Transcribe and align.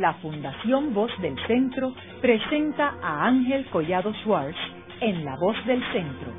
la 0.00 0.14
Fundación 0.14 0.94
Voz 0.94 1.10
del 1.20 1.36
Centro 1.46 1.92
presenta 2.20 2.94
a 3.02 3.26
Ángel 3.26 3.66
Collado 3.66 4.12
Schwartz 4.22 4.56
en 5.00 5.24
La 5.24 5.36
Voz 5.36 5.56
del 5.66 5.82
Centro, 5.92 6.32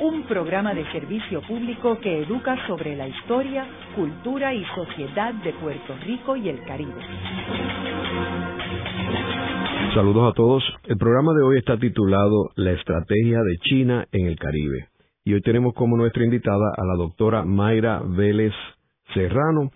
un 0.00 0.22
programa 0.24 0.74
de 0.74 0.84
servicio 0.92 1.42
público 1.42 1.98
que 2.00 2.22
educa 2.22 2.56
sobre 2.66 2.96
la 2.96 3.08
historia, 3.08 3.66
cultura 3.96 4.54
y 4.54 4.64
sociedad 4.74 5.34
de 5.34 5.52
Puerto 5.54 5.96
Rico 6.06 6.36
y 6.36 6.48
el 6.48 6.64
Caribe. 6.64 7.02
Saludos 9.94 10.32
a 10.32 10.34
todos. 10.34 10.62
El 10.84 10.96
programa 10.96 11.32
de 11.32 11.42
hoy 11.42 11.58
está 11.58 11.76
titulado 11.76 12.50
La 12.54 12.72
estrategia 12.72 13.40
de 13.42 13.56
China 13.62 14.06
en 14.12 14.26
el 14.26 14.36
Caribe. 14.36 14.88
Y 15.24 15.34
hoy 15.34 15.40
tenemos 15.42 15.74
como 15.74 15.96
nuestra 15.96 16.24
invitada 16.24 16.72
a 16.76 16.84
la 16.84 16.94
doctora 16.96 17.44
Mayra 17.44 18.00
Vélez 18.04 18.54
Serrano, 19.12 19.70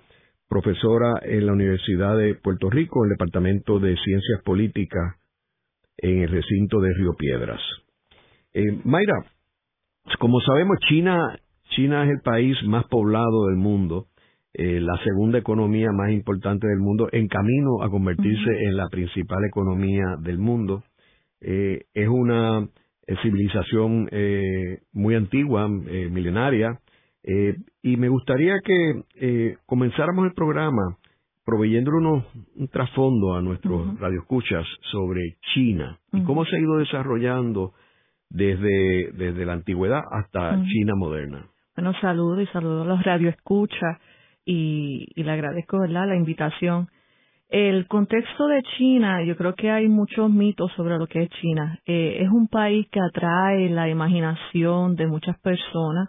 profesora 0.49 1.15
en 1.23 1.47
la 1.47 1.53
Universidad 1.53 2.17
de 2.17 2.35
Puerto 2.35 2.71
Rico, 2.71 3.05
en 3.05 3.11
el 3.11 3.17
Departamento 3.17 3.79
de 3.79 3.97
Ciencias 3.97 4.43
Políticas, 4.45 5.17
en 5.97 6.23
el 6.23 6.29
recinto 6.29 6.81
de 6.81 6.93
Río 6.93 7.15
Piedras. 7.15 7.61
Eh, 8.53 8.81
Mayra, 8.85 9.25
como 10.19 10.41
sabemos, 10.41 10.79
China, 10.89 11.39
China 11.71 12.05
es 12.05 12.11
el 12.11 12.21
país 12.21 12.57
más 12.65 12.85
poblado 12.87 13.47
del 13.47 13.57
mundo, 13.57 14.07
eh, 14.53 14.81
la 14.81 14.97
segunda 15.03 15.39
economía 15.39 15.89
más 15.93 16.11
importante 16.11 16.67
del 16.69 16.79
mundo, 16.79 17.09
en 17.11 17.27
camino 17.27 17.83
a 17.83 17.91
convertirse 17.91 18.51
en 18.67 18.77
la 18.77 18.89
principal 18.89 19.45
economía 19.45 20.17
del 20.21 20.39
mundo. 20.39 20.85
Eh, 21.41 21.87
es 21.95 22.09
una 22.09 22.69
civilización 23.23 24.09
muy 24.95 25.15
antigua, 25.15 25.69
milenaria, 25.69 26.81
eh, 27.27 27.57
y 27.83 27.97
me 27.97 28.09
gustaría 28.09 28.55
que 28.63 29.03
eh, 29.17 29.57
comenzáramos 29.67 30.27
el 30.27 30.35
programa 30.35 30.99
proveyéndonos 31.45 32.25
un 32.57 32.69
trasfondo 32.69 33.35
a 33.35 33.43
nuestros 33.43 33.99
radioescuchas 33.99 34.67
sobre 34.91 35.37
China 35.55 35.99
y 36.13 36.23
cómo 36.23 36.45
se 36.45 36.57
ha 36.57 36.59
ido 36.59 36.79
desarrollando 36.79 37.73
desde, 38.31 39.13
desde 39.13 39.45
la 39.45 39.53
antigüedad 39.53 40.01
hasta 40.11 40.63
China 40.65 40.95
moderna. 40.97 41.47
Bueno, 41.77 41.93
saludo 42.01 42.41
y 42.41 42.47
saludo 42.47 42.83
a 42.83 42.87
los 42.87 43.03
radioescuchas 43.03 43.99
y, 44.45 45.07
y 45.15 45.23
le 45.23 45.31
agradezco 45.31 45.81
¿verdad? 45.81 46.09
la 46.09 46.17
invitación. 46.17 46.89
El 47.49 47.87
contexto 47.89 48.47
de 48.47 48.63
China, 48.77 49.23
yo 49.23 49.37
creo 49.37 49.55
que 49.55 49.71
hay 49.71 49.89
muchos 49.89 50.31
mitos 50.31 50.73
sobre 50.73 50.99
lo 50.99 51.07
que 51.07 51.23
es 51.23 51.31
China. 51.41 51.79
Eh, 51.85 52.19
es 52.21 52.29
un 52.31 52.49
país 52.49 52.87
que 52.91 53.01
atrae 53.01 53.69
la 53.69 53.89
imaginación 53.89 54.97
de 54.97 55.07
muchas 55.07 55.39
personas 55.41 56.09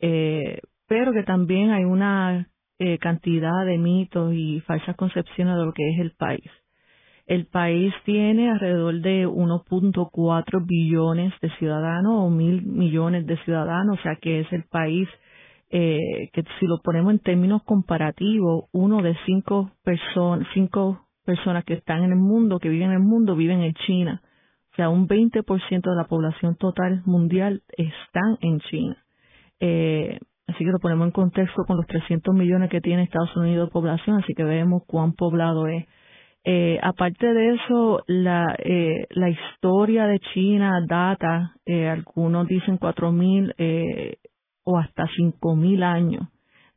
eh, 0.00 0.60
pero 0.86 1.12
que 1.12 1.22
también 1.22 1.70
hay 1.70 1.84
una 1.84 2.48
eh, 2.78 2.98
cantidad 2.98 3.66
de 3.66 3.78
mitos 3.78 4.32
y 4.34 4.60
falsas 4.60 4.96
concepciones 4.96 5.56
de 5.56 5.64
lo 5.64 5.72
que 5.72 5.88
es 5.90 6.00
el 6.00 6.12
país. 6.12 6.50
El 7.26 7.46
país 7.46 7.92
tiene 8.04 8.50
alrededor 8.50 9.00
de 9.00 9.26
1.4 9.26 10.66
billones 10.66 11.34
de 11.42 11.50
ciudadanos 11.58 12.12
o 12.14 12.30
mil 12.30 12.62
millones 12.62 13.26
de 13.26 13.36
ciudadanos, 13.44 13.98
o 13.98 14.02
sea 14.02 14.16
que 14.16 14.40
es 14.40 14.52
el 14.52 14.64
país 14.64 15.08
eh, 15.70 16.30
que 16.32 16.42
si 16.58 16.66
lo 16.66 16.78
ponemos 16.82 17.12
en 17.12 17.18
términos 17.18 17.62
comparativos, 17.64 18.64
uno 18.72 19.02
de 19.02 19.14
cinco, 19.26 19.70
personas 19.84 20.48
cinco 20.54 21.08
personas 21.26 21.64
que 21.66 21.74
están 21.74 22.04
en 22.04 22.12
el 22.12 22.18
mundo, 22.18 22.58
que 22.58 22.70
viven 22.70 22.88
en 22.88 22.94
el 22.94 23.02
mundo, 23.02 23.36
viven 23.36 23.60
en 23.60 23.74
China. 23.86 24.22
O 24.72 24.76
sea, 24.76 24.88
un 24.88 25.06
20% 25.06 25.90
de 25.90 25.96
la 25.96 26.04
población 26.04 26.56
total 26.56 27.02
mundial 27.04 27.62
están 27.76 28.38
en 28.40 28.60
China. 28.60 28.96
Eh, 29.60 30.18
así 30.46 30.64
que 30.64 30.70
lo 30.70 30.78
ponemos 30.78 31.06
en 31.06 31.12
contexto 31.12 31.64
con 31.66 31.76
los 31.76 31.86
300 31.86 32.34
millones 32.34 32.70
que 32.70 32.80
tiene 32.80 33.02
Estados 33.02 33.36
Unidos 33.36 33.68
de 33.68 33.72
población, 33.72 34.18
así 34.22 34.34
que 34.34 34.44
vemos 34.44 34.82
cuán 34.86 35.12
poblado 35.12 35.66
es. 35.66 35.86
Eh, 36.44 36.78
aparte 36.82 37.26
de 37.26 37.54
eso, 37.54 38.02
la, 38.06 38.56
eh, 38.58 39.06
la 39.10 39.28
historia 39.28 40.06
de 40.06 40.18
China 40.32 40.80
data, 40.86 41.52
eh, 41.66 41.88
algunos 41.88 42.46
dicen 42.46 42.78
4.000 42.78 43.54
eh, 43.58 44.16
o 44.64 44.78
hasta 44.78 45.04
5.000 45.04 45.82
años 45.82 46.28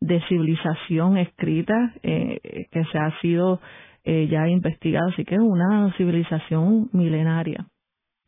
de 0.01 0.19
civilización 0.27 1.17
escrita 1.17 1.93
eh, 2.01 2.67
que 2.71 2.83
se 2.85 2.97
ha 2.97 3.17
sido 3.21 3.61
eh, 4.03 4.27
ya 4.29 4.47
investigada, 4.47 5.09
así 5.11 5.23
que 5.23 5.35
es 5.35 5.41
una 5.41 5.93
civilización 5.95 6.89
milenaria. 6.91 7.67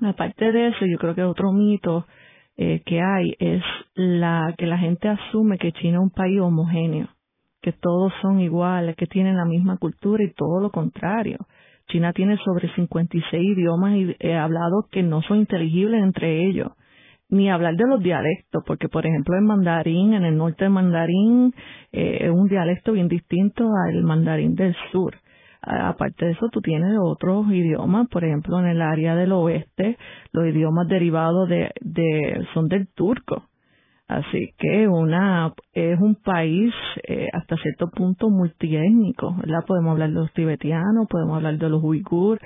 Aparte 0.02 0.52
de 0.52 0.68
eso, 0.68 0.86
yo 0.86 0.98
creo 0.98 1.16
que 1.16 1.24
otro 1.24 1.52
mito 1.52 2.06
eh, 2.56 2.82
que 2.86 3.02
hay 3.02 3.36
es 3.40 3.64
la 3.96 4.54
que 4.58 4.68
la 4.68 4.78
gente 4.78 5.10
asume 5.10 5.58
que 5.58 5.72
China 5.72 5.98
es 5.98 6.04
un 6.04 6.10
país 6.12 6.40
homogéneo, 6.40 7.08
que 7.62 7.72
todos 7.72 8.14
son 8.22 8.40
iguales, 8.40 8.96
que 8.96 9.08
tienen 9.08 9.38
la 9.38 9.46
misma 9.46 9.78
cultura 9.78 10.24
y 10.24 10.34
todo 10.34 10.60
lo 10.60 10.70
contrario. 10.70 11.40
China 11.88 12.14
tiene 12.14 12.38
sobre 12.38 12.74
56 12.76 13.58
idiomas 13.58 13.98
eh, 14.20 14.36
hablados 14.36 14.86
que 14.92 15.04
no 15.04 15.22
son 15.24 15.40
inteligibles 15.40 16.04
entre 16.04 16.48
ellos, 16.48 16.72
ni 17.30 17.50
hablar 17.50 17.76
de 17.76 17.88
los 17.88 18.02
dialectos, 18.02 18.64
porque 18.66 18.88
por 18.88 19.06
ejemplo 19.06 19.36
el 19.36 19.44
mandarín, 19.44 20.14
en 20.14 20.24
el 20.24 20.38
norte 20.38 20.66
del 20.66 20.74
mandarín, 20.74 21.54
eh, 21.92 22.20
es 22.22 22.30
un 22.30 22.48
dialecto 22.48 22.92
bien 22.92 23.08
distinto 23.08 23.68
al 23.88 24.04
mandarín 24.04 24.56
del 24.56 24.76
sur 24.92 25.16
aparte 25.66 26.26
de 26.26 26.32
eso, 26.32 26.50
tú 26.52 26.62
tienes 26.62 26.98
otros 27.02 27.48
idiomas, 27.52 28.08
por 28.10 28.24
ejemplo, 28.24 28.60
en 28.60 28.68
el 28.68 28.82
área 28.82 29.16
del 29.16 29.32
oeste, 29.32 29.98
los 30.32 30.46
idiomas 30.46 30.88
derivados 30.88 31.48
de, 31.48 32.46
son 32.54 32.68
del 32.68 32.88
turco. 32.94 33.46
Así 34.08 34.54
que 34.58 34.88
una 34.88 35.54
es 35.72 36.00
un 36.00 36.16
país 36.16 36.74
eh, 37.08 37.28
hasta 37.34 37.56
cierto 37.58 37.90
punto 37.90 38.30
multiétnico, 38.30 39.36
¿verdad? 39.38 39.64
Podemos 39.66 39.94
hablar 39.94 40.10
de 40.10 40.16
los 40.16 40.34
tibetanos, 40.34 41.08
podemos 41.10 41.38
hablar 41.38 41.58
de 41.58 41.70
los 41.70 41.82
uigur, 41.82 42.38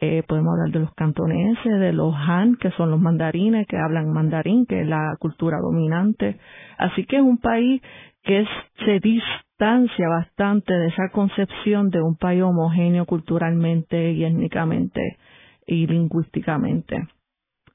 eh, 0.00 0.24
podemos 0.26 0.54
hablar 0.54 0.72
de 0.72 0.80
los 0.80 0.94
cantoneses, 0.94 1.78
de 1.78 1.92
los 1.92 2.12
han, 2.16 2.56
que 2.56 2.70
son 2.72 2.90
los 2.90 3.00
mandarines, 3.00 3.68
que 3.68 3.76
hablan 3.76 4.10
mandarín, 4.12 4.66
que 4.66 4.80
es 4.80 4.88
la 4.88 5.14
cultura 5.20 5.58
dominante. 5.60 6.38
Así 6.78 7.04
que 7.04 7.16
es 7.16 7.22
un 7.22 7.38
país 7.38 7.80
que 8.22 8.46
se 8.84 9.00
distancia 9.00 10.08
bastante 10.08 10.72
de 10.72 10.88
esa 10.88 11.08
concepción 11.10 11.90
de 11.90 12.02
un 12.02 12.16
país 12.16 12.42
homogéneo 12.42 13.04
culturalmente 13.06 14.12
y 14.12 14.24
étnicamente 14.24 15.18
y 15.66 15.86
lingüísticamente. 15.86 17.08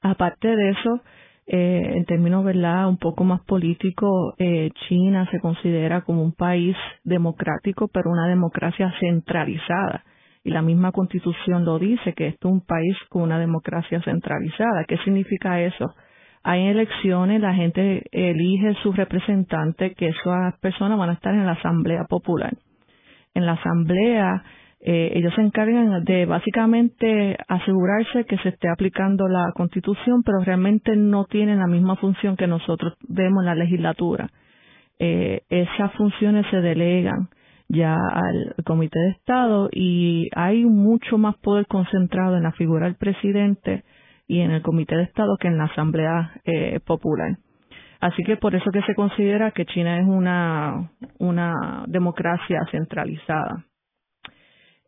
Aparte 0.02 0.54
de 0.54 0.70
eso, 0.70 1.00
eh, 1.46 1.92
en 1.96 2.04
términos 2.04 2.44
verdad 2.44 2.88
un 2.88 2.98
poco 2.98 3.24
más 3.24 3.40
políticos, 3.42 4.34
eh, 4.38 4.70
China 4.86 5.26
se 5.30 5.40
considera 5.40 6.02
como 6.02 6.22
un 6.22 6.32
país 6.32 6.76
democrático, 7.04 7.88
pero 7.88 8.10
una 8.10 8.28
democracia 8.28 8.92
centralizada. 9.00 10.04
Y 10.44 10.50
la 10.50 10.62
misma 10.62 10.92
constitución 10.92 11.64
lo 11.64 11.78
dice, 11.78 12.12
que 12.12 12.28
esto 12.28 12.48
es 12.48 12.54
un 12.54 12.64
país 12.64 12.96
con 13.08 13.22
una 13.22 13.38
democracia 13.38 14.00
centralizada. 14.02 14.84
¿Qué 14.86 14.98
significa 14.98 15.60
eso? 15.60 15.94
Hay 16.48 16.66
elecciones, 16.66 17.42
la 17.42 17.52
gente 17.52 18.04
elige 18.10 18.72
sus 18.82 18.96
representantes, 18.96 19.94
que 19.96 20.06
esas 20.06 20.58
personas 20.60 20.98
van 20.98 21.10
a 21.10 21.12
estar 21.12 21.34
en 21.34 21.44
la 21.44 21.52
Asamblea 21.52 22.04
Popular. 22.08 22.56
En 23.34 23.44
la 23.44 23.52
Asamblea, 23.52 24.42
eh, 24.80 25.12
ellos 25.14 25.34
se 25.34 25.42
encargan 25.42 26.02
de 26.04 26.24
básicamente 26.24 27.36
asegurarse 27.48 28.24
que 28.24 28.38
se 28.38 28.48
esté 28.48 28.70
aplicando 28.70 29.28
la 29.28 29.52
Constitución, 29.54 30.22
pero 30.22 30.38
realmente 30.42 30.96
no 30.96 31.26
tienen 31.26 31.58
la 31.58 31.66
misma 31.66 31.96
función 31.96 32.34
que 32.34 32.46
nosotros 32.46 32.94
vemos 33.06 33.42
en 33.42 33.46
la 33.46 33.54
legislatura. 33.54 34.30
Eh, 34.98 35.42
esas 35.50 35.92
funciones 35.96 36.46
se 36.50 36.62
delegan 36.62 37.28
ya 37.68 37.94
al 37.94 38.54
Comité 38.64 38.98
de 38.98 39.10
Estado 39.10 39.68
y 39.70 40.30
hay 40.34 40.64
mucho 40.64 41.18
más 41.18 41.36
poder 41.36 41.66
concentrado 41.66 42.38
en 42.38 42.44
la 42.44 42.52
figura 42.52 42.86
del 42.86 42.96
presidente 42.96 43.84
y 44.28 44.42
en 44.42 44.50
el 44.52 44.62
Comité 44.62 44.94
de 44.94 45.04
Estado 45.04 45.38
que 45.38 45.48
en 45.48 45.56
la 45.58 45.64
Asamblea 45.64 46.32
eh, 46.44 46.78
Popular. 46.84 47.38
Así 47.98 48.22
que 48.22 48.36
por 48.36 48.54
eso 48.54 48.70
que 48.70 48.82
se 48.82 48.94
considera 48.94 49.50
que 49.50 49.64
China 49.64 49.98
es 49.98 50.06
una, 50.06 50.92
una 51.18 51.84
democracia 51.88 52.60
centralizada. 52.70 53.64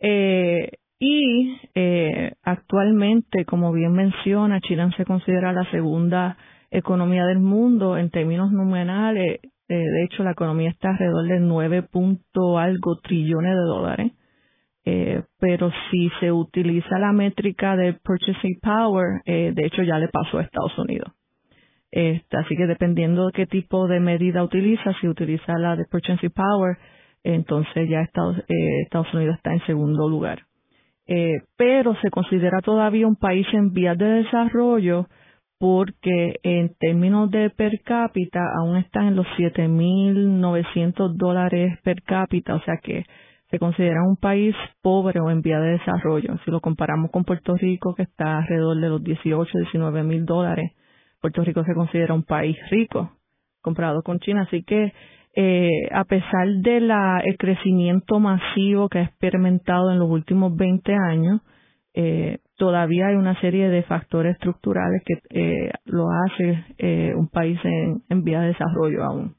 Eh, 0.01 0.71
y 1.01 1.57
eh, 1.75 2.33
actualmente, 2.43 3.47
como 3.47 3.73
bien 3.73 3.93
menciona, 3.93 4.61
China 4.61 4.93
se 4.97 5.07
considera 5.07 5.53
la 5.53 5.69
segunda 5.71 6.37
economía 6.71 7.25
del 7.25 7.41
mundo 7.41 7.97
en 7.97 8.11
términos 8.11 8.53
nominales. 8.53 9.41
de 9.67 10.05
hecho, 10.05 10.23
la 10.23 10.33
economía 10.33 10.71
está 10.71 10.91
alrededor 10.91 11.27
de 11.27 11.41
9 11.41 11.83
punto 11.85 12.59
algo 12.59 12.99
trillones 13.03 13.55
de 13.55 13.63
dólares. 13.63 14.13
Eh, 14.85 15.23
pero 15.39 15.71
si 15.91 16.11
se 16.21 16.33
utiliza 16.33 16.99
la 16.99 17.13
métrica 17.13 17.77
de 17.77 17.93
purchasing 17.93 18.59
power, 18.63 19.21
eh, 19.27 19.53
de 19.55 19.67
hecho 19.67 19.83
ya 19.83 19.99
le 19.99 20.09
pasó 20.09 20.39
a 20.39 20.43
Estados 20.43 20.77
Unidos. 20.79 21.13
Este, 21.91 22.37
así 22.37 22.57
que 22.57 22.67
dependiendo 22.67 23.27
de 23.27 23.33
qué 23.33 23.47
tipo 23.47 23.89
de 23.89 24.01
medida 24.01 24.43
utiliza, 24.43 24.95
si 25.01 25.09
utiliza 25.09 25.59
la 25.59 25.77
de 25.77 25.85
purchasing 25.85 26.31
power, 26.31 26.79
entonces 27.25 27.89
ya 27.89 28.01
Estados, 28.01 28.39
eh, 28.49 28.83
Estados 28.85 29.13
Unidos 29.13 29.37
está 29.37 29.53
en 29.53 29.65
segundo 29.67 30.09
lugar. 30.09 30.45
pero 31.57 31.97
se 32.03 32.11
considera 32.11 32.61
todavía 32.61 33.05
un 33.05 33.17
país 33.17 33.45
en 33.53 33.73
vías 33.73 33.99
de 33.99 34.23
desarrollo 34.23 35.09
porque 35.59 36.37
en 36.45 36.73
términos 36.79 37.31
de 37.33 37.51
per 37.51 37.81
cápita 37.83 38.41
aún 38.57 38.77
están 38.77 39.09
en 39.09 39.17
los 39.17 39.27
7.900 39.37 41.17
dólares 41.17 41.79
per 41.83 42.03
cápita, 42.03 42.55
o 42.55 42.63
sea 42.63 42.77
que 42.81 43.05
se 43.51 43.59
considera 43.59 44.03
un 44.03 44.17
país 44.17 44.55
pobre 44.81 45.21
o 45.21 45.31
en 45.31 45.43
vía 45.43 45.59
de 45.59 45.73
desarrollo. 45.73 46.39
Si 46.45 46.51
lo 46.51 46.61
comparamos 46.61 47.11
con 47.11 47.25
Puerto 47.25 47.57
Rico, 47.57 47.95
que 47.95 48.05
está 48.05 48.39
alrededor 48.39 48.81
de 48.81 48.89
los 48.89 49.03
18, 49.03 49.59
19 49.59 50.03
mil 50.05 50.25
dólares, 50.25 50.73
Puerto 51.21 51.43
Rico 51.43 51.65
se 51.65 51.75
considera 51.75 52.15
un 52.15 52.23
país 52.23 52.57
rico 52.71 53.11
comparado 53.61 54.03
con 54.03 54.21
China. 54.21 54.43
Así 54.43 54.63
que, 54.63 54.93
eh, 55.35 55.69
a 55.93 56.05
pesar 56.05 56.49
del 56.63 56.91
el 57.25 57.37
crecimiento 57.39 58.21
masivo 58.21 58.89
que 58.89 58.99
ha 58.99 59.03
experimentado 59.03 59.91
en 59.91 59.99
los 59.99 60.09
últimos 60.09 60.57
20 60.57 60.95
años, 60.95 61.41
eh, 61.93 62.39
todavía 62.57 63.09
hay 63.09 63.17
una 63.17 63.39
serie 63.41 63.69
de 63.69 63.83
factores 63.83 64.35
estructurales 64.35 65.03
que 65.05 65.15
eh, 65.31 65.73
lo 65.87 66.07
hace 66.11 66.65
eh, 66.79 67.13
un 67.17 67.29
país 67.29 67.59
en, 67.65 68.03
en, 68.09 68.23
vía 68.23 68.43
de 68.43 68.49
desarrollo 68.49 69.05
aún. 69.05 69.35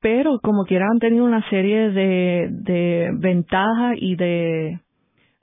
Pero 0.00 0.38
como 0.40 0.64
quiera 0.64 0.86
han 0.90 0.98
tenido 0.98 1.24
una 1.24 1.48
serie 1.50 1.90
de, 1.90 2.48
de 2.50 3.10
ventajas 3.14 3.96
y 3.98 4.16
de 4.16 4.80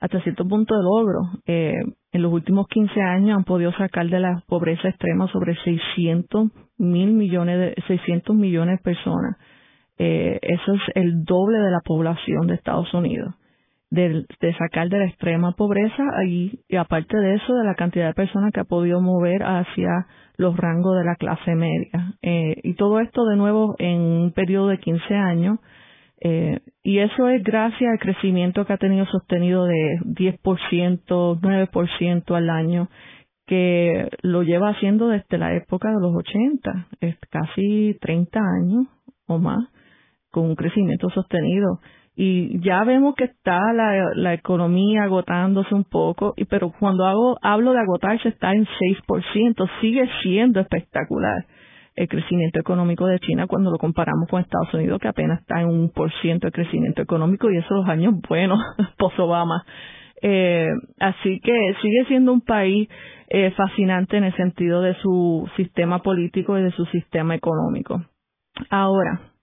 hasta 0.00 0.20
cierto 0.22 0.46
punto 0.46 0.74
de 0.76 0.82
logro. 0.82 1.20
Eh, 1.46 1.74
en 2.12 2.22
los 2.22 2.32
últimos 2.32 2.66
15 2.68 3.00
años 3.00 3.36
han 3.36 3.44
podido 3.44 3.72
sacar 3.72 4.08
de 4.08 4.20
la 4.20 4.42
pobreza 4.46 4.88
extrema 4.88 5.28
sobre 5.28 5.56
600 5.62 6.48
mil 6.78 7.12
millones 7.12 7.58
de 7.58 7.82
600 7.86 8.36
millones 8.36 8.78
de 8.78 8.82
personas. 8.82 9.36
Eh, 9.98 10.38
eso 10.42 10.74
es 10.74 10.82
el 10.94 11.24
doble 11.24 11.58
de 11.58 11.70
la 11.70 11.80
población 11.84 12.46
de 12.46 12.54
Estados 12.54 12.92
Unidos 12.94 13.34
de, 13.90 14.26
sacar 14.58 14.88
de 14.88 14.98
la 14.98 15.06
extrema 15.06 15.52
pobreza 15.52 16.02
y, 16.26 16.60
y 16.68 16.76
aparte 16.76 17.16
de 17.16 17.34
eso 17.34 17.54
de 17.54 17.64
la 17.64 17.74
cantidad 17.74 18.08
de 18.08 18.14
personas 18.14 18.52
que 18.52 18.60
ha 18.60 18.64
podido 18.64 19.00
mover 19.00 19.42
hacia 19.42 20.06
los 20.36 20.56
rangos 20.56 20.96
de 20.96 21.04
la 21.04 21.16
clase 21.16 21.54
media. 21.54 22.14
Eh, 22.22 22.56
y 22.62 22.74
todo 22.74 23.00
esto 23.00 23.24
de 23.24 23.36
nuevo 23.36 23.74
en 23.78 24.00
un 24.00 24.32
periodo 24.32 24.68
de 24.68 24.78
15 24.78 25.14
años 25.14 25.58
eh, 26.20 26.60
y 26.82 26.98
eso 26.98 27.28
es 27.28 27.42
gracias 27.42 27.90
al 27.90 27.98
crecimiento 27.98 28.64
que 28.64 28.72
ha 28.72 28.78
tenido 28.78 29.04
sostenido 29.06 29.66
de 29.66 29.98
10%, 30.04 30.40
9% 31.40 32.36
al 32.36 32.50
año 32.50 32.88
que 33.46 34.08
lo 34.22 34.42
lleva 34.42 34.70
haciendo 34.70 35.08
desde 35.08 35.38
la 35.38 35.54
época 35.54 35.88
de 35.90 36.00
los 36.00 36.16
80, 36.16 36.88
es 37.00 37.16
casi 37.30 37.96
30 38.00 38.40
años 38.40 38.86
o 39.26 39.38
más 39.38 39.68
con 40.30 40.46
un 40.46 40.56
crecimiento 40.56 41.08
sostenido 41.10 41.80
y 42.18 42.58
ya 42.60 42.82
vemos 42.84 43.14
que 43.14 43.24
está 43.24 43.60
la, 43.74 44.32
economía 44.32 45.02
agotándose 45.02 45.74
un 45.74 45.84
poco, 45.84 46.32
y, 46.38 46.46
pero 46.46 46.72
cuando 46.80 47.04
hago, 47.04 47.36
hablo 47.42 47.72
de 47.72 47.80
agotarse 47.80 48.30
está 48.30 48.52
en 48.52 48.66
6%, 48.66 49.70
sigue 49.82 50.08
siendo 50.22 50.60
espectacular 50.60 51.44
el 51.94 52.08
crecimiento 52.08 52.58
económico 52.58 53.06
de 53.06 53.18
China 53.18 53.46
cuando 53.46 53.70
lo 53.70 53.76
comparamos 53.76 54.28
con 54.30 54.40
Estados 54.40 54.72
Unidos, 54.72 54.98
que 54.98 55.08
apenas 55.08 55.40
está 55.40 55.60
en 55.60 55.68
un 55.68 55.90
por 55.90 56.10
ciento 56.22 56.46
de 56.46 56.52
crecimiento 56.52 57.02
económico, 57.02 57.50
y 57.50 57.58
eso 57.58 57.74
los 57.74 57.88
años 57.88 58.14
buenos, 58.26 58.58
post-Obama. 58.98 59.64
Eh, 60.22 60.68
así 60.98 61.40
que 61.40 61.74
sigue 61.82 62.06
siendo 62.08 62.32
un 62.32 62.40
país 62.40 62.88
eh, 63.28 63.50
fascinante 63.50 64.16
en 64.16 64.24
el 64.24 64.34
sentido 64.36 64.80
de 64.80 64.94
su 65.02 65.46
sistema 65.56 66.02
político 66.02 66.58
y 66.58 66.62
de 66.62 66.70
su 66.70 66.86
sistema 66.86 67.34
económico. 67.34 68.02
Ahora, 68.70 69.35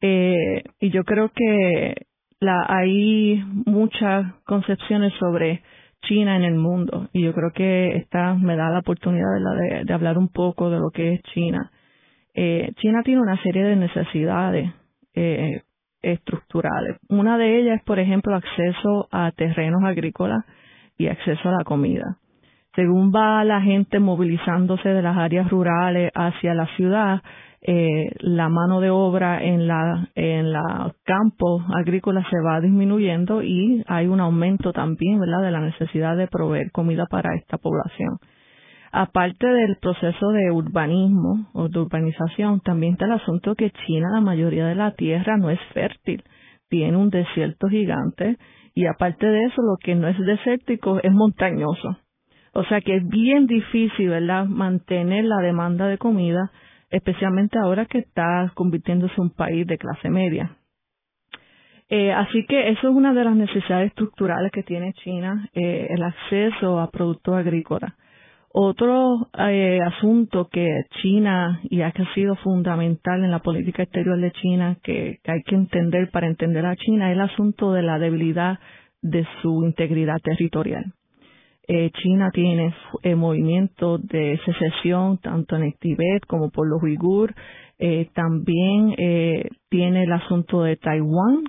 eh, 0.00 0.62
y 0.80 0.90
yo 0.90 1.04
creo 1.04 1.30
que 1.34 2.06
la, 2.40 2.64
hay 2.68 3.42
muchas 3.66 4.34
concepciones 4.44 5.12
sobre 5.18 5.62
China 6.02 6.36
en 6.36 6.44
el 6.44 6.54
mundo 6.54 7.08
y 7.12 7.22
yo 7.22 7.32
creo 7.32 7.50
que 7.50 7.96
esta 7.96 8.34
me 8.34 8.56
da 8.56 8.70
la 8.70 8.78
oportunidad 8.78 9.26
de, 9.70 9.84
de, 9.84 9.92
hablar 9.92 10.16
un 10.16 10.28
poco 10.28 10.70
de 10.70 10.78
lo 10.78 10.90
que 10.90 11.14
es 11.14 11.22
China. 11.34 11.72
Eh, 12.34 12.70
China 12.76 13.02
tiene 13.02 13.20
una 13.20 13.42
serie 13.42 13.64
de 13.64 13.76
necesidades 13.76 14.72
eh, 15.14 15.62
estructurales. 16.02 16.98
Una 17.08 17.36
de 17.36 17.58
ellas 17.58 17.78
es, 17.78 17.84
por 17.84 17.98
ejemplo, 17.98 18.36
acceso 18.36 19.08
a 19.10 19.32
terrenos 19.32 19.82
agrícolas 19.84 20.44
y 20.96 21.08
acceso 21.08 21.48
a 21.48 21.52
la 21.58 21.64
comida. 21.64 22.18
Según 22.76 23.12
va 23.12 23.42
la 23.42 23.60
gente 23.60 23.98
movilizándose 23.98 24.88
de 24.88 25.02
las 25.02 25.16
áreas 25.16 25.50
rurales 25.50 26.12
hacia 26.14 26.54
la 26.54 26.66
ciudad, 26.76 27.22
eh, 27.60 28.10
la 28.20 28.48
mano 28.48 28.80
de 28.80 28.90
obra 28.90 29.42
en 29.42 29.66
la 29.66 30.08
en 30.14 30.52
la 30.52 30.94
campo 31.04 31.60
agrícola 31.74 32.24
se 32.30 32.36
va 32.40 32.60
disminuyendo 32.60 33.42
y 33.42 33.82
hay 33.88 34.06
un 34.06 34.20
aumento 34.20 34.72
también 34.72 35.18
verdad 35.18 35.42
de 35.42 35.50
la 35.50 35.60
necesidad 35.60 36.16
de 36.16 36.28
proveer 36.28 36.70
comida 36.70 37.06
para 37.06 37.34
esta 37.34 37.58
población. 37.58 38.18
Aparte 38.92 39.46
del 39.46 39.76
proceso 39.80 40.28
de 40.30 40.50
urbanismo 40.50 41.50
o 41.52 41.68
de 41.68 41.78
urbanización 41.80 42.60
también 42.60 42.94
está 42.94 43.06
el 43.06 43.12
asunto 43.12 43.54
que 43.54 43.70
China 43.70 44.08
la 44.12 44.20
mayoría 44.20 44.66
de 44.66 44.74
la 44.74 44.92
tierra 44.92 45.36
no 45.36 45.50
es 45.50 45.60
fértil 45.74 46.22
tiene 46.68 46.96
un 46.96 47.10
desierto 47.10 47.68
gigante 47.68 48.36
y 48.74 48.86
aparte 48.86 49.26
de 49.26 49.44
eso 49.46 49.62
lo 49.62 49.76
que 49.82 49.94
no 49.94 50.08
es 50.08 50.18
desértico 50.18 51.00
es 51.02 51.12
montañoso. 51.12 51.98
O 52.52 52.64
sea 52.64 52.80
que 52.80 52.96
es 52.96 53.08
bien 53.08 53.46
difícil 53.46 54.08
verdad 54.08 54.46
mantener 54.46 55.24
la 55.24 55.38
demanda 55.38 55.86
de 55.86 55.98
comida 55.98 56.50
especialmente 56.90 57.58
ahora 57.58 57.86
que 57.86 57.98
está 57.98 58.50
convirtiéndose 58.54 59.14
en 59.16 59.24
un 59.24 59.30
país 59.30 59.66
de 59.66 59.78
clase 59.78 60.10
media. 60.10 60.56
Eh, 61.90 62.12
así 62.12 62.44
que 62.46 62.68
eso 62.68 62.88
es 62.88 62.94
una 62.94 63.14
de 63.14 63.24
las 63.24 63.34
necesidades 63.34 63.88
estructurales 63.88 64.52
que 64.52 64.62
tiene 64.62 64.92
China, 64.92 65.48
eh, 65.54 65.86
el 65.90 66.02
acceso 66.02 66.80
a 66.80 66.90
productos 66.90 67.34
agrícolas. 67.34 67.94
Otro 68.50 69.28
eh, 69.38 69.78
asunto 69.82 70.48
que 70.50 70.82
China 71.00 71.60
y 71.64 71.82
ha 71.82 71.92
sido 72.14 72.34
fundamental 72.36 73.24
en 73.24 73.30
la 73.30 73.38
política 73.38 73.82
exterior 73.82 74.18
de 74.20 74.32
China, 74.32 74.76
que, 74.82 75.18
que 75.22 75.32
hay 75.32 75.42
que 75.42 75.54
entender 75.54 76.10
para 76.10 76.26
entender 76.26 76.66
a 76.66 76.76
China, 76.76 77.10
es 77.10 77.16
el 77.16 77.22
asunto 77.22 77.72
de 77.72 77.82
la 77.82 77.98
debilidad 77.98 78.58
de 79.00 79.26
su 79.40 79.64
integridad 79.64 80.18
territorial. 80.22 80.92
Eh, 81.70 81.90
China 82.02 82.30
tiene 82.32 82.74
eh, 83.02 83.14
movimientos 83.14 84.00
de 84.06 84.40
secesión 84.46 85.18
tanto 85.18 85.54
en 85.56 85.64
el 85.64 85.74
Tibet 85.78 86.24
como 86.26 86.48
por 86.48 86.66
los 86.66 86.82
uigur. 86.82 87.34
Eh, 87.78 88.08
también 88.14 88.94
eh, 88.96 89.50
tiene 89.68 90.04
el 90.04 90.12
asunto 90.12 90.62
de 90.62 90.76
Taiwán, 90.76 91.44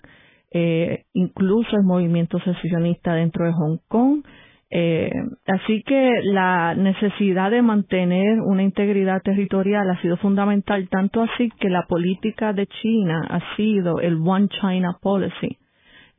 eh, 0.52 1.06
incluso 1.14 1.70
el 1.78 1.84
movimiento 1.84 2.38
secesionista 2.40 3.14
dentro 3.14 3.46
de 3.46 3.54
Hong 3.54 3.78
Kong. 3.88 4.26
Eh, 4.70 5.10
así 5.48 5.84
que 5.84 6.12
la 6.24 6.76
necesidad 6.76 7.50
de 7.50 7.62
mantener 7.62 8.42
una 8.42 8.62
integridad 8.62 9.22
territorial 9.22 9.90
ha 9.90 10.02
sido 10.02 10.18
fundamental, 10.18 10.90
tanto 10.90 11.22
así 11.24 11.50
que 11.62 11.70
la 11.70 11.88
política 11.88 12.52
de 12.52 12.68
China 12.68 13.22
ha 13.30 13.56
sido 13.56 14.02
el 14.02 14.16
One 14.16 14.50
China 14.50 14.98
Policy 15.02 15.58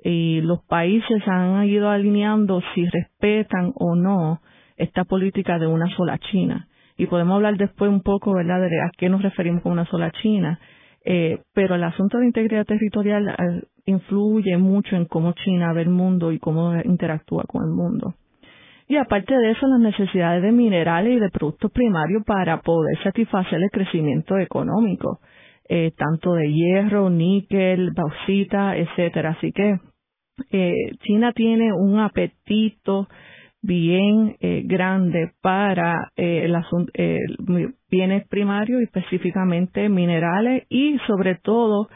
y 0.02 0.40
los 0.40 0.64
países 0.64 1.22
han 1.26 1.64
ido 1.66 1.90
alineando 1.90 2.62
si 2.74 2.86
respetan 2.86 3.72
o 3.74 3.94
no 3.94 4.40
esta 4.76 5.04
política 5.04 5.58
de 5.58 5.66
una 5.66 5.88
sola 5.96 6.18
China. 6.18 6.68
Y 6.96 7.06
podemos 7.06 7.36
hablar 7.36 7.56
después 7.56 7.90
un 7.90 8.02
poco, 8.02 8.34
¿verdad?, 8.34 8.60
de 8.60 8.80
a 8.80 8.90
qué 8.96 9.08
nos 9.08 9.22
referimos 9.22 9.62
con 9.62 9.72
una 9.72 9.86
sola 9.86 10.10
China. 10.22 10.58
Eh, 11.04 11.38
pero 11.54 11.74
el 11.74 11.84
asunto 11.84 12.18
de 12.18 12.26
integridad 12.26 12.66
territorial 12.66 13.28
eh, 13.28 13.62
influye 13.86 14.56
mucho 14.58 14.96
en 14.96 15.06
cómo 15.06 15.32
China 15.32 15.72
ve 15.72 15.82
el 15.82 15.88
mundo 15.90 16.30
y 16.30 16.38
cómo 16.38 16.74
interactúa 16.84 17.44
con 17.44 17.62
el 17.64 17.70
mundo. 17.70 18.14
Y 18.86 18.96
aparte 18.96 19.34
de 19.34 19.52
eso, 19.52 19.66
las 19.66 19.80
necesidades 19.80 20.42
de 20.42 20.52
minerales 20.52 21.16
y 21.16 21.20
de 21.20 21.30
productos 21.30 21.70
primarios 21.70 22.24
para 22.26 22.60
poder 22.60 23.02
satisfacer 23.02 23.62
el 23.62 23.70
crecimiento 23.70 24.36
económico, 24.36 25.20
eh, 25.68 25.92
tanto 25.96 26.34
de 26.34 26.52
hierro, 26.52 27.08
níquel, 27.08 27.92
bauxita, 27.92 28.76
etcétera. 28.76 29.36
Así 29.38 29.52
que 29.52 29.78
eh, 30.50 30.72
China 31.02 31.32
tiene 31.32 31.72
un 31.72 31.98
apetito 31.98 33.08
bien 33.62 34.36
eh, 34.40 34.62
grande 34.64 35.32
para 35.42 36.10
eh, 36.16 36.48
bienes 37.90 38.26
primarios, 38.28 38.82
específicamente 38.82 39.88
minerales 39.88 40.64
y 40.68 40.98
sobre 41.06 41.36
todo 41.36 41.88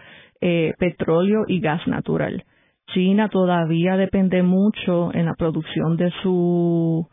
petróleo 0.78 1.44
y 1.46 1.58
gas 1.60 1.86
natural. 1.86 2.44
China 2.92 3.30
todavía 3.30 3.96
depende 3.96 4.42
mucho 4.42 5.10
en 5.14 5.24
la 5.24 5.32
producción 5.38 5.96
de 5.96 6.10
su 6.22 7.08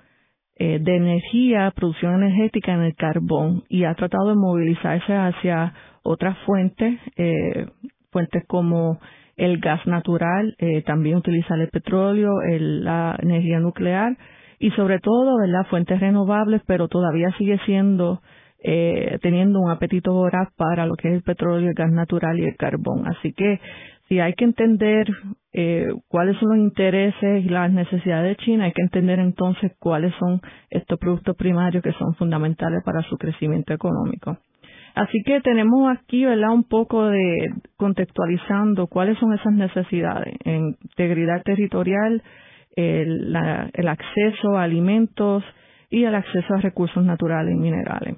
de 0.60 0.96
energía, 0.96 1.72
producción 1.74 2.22
energética 2.22 2.74
en 2.74 2.82
el 2.82 2.94
carbón 2.94 3.64
y 3.70 3.86
ha 3.86 3.96
tratado 3.96 4.30
de 4.30 4.36
movilizarse 4.36 5.14
hacia 5.14 5.74
otras 6.04 6.38
fuentes, 6.40 7.00
fuentes 8.12 8.44
como 8.48 9.00
el 9.42 9.58
gas 9.58 9.86
natural, 9.88 10.56
eh, 10.60 10.84
también 10.84 11.18
utilizar 11.18 11.60
el 11.60 11.70
petróleo, 11.70 12.32
la 12.60 13.18
energía 13.20 13.60
nuclear 13.60 14.16
y 14.60 14.70
sobre 14.72 15.00
todo 15.00 15.36
las 15.48 15.68
fuentes 15.68 16.00
renovables, 16.00 16.62
pero 16.68 16.88
todavía 16.88 17.34
sigue 17.40 17.58
siendo 17.66 18.22
eh, 18.64 19.18
teniendo 19.24 19.60
un 19.60 19.72
apetito 19.72 20.14
voraz 20.14 20.50
para 20.56 20.86
lo 20.86 20.94
que 20.94 21.08
es 21.08 21.16
el 21.16 21.24
petróleo, 21.24 21.70
el 21.70 21.74
gas 21.74 21.92
natural 21.92 22.38
y 22.38 22.44
el 22.44 22.56
carbón. 22.56 23.08
Así 23.08 23.34
que 23.34 23.60
si 24.08 24.20
hay 24.20 24.34
que 24.34 24.46
entender 24.46 25.08
eh, 25.54 25.88
cuáles 26.08 26.38
son 26.38 26.50
los 26.50 26.58
intereses 26.60 27.44
y 27.44 27.50
las 27.50 27.72
necesidades 27.72 28.38
de 28.38 28.44
China, 28.44 28.66
hay 28.66 28.74
que 28.74 28.84
entender 28.84 29.18
entonces 29.18 29.72
cuáles 29.80 30.14
son 30.20 30.40
estos 30.70 31.00
productos 31.00 31.36
primarios 31.36 31.84
que 31.84 31.94
son 31.94 32.14
fundamentales 32.14 32.84
para 32.86 33.02
su 33.10 33.18
crecimiento 33.18 33.74
económico. 33.74 34.38
Así 34.96 35.24
que 35.26 35.42
tenemos 35.42 35.96
aquí, 35.98 36.26
¿verdad? 36.26 36.52
Un 36.52 36.64
poco 36.64 37.08
de 37.08 37.50
contextualizando 37.78 38.88
cuáles 38.88 39.18
son 39.20 39.34
esas 39.34 39.54
necesidades. 39.54 40.36
Integridad 40.46 41.44
territorial, 41.44 42.22
el, 42.76 43.36
el 43.74 43.88
acceso 43.88 44.58
a 44.58 44.64
alimentos 44.64 45.44
y 45.90 46.04
el 46.04 46.16
acceso 46.16 46.54
a 46.54 46.62
recursos 46.62 47.04
naturales 47.06 47.54
y 47.56 47.60
minerales. 47.60 48.16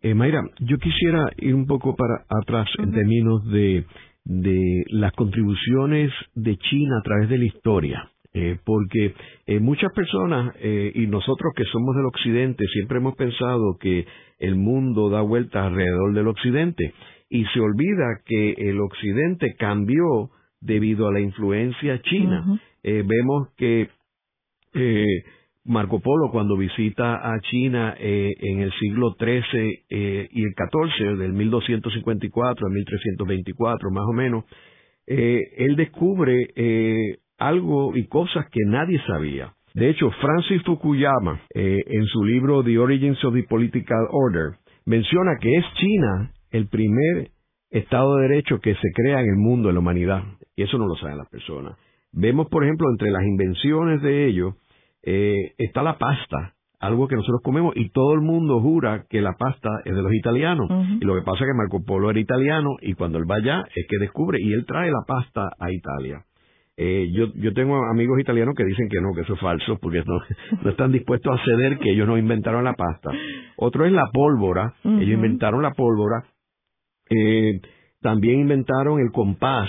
Eh, 0.00 0.14
Mayra, 0.14 0.42
yo 0.60 0.78
quisiera 0.78 1.30
ir 1.38 1.54
un 1.54 1.66
poco 1.66 1.96
para 1.96 2.24
atrás 2.28 2.68
en 2.78 2.92
términos 2.92 3.44
de, 3.50 3.84
de 4.24 4.84
las 4.90 5.12
contribuciones 5.12 6.12
de 6.34 6.56
China 6.56 6.98
a 7.00 7.02
través 7.02 7.28
de 7.28 7.38
la 7.38 7.44
historia. 7.44 8.10
Eh, 8.34 8.58
porque 8.62 9.14
eh, 9.46 9.58
muchas 9.58 9.90
personas 9.94 10.54
eh, 10.60 10.92
y 10.94 11.06
nosotros 11.06 11.50
que 11.56 11.64
somos 11.64 11.96
del 11.96 12.04
occidente 12.04 12.62
siempre 12.74 12.98
hemos 12.98 13.16
pensado 13.16 13.78
que 13.80 14.06
el 14.38 14.54
mundo 14.54 15.08
da 15.08 15.22
vueltas 15.22 15.64
alrededor 15.64 16.12
del 16.12 16.28
occidente 16.28 16.92
y 17.30 17.46
se 17.46 17.60
olvida 17.60 18.20
que 18.26 18.52
el 18.52 18.80
occidente 18.80 19.54
cambió 19.58 20.30
debido 20.60 21.08
a 21.08 21.12
la 21.12 21.20
influencia 21.20 22.02
china. 22.02 22.60
vemos 22.82 23.48
que 23.56 23.88
Marco 25.64 26.00
Polo 26.00 26.30
cuando 26.30 26.56
visita 26.56 27.16
a 27.16 27.40
China 27.40 27.94
en 27.98 28.60
el 28.60 28.72
siglo 28.78 29.14
XIII 29.18 29.84
y 29.88 30.42
el 30.42 30.54
XIV, 30.54 31.18
del 31.18 31.32
1254 31.32 32.66
a 32.66 32.70
1324 32.70 33.90
más 33.90 34.04
o 34.08 34.12
menos, 34.12 34.44
él 35.06 35.76
descubre 35.76 36.48
algo 37.38 37.96
y 37.96 38.06
cosas 38.06 38.46
que 38.50 38.60
nadie 38.66 39.00
sabía. 39.06 39.54
De 39.74 39.90
hecho, 39.90 40.10
Francis 40.20 40.62
Fukuyama, 40.64 41.40
eh, 41.54 41.78
en 41.86 42.04
su 42.06 42.24
libro 42.24 42.64
The 42.64 42.78
Origins 42.78 43.24
of 43.24 43.34
the 43.34 43.44
Political 43.44 44.08
Order, 44.10 44.58
menciona 44.86 45.36
que 45.40 45.54
es 45.54 45.64
China 45.74 46.32
el 46.50 46.66
primer 46.68 47.30
Estado 47.70 48.16
de 48.16 48.28
Derecho 48.28 48.58
que 48.60 48.74
se 48.74 48.92
crea 48.94 49.20
en 49.20 49.28
el 49.28 49.36
mundo, 49.36 49.68
en 49.68 49.74
la 49.74 49.80
humanidad. 49.80 50.24
Y 50.56 50.62
eso 50.62 50.78
no 50.78 50.86
lo 50.86 50.96
saben 50.96 51.18
las 51.18 51.28
personas. 51.28 51.76
Vemos, 52.12 52.48
por 52.48 52.64
ejemplo, 52.64 52.88
entre 52.90 53.10
las 53.10 53.22
invenciones 53.22 54.02
de 54.02 54.26
ellos, 54.26 54.54
eh, 55.02 55.52
está 55.58 55.82
la 55.82 55.98
pasta, 55.98 56.54
algo 56.80 57.06
que 57.06 57.16
nosotros 57.16 57.40
comemos 57.44 57.74
y 57.76 57.90
todo 57.90 58.14
el 58.14 58.20
mundo 58.20 58.60
jura 58.60 59.04
que 59.08 59.20
la 59.20 59.34
pasta 59.34 59.68
es 59.84 59.94
de 59.94 60.02
los 60.02 60.12
italianos. 60.14 60.68
Y 61.00 61.04
lo 61.04 61.14
que 61.14 61.22
pasa 61.22 61.44
es 61.44 61.50
que 61.50 61.56
Marco 61.56 61.84
Polo 61.84 62.10
era 62.10 62.18
italiano 62.18 62.70
y 62.80 62.94
cuando 62.94 63.18
él 63.18 63.30
va 63.30 63.36
allá 63.36 63.64
es 63.74 63.86
que 63.88 63.98
descubre 63.98 64.38
y 64.40 64.52
él 64.52 64.64
trae 64.66 64.90
la 64.90 65.02
pasta 65.06 65.50
a 65.58 65.70
Italia. 65.70 66.24
Eh, 66.80 67.10
yo, 67.12 67.32
yo 67.34 67.52
tengo 67.54 67.76
amigos 67.90 68.20
italianos 68.20 68.54
que 68.56 68.64
dicen 68.64 68.88
que 68.88 69.00
no, 69.00 69.12
que 69.12 69.22
eso 69.22 69.34
es 69.34 69.40
falso, 69.40 69.78
porque 69.82 70.00
no, 70.06 70.20
no 70.62 70.70
están 70.70 70.92
dispuestos 70.92 71.32
a 71.32 71.44
ceder 71.44 71.78
que 71.78 71.90
ellos 71.90 72.06
no 72.06 72.16
inventaron 72.16 72.62
la 72.62 72.74
pasta. 72.74 73.10
Otro 73.56 73.84
es 73.84 73.92
la 73.92 74.08
pólvora, 74.12 74.74
ellos 74.84 75.14
inventaron 75.14 75.60
la 75.60 75.72
pólvora. 75.72 76.24
Eh, 77.10 77.60
también 78.00 78.38
inventaron 78.38 79.00
el 79.00 79.10
compás, 79.10 79.68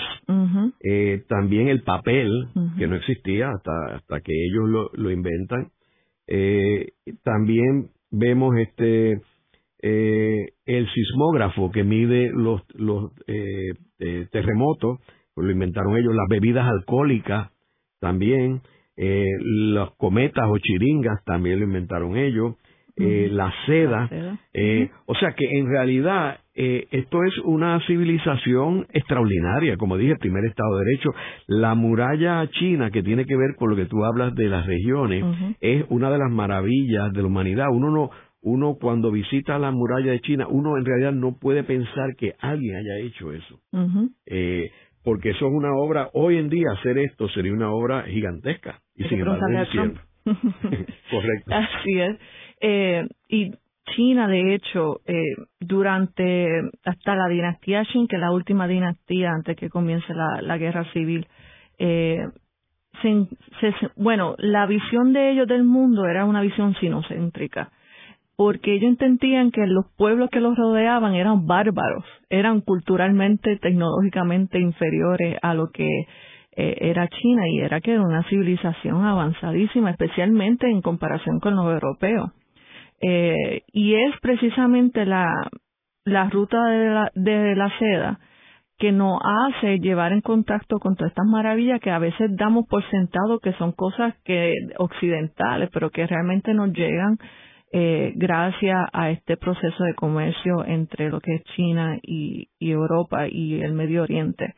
eh, 0.84 1.24
también 1.28 1.66
el 1.66 1.82
papel, 1.82 2.30
que 2.78 2.86
no 2.86 2.94
existía 2.94 3.50
hasta, 3.50 3.96
hasta 3.96 4.20
que 4.20 4.32
ellos 4.32 4.68
lo, 4.68 4.90
lo 4.94 5.10
inventan. 5.10 5.72
Eh, 6.28 6.92
también 7.24 7.88
vemos 8.12 8.56
este 8.56 9.20
eh, 9.82 10.52
el 10.64 10.88
sismógrafo 10.92 11.72
que 11.72 11.82
mide 11.82 12.30
los, 12.32 12.62
los 12.74 13.10
eh, 13.26 13.74
terremotos 14.30 15.00
pues 15.40 15.46
lo 15.46 15.52
inventaron 15.52 15.96
ellos, 15.96 16.14
las 16.14 16.28
bebidas 16.28 16.66
alcohólicas 16.68 17.50
también, 17.98 18.60
eh, 18.94 19.24
los 19.40 19.96
cometas 19.96 20.44
o 20.46 20.58
chiringas 20.58 21.24
también 21.24 21.58
lo 21.60 21.64
inventaron 21.64 22.18
ellos, 22.18 22.56
eh, 22.98 23.28
la 23.32 23.50
seda, 23.64 24.10
eh, 24.52 24.90
o 25.06 25.14
sea 25.14 25.32
que 25.32 25.46
en 25.58 25.66
realidad 25.70 26.40
eh, 26.54 26.86
esto 26.90 27.24
es 27.24 27.38
una 27.44 27.80
civilización 27.86 28.86
extraordinaria, 28.92 29.78
como 29.78 29.96
dije, 29.96 30.12
el 30.12 30.18
primer 30.18 30.44
Estado 30.44 30.76
de 30.76 30.84
Derecho. 30.84 31.10
La 31.46 31.74
muralla 31.74 32.46
china, 32.50 32.90
que 32.90 33.02
tiene 33.02 33.24
que 33.24 33.36
ver 33.36 33.54
con 33.56 33.70
lo 33.70 33.76
que 33.76 33.86
tú 33.86 34.04
hablas 34.04 34.34
de 34.34 34.48
las 34.50 34.66
regiones, 34.66 35.24
es 35.62 35.86
una 35.88 36.10
de 36.10 36.18
las 36.18 36.30
maravillas 36.30 37.10
de 37.14 37.22
la 37.22 37.28
humanidad. 37.28 37.68
Uno 37.72 37.90
no, 37.90 38.10
uno 38.42 38.76
cuando 38.78 39.10
visita 39.10 39.58
la 39.58 39.70
muralla 39.70 40.12
de 40.12 40.20
China, 40.20 40.46
uno 40.50 40.76
en 40.76 40.84
realidad 40.84 41.12
no 41.12 41.38
puede 41.38 41.62
pensar 41.62 42.14
que 42.18 42.34
alguien 42.40 42.76
haya 42.76 42.98
hecho 42.98 43.32
eso. 43.32 43.60
eh, 44.26 44.70
porque 45.04 45.30
eso 45.30 45.46
es 45.46 45.52
una 45.52 45.74
obra, 45.74 46.10
hoy 46.12 46.36
en 46.36 46.48
día 46.48 46.66
hacer 46.78 46.98
esto 46.98 47.28
sería 47.28 47.52
una 47.52 47.72
obra 47.72 48.02
gigantesca. 48.02 48.80
Y 48.94 49.04
sin 49.04 49.20
embargo 49.20 49.46
Correcto. 50.24 51.54
Así 51.54 52.00
es. 52.00 52.18
Eh, 52.60 53.08
y 53.28 53.52
China, 53.96 54.28
de 54.28 54.54
hecho, 54.54 55.00
eh, 55.06 55.34
durante 55.58 56.60
hasta 56.84 57.16
la 57.16 57.28
dinastía 57.28 57.84
Qin, 57.84 58.06
que 58.06 58.16
es 58.16 58.20
la 58.20 58.30
última 58.30 58.68
dinastía 58.68 59.30
antes 59.30 59.56
que 59.56 59.70
comience 59.70 60.12
la, 60.14 60.42
la 60.42 60.58
guerra 60.58 60.84
civil, 60.92 61.26
eh, 61.78 62.22
se, 63.00 63.26
se, 63.60 63.74
bueno, 63.96 64.34
la 64.38 64.66
visión 64.66 65.12
de 65.14 65.30
ellos 65.30 65.48
del 65.48 65.64
mundo 65.64 66.06
era 66.06 66.26
una 66.26 66.42
visión 66.42 66.74
sinocéntrica 66.74 67.70
porque 68.40 68.72
ellos 68.72 68.92
entendían 68.92 69.50
que 69.50 69.66
los 69.66 69.84
pueblos 69.98 70.30
que 70.30 70.40
los 70.40 70.56
rodeaban 70.56 71.12
eran 71.14 71.46
bárbaros, 71.46 72.06
eran 72.30 72.62
culturalmente, 72.62 73.58
tecnológicamente 73.58 74.58
inferiores 74.58 75.36
a 75.42 75.52
lo 75.52 75.68
que 75.68 76.06
eh, 76.56 76.76
era 76.80 77.06
China 77.08 77.46
y 77.50 77.60
era 77.60 77.82
que 77.82 77.92
era 77.92 78.00
una 78.00 78.22
civilización 78.30 79.04
avanzadísima, 79.04 79.90
especialmente 79.90 80.70
en 80.70 80.80
comparación 80.80 81.38
con 81.38 81.54
los 81.54 81.66
europeos. 81.66 82.30
Eh, 83.02 83.60
y 83.74 83.96
es 83.96 84.18
precisamente 84.22 85.04
la, 85.04 85.28
la 86.06 86.30
ruta 86.30 86.64
de 86.64 86.86
la, 86.86 87.12
de 87.14 87.54
la 87.56 87.78
seda 87.78 88.20
que 88.78 88.90
nos 88.90 89.20
hace 89.22 89.80
llevar 89.80 90.14
en 90.14 90.22
contacto 90.22 90.78
con 90.78 90.96
todas 90.96 91.10
estas 91.10 91.26
maravillas 91.26 91.78
que 91.82 91.90
a 91.90 91.98
veces 91.98 92.34
damos 92.38 92.66
por 92.66 92.88
sentado 92.88 93.38
que 93.38 93.52
son 93.58 93.72
cosas 93.72 94.14
que 94.24 94.54
occidentales, 94.78 95.68
pero 95.74 95.90
que 95.90 96.06
realmente 96.06 96.54
nos 96.54 96.72
llegan 96.72 97.18
eh, 97.72 98.12
gracias 98.16 98.88
a 98.92 99.10
este 99.10 99.36
proceso 99.36 99.84
de 99.84 99.94
comercio 99.94 100.64
entre 100.64 101.08
lo 101.08 101.20
que 101.20 101.36
es 101.36 101.44
China 101.54 101.98
y, 102.02 102.48
Europa 102.58 103.28
y 103.28 103.60
el 103.62 103.74
Medio 103.74 104.02
Oriente. 104.02 104.54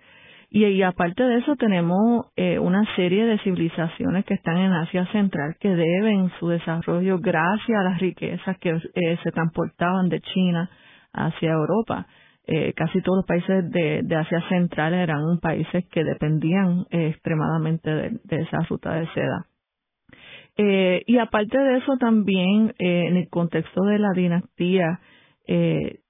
Y, 0.55 0.83
aparte 0.83 1.23
de 1.23 1.39
eso 1.39 1.57
tenemos 1.57 2.27
eh, 2.37 2.59
una 2.59 2.85
serie 2.95 3.25
de 3.25 3.39
civilizaciones 3.39 4.27
que 4.27 4.35
están 4.35 4.59
en 4.59 4.73
Asia 4.73 5.07
Central 5.07 5.57
que 5.59 5.71
deben 5.75 6.31
su 6.39 6.49
desarrollo 6.49 7.19
gracias 7.21 7.79
a 7.79 7.85
las 7.91 8.01
riquezas 8.01 8.59
que 8.59 8.71
eh, 8.71 9.19
se 9.23 9.33
transportaban 9.33 10.11
de 10.11 10.21
China 10.21 10.69
hacia 11.13 11.53
Europa. 11.53 12.07
Eh, 12.47 12.73
casi 12.75 13.01
todos 13.01 13.19
los 13.19 13.27
países 13.27 13.71
de, 13.71 14.17
Asia 14.17 14.43
Central 14.49 14.93
eran 14.95 15.39
países 15.41 15.87
que 15.91 16.05
dependían 16.05 16.85
extremadamente 16.91 17.91
de, 17.91 18.37
esa 18.37 18.59
ruta 18.69 18.95
de 18.95 19.07
seda. 19.15 19.47
Eh, 20.57 21.03
y 21.07 21.19
aparte 21.19 21.59
de 21.59 21.79
eso 21.79 21.97
también 21.99 22.75
eh, 22.79 23.07
en 23.09 23.17
el 23.17 23.29
contexto 23.31 23.83
de 23.85 23.99
la 23.99 24.13
dinastía 24.15 25.01
eh, 25.47 26.01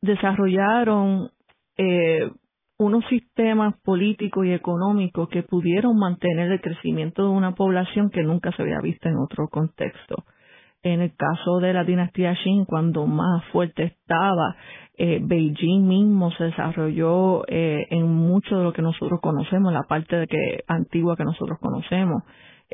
desarrollaron 0.00 1.30
eh, 1.76 2.30
unos 2.78 3.04
sistemas 3.08 3.74
políticos 3.82 4.46
y 4.46 4.52
económicos 4.52 5.28
que 5.28 5.42
pudieron 5.42 5.96
mantener 5.96 6.50
el 6.50 6.60
crecimiento 6.60 7.22
de 7.22 7.30
una 7.30 7.54
población 7.54 8.10
que 8.10 8.22
nunca 8.22 8.52
se 8.52 8.62
había 8.62 8.80
visto 8.80 9.08
en 9.08 9.16
otro 9.16 9.48
contexto. 9.48 10.24
En 10.84 11.00
el 11.00 11.14
caso 11.14 11.60
de 11.60 11.72
la 11.72 11.84
dinastía 11.84 12.34
Qin, 12.42 12.64
cuando 12.64 13.06
más 13.06 13.44
fuerte 13.52 13.84
estaba, 13.84 14.56
eh, 14.98 15.20
Beijing 15.22 15.86
mismo 15.86 16.32
se 16.32 16.44
desarrolló 16.44 17.44
eh, 17.46 17.86
en 17.90 18.06
mucho 18.08 18.58
de 18.58 18.64
lo 18.64 18.72
que 18.72 18.82
nosotros 18.82 19.20
conocemos, 19.20 19.72
la 19.72 19.84
parte 19.84 20.16
de 20.16 20.26
que 20.26 20.64
antigua 20.66 21.16
que 21.16 21.24
nosotros 21.24 21.58
conocemos. 21.60 22.22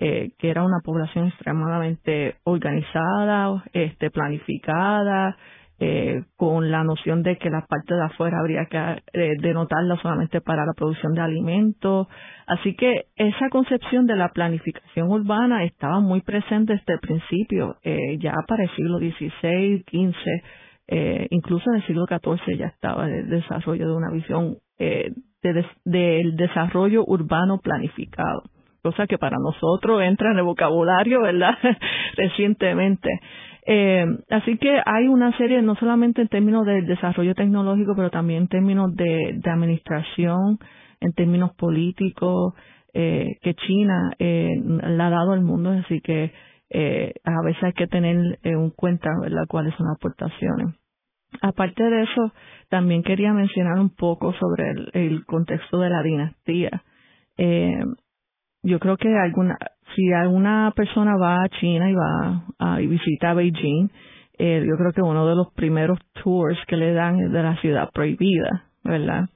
Eh, 0.00 0.30
que 0.38 0.48
era 0.48 0.62
una 0.62 0.78
población 0.84 1.26
extremadamente 1.26 2.36
organizada, 2.44 3.64
este, 3.72 4.12
planificada, 4.12 5.36
eh, 5.80 6.24
con 6.36 6.70
la 6.70 6.82
noción 6.82 7.22
de 7.22 7.36
que 7.36 7.50
la 7.50 7.64
parte 7.66 7.94
de 7.94 8.02
afuera 8.02 8.38
habría 8.40 8.66
que 8.66 8.78
eh, 9.12 9.36
denotarla 9.40 9.96
solamente 10.02 10.40
para 10.40 10.66
la 10.66 10.72
producción 10.72 11.14
de 11.14 11.20
alimentos. 11.20 12.08
Así 12.46 12.74
que 12.74 13.06
esa 13.16 13.48
concepción 13.48 14.06
de 14.06 14.16
la 14.16 14.30
planificación 14.30 15.10
urbana 15.10 15.64
estaba 15.64 16.00
muy 16.00 16.20
presente 16.22 16.74
desde 16.74 16.94
el 16.94 17.00
principio, 17.00 17.76
eh, 17.82 18.18
ya 18.18 18.34
para 18.46 18.64
el 18.64 18.70
siglo 18.70 18.98
XVI, 18.98 19.84
XV, 19.88 20.42
eh, 20.88 21.26
incluso 21.30 21.70
en 21.70 21.76
el 21.76 21.86
siglo 21.86 22.06
XIV 22.06 22.58
ya 22.58 22.66
estaba 22.66 23.08
el 23.08 23.28
desarrollo 23.28 23.86
de 23.86 23.94
una 23.94 24.10
visión 24.10 24.56
eh, 24.78 25.12
del 25.84 26.36
desarrollo 26.36 27.04
urbano 27.06 27.58
planificado 27.58 28.42
cosa 28.90 29.06
que 29.06 29.18
para 29.18 29.36
nosotros 29.38 30.02
entra 30.02 30.30
en 30.30 30.38
el 30.38 30.44
vocabulario, 30.44 31.22
¿verdad? 31.22 31.56
Recientemente. 32.16 33.08
Eh, 33.70 34.06
así 34.30 34.56
que 34.56 34.80
hay 34.82 35.08
una 35.08 35.36
serie, 35.36 35.60
no 35.60 35.74
solamente 35.74 36.22
en 36.22 36.28
términos 36.28 36.64
de 36.64 36.80
desarrollo 36.80 37.34
tecnológico, 37.34 37.92
pero 37.94 38.08
también 38.10 38.44
en 38.44 38.48
términos 38.48 38.94
de, 38.94 39.38
administración, 39.44 40.58
en 41.00 41.12
términos 41.12 41.54
políticos, 41.54 42.54
eh, 42.94 43.36
que 43.42 43.54
China 43.54 44.12
eh, 44.18 44.56
le 44.64 45.02
ha 45.02 45.10
dado 45.10 45.32
al 45.32 45.42
mundo. 45.42 45.70
Así 45.70 46.00
que 46.00 46.32
eh, 46.70 47.12
a 47.24 47.44
veces 47.44 47.62
hay 47.62 47.72
que 47.74 47.86
tener 47.86 48.38
en 48.42 48.70
cuenta, 48.70 49.10
¿verdad?, 49.20 49.44
cuáles 49.46 49.74
son 49.74 49.86
las 49.86 49.96
aportaciones. 49.96 50.74
Aparte 51.42 51.82
de 51.82 52.04
eso, 52.04 52.32
también 52.70 53.02
quería 53.02 53.34
mencionar 53.34 53.78
un 53.78 53.90
poco 53.90 54.32
sobre 54.32 54.70
el, 54.94 55.26
contexto 55.26 55.78
de 55.78 55.90
la 55.90 56.02
dinastía. 56.02 56.82
Yo 58.62 58.78
creo 58.78 58.96
que 58.96 59.08
alguna, 59.16 59.56
si 59.94 60.12
alguna 60.12 60.72
persona 60.74 61.16
va 61.16 61.42
a 61.42 61.48
China 61.60 61.90
y 61.90 61.94
va 61.94 62.44
a, 62.58 62.80
y 62.80 62.86
visita 62.86 63.34
Beijing, 63.34 63.90
eh, 64.38 64.64
yo 64.66 64.76
creo 64.76 64.92
que 64.92 65.02
uno 65.02 65.26
de 65.26 65.34
los 65.34 65.52
primeros 65.54 65.98
tours 66.22 66.58
que 66.66 66.76
le 66.76 66.92
dan 66.92 67.18
es 67.20 67.32
de 67.32 67.42
la 67.42 67.56
ciudad 67.60 67.90
prohibida, 67.92 68.64
¿verdad? 68.84 69.28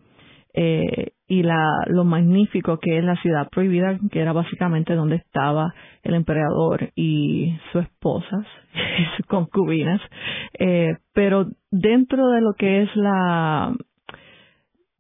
Eh, 0.55 1.13
y 1.27 1.43
la, 1.43 1.85
lo 1.87 2.05
magnífico 2.05 2.79
que 2.79 2.99
es 2.99 3.05
la 3.05 3.17
ciudad 3.17 3.49
prohibida, 3.51 3.99
que 4.11 4.21
era 4.21 4.33
básicamente 4.33 4.95
donde 4.95 5.17
estaba 5.17 5.75
el 6.03 6.15
emperador 6.15 6.91
y 6.95 7.57
sus 7.73 7.85
esposas 7.85 8.47
y 8.75 9.17
sus 9.17 9.27
concubinas. 9.27 10.01
Eh, 10.59 10.97
pero 11.15 11.47
dentro 11.71 12.29
de 12.29 12.43
lo 12.43 12.53
que 12.53 12.83
es 12.83 12.95
la 12.97 13.75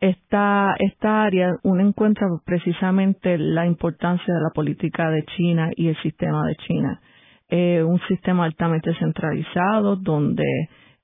esta, 0.02 0.74
esta 0.80 1.22
área, 1.22 1.54
uno 1.62 1.80
encuentra 1.80 2.26
precisamente 2.44 3.38
la 3.38 3.66
importancia 3.66 4.34
de 4.34 4.40
la 4.40 4.50
política 4.52 5.08
de 5.10 5.24
China 5.36 5.70
y 5.76 5.86
el 5.86 5.96
sistema 6.02 6.44
de 6.44 6.56
China. 6.56 7.00
Eh, 7.48 7.84
un 7.84 8.00
sistema 8.08 8.44
altamente 8.44 8.92
centralizado 8.96 9.94
donde 9.94 10.42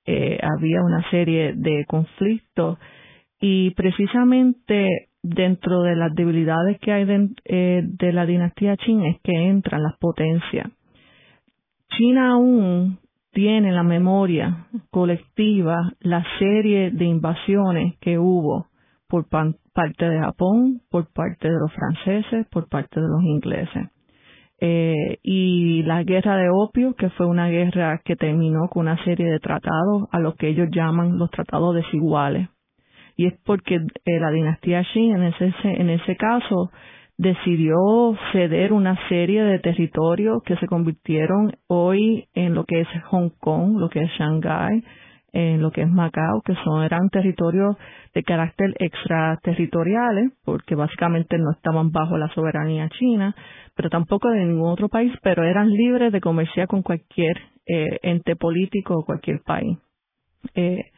eh, 0.05 0.41
había 0.43 0.83
una 0.83 1.09
serie 1.11 1.53
de 1.55 1.85
conflictos 1.87 2.79
y 3.41 3.71
precisamente 3.77 5.11
dentro 5.23 5.83
de 5.83 5.95
las 5.95 6.13
debilidades 6.17 6.81
que 6.81 6.93
hay 6.93 7.05
de, 7.05 7.29
eh, 7.45 7.83
de 7.85 8.13
la 8.13 8.27
dinastía 8.27 8.77
Qing 8.77 9.05
es 9.05 9.21
que 9.23 9.33
entran 9.33 9.85
las 9.85 9.97
potencias. 9.99 10.73
China 11.91 12.33
aún 12.33 12.99
tiene 13.31 13.69
en 13.69 13.77
la 13.77 13.85
memoria 13.85 14.67
colectiva 14.91 15.93
la 16.01 16.25
serie 16.41 16.91
de 16.91 17.05
invasiones 17.05 17.97
que 18.01 18.19
hubo 18.19 18.67
por 19.09 19.27
parte 19.29 20.05
de 20.05 20.21
Japón, 20.21 20.83
por 20.91 21.11
parte 21.13 21.49
de 21.49 21.59
los 21.59 21.73
franceses, 21.73 22.47
por 22.51 22.69
parte 22.69 23.01
de 23.01 23.09
los 23.09 23.23
ingleses. 23.23 23.89
Eh, 24.61 25.19
y 25.23 25.83
la 25.85 26.03
guerra 26.03 26.37
de 26.37 26.51
opio, 26.51 26.95
que 26.95 27.11
fue 27.11 27.27
una 27.27 27.49
guerra 27.49 28.01
que 28.05 28.17
terminó 28.17 28.69
con 28.69 28.83
una 28.83 29.03
serie 29.05 29.27
de 29.27 29.39
tratados 29.39 30.09
a 30.11 30.19
lo 30.19 30.35
que 30.35 30.49
ellos 30.49 30.69
llaman 30.71 31.17
los 31.17 31.31
tratados 31.31 31.75
desiguales. 31.75 32.49
Y 33.17 33.27
es 33.27 33.35
porque 33.45 33.77
eh, 33.77 34.21
la 34.21 34.31
dinastía 34.31 34.85
Qing 34.93 35.17
en 35.17 35.23
ese, 35.25 35.53
en 35.63 35.91
ese 35.91 36.17
caso 36.17 36.71
decidió 37.17 37.77
ceder 38.33 38.73
una 38.73 38.97
serie 39.09 39.43
de 39.43 39.59
territorios 39.59 40.43
que 40.45 40.57
se 40.57 40.67
convirtieron 40.67 41.53
hoy 41.67 42.29
en 42.35 42.55
lo 42.55 42.65
que 42.65 42.81
es 42.81 42.89
Hong 43.11 43.31
Kong, 43.41 43.79
lo 43.79 43.89
que 43.89 44.03
es 44.03 44.11
Shanghái, 44.19 44.85
en 45.33 45.61
lo 45.61 45.71
que 45.71 45.83
es 45.83 45.89
Macao, 45.89 46.41
que 46.45 46.55
son 46.65 46.83
eran 46.83 47.11
territorios 47.11 47.77
de 48.15 48.23
carácter 48.23 48.75
extraterritoriales, 48.79 50.33
porque 50.45 50.75
básicamente 50.75 51.37
no 51.39 51.53
estaban 51.53 51.91
bajo 51.91 52.17
la 52.17 52.29
soberanía 52.29 52.89
china, 52.89 53.35
pero 53.75 53.91
tampoco 53.91 54.31
de 54.31 54.45
ningún 54.45 54.71
otro 54.71 54.89
país, 54.89 55.13
pero 55.23 55.45
eran 55.45 55.71
libres 55.71 56.13
de 56.13 56.21
comerciar 56.21 56.67
con 56.67 56.83
cualquier 56.83 57.37
eh, 57.67 57.99
ente 58.03 58.37
político 58.37 58.95
o 58.95 59.05
cualquier 59.05 59.41
país. 59.45 59.79
Eh, 60.55 60.91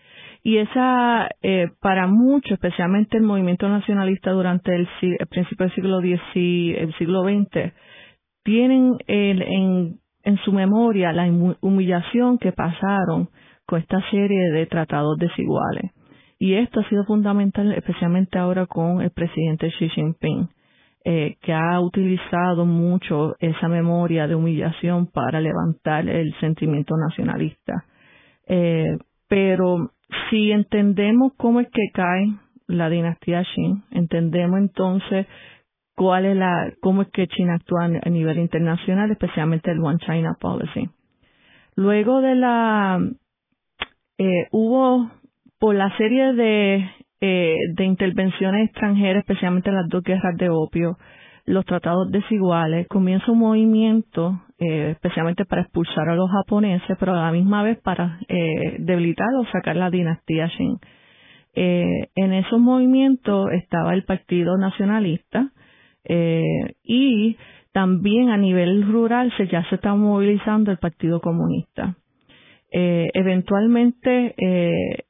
y 0.42 0.56
esa, 0.56 1.28
eh, 1.42 1.66
para 1.80 2.06
muchos, 2.06 2.52
especialmente 2.52 3.18
el 3.18 3.24
movimiento 3.24 3.68
nacionalista 3.68 4.30
durante 4.30 4.74
el, 4.74 4.88
principio 5.28 5.66
del 5.66 5.74
siglo 5.74 6.00
X, 6.00 6.20
el 6.34 6.94
siglo 6.94 7.24
XX, 7.24 7.72
tienen 8.42 8.96
en, 9.06 9.98
en 10.22 10.36
su 10.38 10.52
memoria 10.52 11.12
la 11.12 11.26
humillación 11.60 12.38
que 12.38 12.52
pasaron 12.52 13.28
con 13.70 13.80
esta 13.80 14.02
serie 14.10 14.50
de 14.50 14.66
tratados 14.66 15.16
desiguales. 15.16 15.92
Y 16.40 16.54
esto 16.54 16.80
ha 16.80 16.88
sido 16.88 17.04
fundamental, 17.04 17.72
especialmente 17.72 18.36
ahora 18.36 18.66
con 18.66 19.00
el 19.00 19.10
presidente 19.12 19.70
Xi 19.78 19.88
Jinping, 19.90 20.48
eh, 21.04 21.36
que 21.40 21.52
ha 21.52 21.78
utilizado 21.78 22.66
mucho 22.66 23.36
esa 23.38 23.68
memoria 23.68 24.26
de 24.26 24.34
humillación 24.34 25.06
para 25.06 25.40
levantar 25.40 26.08
el 26.08 26.34
sentimiento 26.40 26.96
nacionalista. 26.96 27.84
Eh, 28.48 28.98
pero 29.28 29.92
si 30.28 30.50
entendemos 30.50 31.34
cómo 31.36 31.60
es 31.60 31.68
que 31.68 31.90
cae 31.94 32.26
la 32.66 32.90
dinastía 32.90 33.44
Qin, 33.54 33.84
entendemos 33.92 34.58
entonces 34.58 35.28
cuál 35.94 36.24
es 36.24 36.36
la, 36.36 36.72
cómo 36.80 37.02
es 37.02 37.08
que 37.10 37.28
China 37.28 37.54
actúa 37.54 37.84
a 37.84 38.10
nivel 38.10 38.38
internacional, 38.38 39.12
especialmente 39.12 39.70
el 39.70 39.78
One 39.78 39.98
China 39.98 40.36
Policy. 40.40 40.90
Luego 41.76 42.20
de 42.20 42.34
la 42.34 43.00
eh, 44.20 44.48
hubo 44.50 45.10
por 45.58 45.74
la 45.74 45.96
serie 45.96 46.34
de, 46.34 46.90
eh, 47.22 47.56
de 47.74 47.84
intervenciones 47.84 48.68
extranjeras, 48.68 49.20
especialmente 49.20 49.72
las 49.72 49.88
dos 49.88 50.02
guerras 50.02 50.36
de 50.36 50.50
opio, 50.50 50.98
los 51.46 51.64
tratados 51.64 52.10
desiguales, 52.10 52.86
comienza 52.88 53.32
un 53.32 53.38
movimiento, 53.38 54.42
eh, 54.58 54.90
especialmente 54.90 55.46
para 55.46 55.62
expulsar 55.62 56.10
a 56.10 56.14
los 56.14 56.30
japoneses, 56.30 56.98
pero 57.00 57.14
a 57.14 57.24
la 57.24 57.32
misma 57.32 57.62
vez 57.62 57.78
para 57.80 58.18
eh, 58.28 58.76
debilitar 58.80 59.28
o 59.38 59.46
sacar 59.46 59.76
la 59.76 59.88
dinastía 59.88 60.48
Shin. 60.48 60.78
Eh, 61.54 62.10
en 62.14 62.32
esos 62.34 62.60
movimientos 62.60 63.50
estaba 63.52 63.94
el 63.94 64.04
Partido 64.04 64.58
Nacionalista 64.58 65.50
y 66.82 67.36
también 67.72 68.30
a 68.30 68.36
nivel 68.36 68.90
rural 68.90 69.32
se 69.36 69.46
ya 69.46 69.62
se 69.68 69.76
está 69.76 69.94
movilizando 69.94 70.70
el 70.72 70.78
Partido 70.78 71.20
Comunista. 71.20 71.94
Eh, 72.72 73.10
eventualmente 73.14 74.34
eh, 74.38 75.04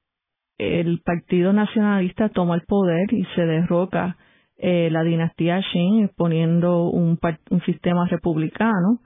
el 0.59 1.01
Partido 1.05 1.53
Nacionalista 1.53 2.29
toma 2.31 2.55
el 2.55 2.63
poder 2.63 3.13
y 3.13 3.25
se 3.35 3.43
derroca 3.45 4.17
eh, 4.57 4.89
la 4.91 5.03
dinastía 5.03 5.61
Qing 5.73 6.11
poniendo 6.17 6.89
un, 6.89 7.19
un 7.51 7.63
sistema 7.63 8.07
republicano. 8.09 9.01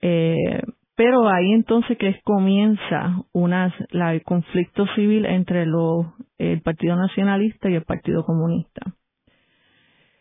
pero 0.00 1.28
ahí 1.28 1.52
entonces 1.52 1.96
que 1.98 2.20
comienza 2.24 3.22
una, 3.32 3.74
la, 3.90 4.12
el 4.12 4.22
conflicto 4.22 4.86
civil 4.94 5.24
entre 5.24 5.66
los, 5.66 6.06
el 6.38 6.60
Partido 6.62 6.96
Nacionalista 6.96 7.70
y 7.70 7.74
el 7.74 7.84
Partido 7.84 8.24
Comunista. 8.24 8.94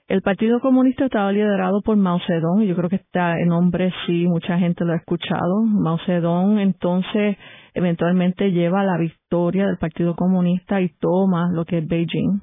El 0.10 0.24
Partido 0.24 0.60
Comunista 0.60 1.06
estaba 1.06 1.32
liderado 1.32 1.84
por 1.84 1.95
Mao 1.95 2.19
Zedong, 2.26 2.63
yo 2.63 2.76
creo 2.76 2.89
que 2.89 2.95
está 2.95 3.39
en 3.39 3.50
nombre 3.50 3.93
sí, 4.08 4.26
mucha 4.26 4.58
gente 4.58 4.84
lo 4.84 4.93
ha 4.93 4.95
escuchado. 4.95 5.62
Mao 5.62 6.00
Zedong 6.04 6.58
entonces 6.58 7.38
eventualmente 7.76 8.52
lleva 8.52 8.84
la 8.84 8.98
victoria 8.98 9.67
del 9.67 9.78
Partido 9.78 10.15
Comunista 10.15 10.82
y 10.82 10.89
toma 11.00 11.52
lo 11.54 11.63
que 11.63 11.78
es 11.78 11.88
Beijing. 11.88 12.41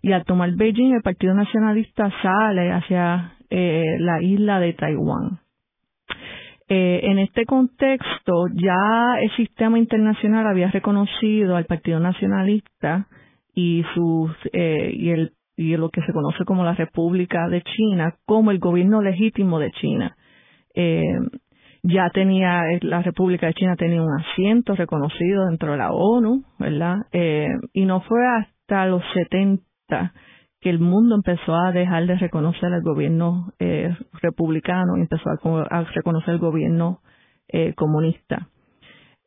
Y 0.00 0.12
al 0.12 0.24
tomar 0.24 0.52
Beijing, 0.54 0.94
el 0.94 1.02
Partido 1.02 1.34
Nacionalista 1.34 2.08
sale 2.22 2.70
hacia 2.70 3.32
eh, 3.50 3.96
la 3.98 4.22
isla 4.22 4.60
de 4.60 4.72
Taiwán. 4.74 5.40
Eh, 6.68 7.00
en 7.02 7.18
este 7.18 7.46
contexto, 7.46 8.46
ya 8.54 9.20
el 9.20 9.30
sistema 9.32 9.76
internacional 9.76 10.46
había 10.46 10.70
reconocido 10.70 11.56
al 11.56 11.64
Partido 11.64 11.98
Nacionalista 11.98 13.08
y 13.52 13.84
sus 13.92 14.30
eh, 14.52 14.92
y 14.94 15.10
el 15.10 15.32
y 15.56 15.76
lo 15.76 15.90
que 15.90 16.02
se 16.02 16.12
conoce 16.12 16.44
como 16.44 16.64
la 16.64 16.74
República 16.74 17.48
de 17.48 17.62
China 17.62 18.16
como 18.24 18.50
el 18.50 18.58
gobierno 18.58 19.02
legítimo 19.02 19.58
de 19.58 19.70
China. 19.72 20.16
Eh, 20.74 21.18
ya 21.82 22.10
tenía 22.10 22.62
la 22.82 23.02
República 23.02 23.46
de 23.46 23.54
China 23.54 23.76
tenía 23.76 24.02
un 24.02 24.20
asiento 24.20 24.74
reconocido 24.74 25.46
dentro 25.46 25.72
de 25.72 25.78
la 25.78 25.90
ONU, 25.90 26.44
¿verdad? 26.58 27.06
Eh, 27.12 27.48
y 27.72 27.84
no 27.84 28.00
fue 28.02 28.20
hasta 28.26 28.86
los 28.86 29.02
70 29.14 30.12
que 30.60 30.70
el 30.70 30.78
mundo 30.78 31.16
empezó 31.16 31.56
a 31.56 31.72
dejar 31.72 32.06
de 32.06 32.14
reconocer 32.14 32.72
al 32.72 32.82
gobierno 32.82 33.52
eh, 33.58 33.94
republicano 34.22 34.96
y 34.96 35.00
empezó 35.00 35.28
a, 35.28 35.82
reconocer 35.92 36.34
el 36.34 36.40
gobierno 36.40 37.00
eh, 37.48 37.74
comunista. 37.74 38.48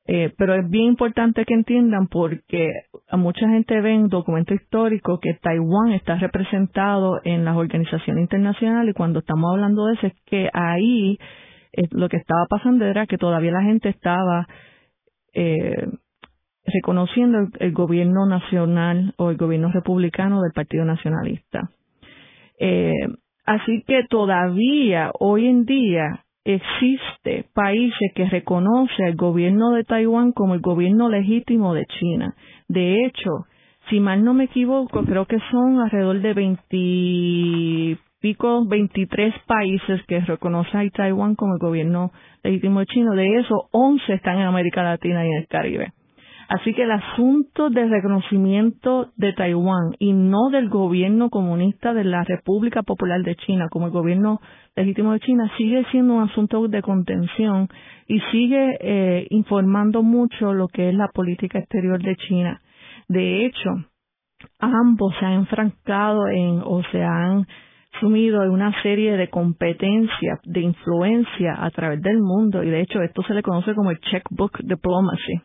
Eh, 0.07 0.31
pero 0.37 0.53
es 0.53 0.69
bien 0.69 0.85
importante 0.85 1.45
que 1.45 1.55
entiendan 1.55 2.07
porque 2.07 2.69
mucha 3.13 3.49
gente 3.49 3.81
ve 3.81 3.93
en 3.93 4.07
documentos 4.07 4.55
históricos 4.61 5.19
que 5.19 5.33
Taiwán 5.33 5.93
está 5.93 6.15
representado 6.15 7.21
en 7.23 7.43
las 7.43 7.57
organizaciones 7.57 8.21
internacionales 8.21 8.91
y 8.91 8.93
cuando 8.93 9.19
estamos 9.19 9.51
hablando 9.51 9.87
de 9.87 9.93
eso 9.95 10.07
es 10.07 10.13
que 10.25 10.49
ahí 10.53 11.17
lo 11.91 12.07
que 12.07 12.17
estaba 12.17 12.45
pasando 12.47 12.85
era 12.85 13.07
que 13.07 13.17
todavía 13.17 13.51
la 13.51 13.63
gente 13.63 13.89
estaba 13.89 14.47
eh, 15.33 15.87
reconociendo 16.65 17.47
el, 17.59 17.73
gobierno 17.73 18.25
nacional 18.25 19.13
o 19.17 19.29
el 19.29 19.37
gobierno 19.37 19.71
republicano 19.71 20.41
del 20.41 20.51
Partido 20.53 20.85
Nacionalista. 20.85 21.69
Eh, 22.59 23.07
así 23.45 23.83
que 23.85 24.03
todavía 24.09 25.11
hoy 25.19 25.47
en 25.47 25.65
día 25.65 26.24
existe 26.45 27.45
países 27.53 28.11
que 28.13 28.29
reconoce 28.29 29.03
al 29.03 29.15
gobierno 29.15 29.71
de 29.71 29.83
Taiwán 29.83 30.31
como 30.31 30.53
el 30.53 30.61
gobierno 30.61 31.09
legítimo 31.09 31.73
de 31.73 31.85
China. 31.85 32.35
De 32.67 33.03
hecho, 33.05 33.47
si 33.89 33.99
mal 33.99 34.23
no 34.23 34.33
me 34.33 34.45
equivoco, 34.45 35.03
creo 35.03 35.25
que 35.25 35.39
son 35.51 35.79
alrededor 35.79 36.21
de 36.21 36.33
20 36.33 37.97
pico 38.21 38.65
23 38.65 39.35
países 39.45 40.01
que 40.07 40.19
reconocen 40.19 40.79
a 40.79 40.89
Taiwán 40.89 41.35
como 41.35 41.53
el 41.53 41.59
gobierno 41.59 42.11
legítimo 42.43 42.79
de 42.79 42.85
China. 42.87 43.13
De 43.15 43.39
esos, 43.39 43.59
11 43.71 44.13
están 44.13 44.37
en 44.37 44.47
América 44.47 44.83
Latina 44.83 45.25
y 45.25 45.29
en 45.29 45.37
el 45.37 45.47
Caribe. 45.47 45.93
Así 46.47 46.73
que 46.73 46.83
el 46.83 46.91
asunto 46.91 47.69
del 47.69 47.89
reconocimiento 47.89 49.09
de 49.15 49.33
Taiwán 49.33 49.95
y 49.97 50.13
no 50.13 50.49
del 50.51 50.69
gobierno 50.69 51.29
comunista 51.29 51.93
de 51.93 52.03
la 52.03 52.23
República 52.23 52.83
Popular 52.83 53.21
de 53.23 53.35
China 53.35 53.67
como 53.71 53.87
el 53.87 53.91
gobierno 53.91 54.39
legítimo 54.75 55.13
de 55.13 55.21
China 55.21 55.51
sigue 55.57 55.85
siendo 55.91 56.13
un 56.15 56.29
asunto 56.29 56.67
de 56.67 56.81
contención 56.83 57.67
y 58.07 58.19
sigue 58.31 58.77
eh, 58.79 59.27
informando 59.31 60.03
mucho 60.03 60.53
lo 60.53 60.67
que 60.67 60.89
es 60.89 60.95
la 60.95 61.07
política 61.07 61.57
exterior 61.57 62.01
de 62.01 62.15
China. 62.15 62.61
De 63.07 63.45
hecho, 63.45 63.69
ambos 64.59 65.15
se 65.19 65.25
han 65.25 65.33
enfrancado 65.33 66.27
en 66.27 66.61
o 66.63 66.83
se 66.91 67.03
han 67.03 67.47
sumido 67.99 68.43
en 68.43 68.51
una 68.51 68.71
serie 68.83 69.17
de 69.17 69.29
competencias 69.29 70.39
de 70.43 70.61
influencia 70.61 71.55
a 71.57 71.71
través 71.71 72.01
del 72.01 72.19
mundo 72.21 72.61
y 72.61 72.69
de 72.69 72.81
hecho 72.81 73.01
esto 73.01 73.23
se 73.23 73.33
le 73.33 73.41
conoce 73.41 73.73
como 73.73 73.89
el 73.89 73.99
checkbook 73.99 74.59
diplomacy 74.63 75.41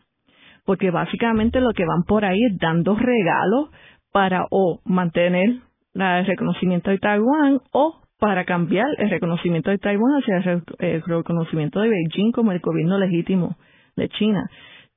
porque 0.65 0.91
básicamente 0.91 1.59
lo 1.61 1.71
que 1.73 1.85
van 1.85 2.03
por 2.03 2.25
ahí 2.25 2.39
es 2.45 2.57
dando 2.57 2.95
regalos 2.95 3.69
para 4.11 4.45
o 4.49 4.81
mantener 4.85 5.57
el 5.93 6.25
reconocimiento 6.25 6.91
de 6.91 6.99
Taiwán 6.99 7.61
o 7.71 8.01
para 8.19 8.45
cambiar 8.45 8.87
el 8.97 9.09
reconocimiento 9.09 9.71
de 9.71 9.79
Taiwán 9.79 10.21
hacia 10.21 10.61
el 10.79 11.01
reconocimiento 11.01 11.79
de 11.79 11.89
Beijing 11.89 12.31
como 12.31 12.51
el 12.51 12.59
gobierno 12.59 12.99
legítimo 12.99 13.57
de 13.95 14.09
China. 14.09 14.49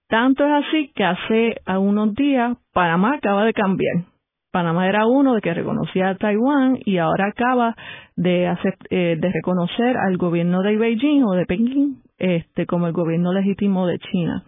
Tanto 0.09 0.44
es 0.44 0.66
así 0.66 0.92
que 0.94 1.05
hace 1.05 1.57
unos 1.79 2.14
días 2.14 2.57
Panamá 2.72 3.14
acaba 3.16 3.44
de 3.44 3.55
cambiar. 3.55 4.05
Panamá 4.53 4.88
era 4.88 5.07
uno 5.07 5.35
de 5.35 5.40
que 5.40 5.55
reconocía 5.55 6.11
a 6.11 6.16
Taiwán 6.16 6.79
y 6.85 6.98
ahora 6.98 7.29
acaba 7.29 7.74
de 8.14 8.46
hacer, 8.46 8.77
eh, 8.90 9.18
reconocer 9.20 9.96
al 9.96 10.16
gobierno 10.16 10.62
de 10.62 10.77
Beijing 10.77 11.24
o 11.24 11.33
de 11.33 11.46
Pekín 11.46 12.03
este 12.18 12.66
como 12.66 12.87
el 12.87 12.92
gobierno 12.92 13.33
legítimo 13.33 13.87
de 13.87 13.98
China. 13.98 14.44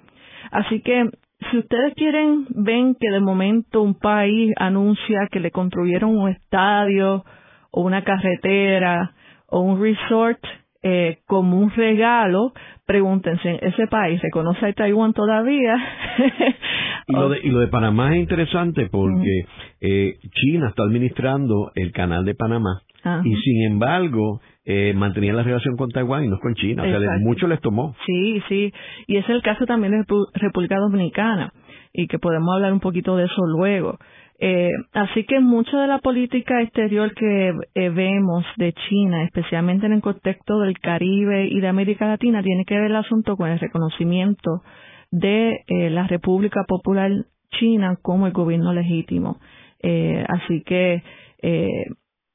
Así 0.50 0.80
que 0.80 1.10
si 1.50 1.58
ustedes 1.58 1.94
quieren, 1.94 2.46
ven 2.50 2.94
que 2.98 3.10
de 3.10 3.20
momento 3.20 3.82
un 3.82 3.98
país 3.98 4.52
anuncia 4.56 5.28
que 5.30 5.40
le 5.40 5.50
construyeron 5.50 6.16
un 6.16 6.30
estadio 6.30 7.24
o 7.70 7.82
una 7.82 8.02
carretera 8.02 9.12
o 9.48 9.60
un 9.60 9.80
resort 9.80 10.40
eh, 10.82 11.18
como 11.26 11.58
un 11.58 11.70
regalo, 11.70 12.52
pregúntense, 12.86 13.58
¿ese 13.60 13.86
país 13.88 14.20
reconoce 14.22 14.66
a 14.66 14.72
Taiwán 14.72 15.12
todavía? 15.12 15.76
y, 17.08 17.12
lo 17.12 17.28
de, 17.28 17.40
y 17.42 17.50
lo 17.50 17.60
de 17.60 17.68
Panamá 17.68 18.14
es 18.14 18.20
interesante 18.20 18.88
porque 18.90 19.46
eh, 19.80 20.18
China 20.30 20.68
está 20.68 20.84
administrando 20.84 21.72
el 21.74 21.92
canal 21.92 22.24
de 22.24 22.34
Panamá 22.34 22.82
y 23.24 23.36
sin 23.36 23.62
embargo 23.70 24.40
eh, 24.66 24.92
mantenían 24.94 25.36
la 25.36 25.44
relación 25.44 25.76
con 25.76 25.90
Taiwán 25.90 26.24
y 26.24 26.28
no 26.28 26.38
con 26.40 26.54
China. 26.54 26.82
O 26.82 26.86
sea, 26.86 26.98
mucho 27.20 27.46
les 27.46 27.60
tomó. 27.60 27.94
Sí, 28.04 28.42
sí. 28.48 28.72
Y 29.06 29.16
es 29.16 29.28
el 29.28 29.40
caso 29.40 29.64
también 29.64 29.92
de 29.92 30.04
República 30.34 30.76
Dominicana 30.76 31.52
y 31.92 32.08
que 32.08 32.18
podemos 32.18 32.54
hablar 32.54 32.72
un 32.72 32.80
poquito 32.80 33.16
de 33.16 33.24
eso 33.24 33.46
luego. 33.46 33.96
Eh, 34.38 34.72
así 34.92 35.24
que 35.24 35.40
mucha 35.40 35.80
de 35.80 35.86
la 35.86 35.98
política 35.98 36.60
exterior 36.60 37.14
que 37.14 37.54
eh, 37.74 37.88
vemos 37.90 38.44
de 38.56 38.74
China, 38.88 39.22
especialmente 39.22 39.86
en 39.86 39.92
el 39.92 40.02
contexto 40.02 40.58
del 40.58 40.78
Caribe 40.78 41.46
y 41.46 41.60
de 41.60 41.68
América 41.68 42.06
Latina, 42.06 42.42
tiene 42.42 42.64
que 42.64 42.74
ver 42.74 42.90
el 42.90 42.96
asunto 42.96 43.36
con 43.36 43.48
el 43.48 43.58
reconocimiento 43.58 44.62
de 45.10 45.64
eh, 45.68 45.90
la 45.90 46.06
República 46.06 46.64
Popular 46.66 47.10
China 47.52 47.96
como 48.02 48.26
el 48.26 48.32
gobierno 48.32 48.72
legítimo. 48.72 49.38
Eh, 49.80 50.24
así 50.28 50.62
que 50.64 51.02
eh, 51.42 51.84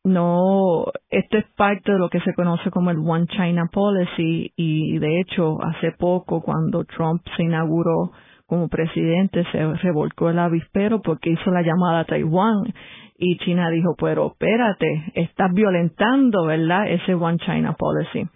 no, 0.04 0.86
esto 1.10 1.38
es 1.38 1.46
parte 1.56 1.92
de 1.92 2.00
lo 2.00 2.10
que 2.10 2.20
se 2.22 2.34
conoce 2.34 2.72
como 2.72 2.90
el 2.90 2.98
One 2.98 3.28
China 3.28 3.70
Policy 3.72 4.52
y 4.56 4.98
de 4.98 5.20
hecho 5.22 5.58
hace 5.64 5.92
poco 5.92 6.42
cuando 6.42 6.84
Trump 6.86 7.22
se 7.38 7.44
inauguró 7.44 8.12
como 8.48 8.68
presidente 8.68 9.46
se 9.52 9.74
revolcó 9.76 10.30
el 10.30 10.40
avispero 10.40 11.02
porque 11.02 11.30
hizo 11.30 11.52
la 11.52 11.62
llamada 11.62 12.00
a 12.00 12.06
Taiwán 12.06 12.74
y 13.18 13.38
China 13.38 13.70
dijo, 13.70 13.96
pero 14.00 14.32
espérate, 14.32 15.12
estás 15.14 15.54
violentando, 15.54 16.46
¿verdad? 16.46 16.90
Ese 16.90 17.14
One 17.14 17.38
China 17.38 17.76
Policy. 17.78 18.28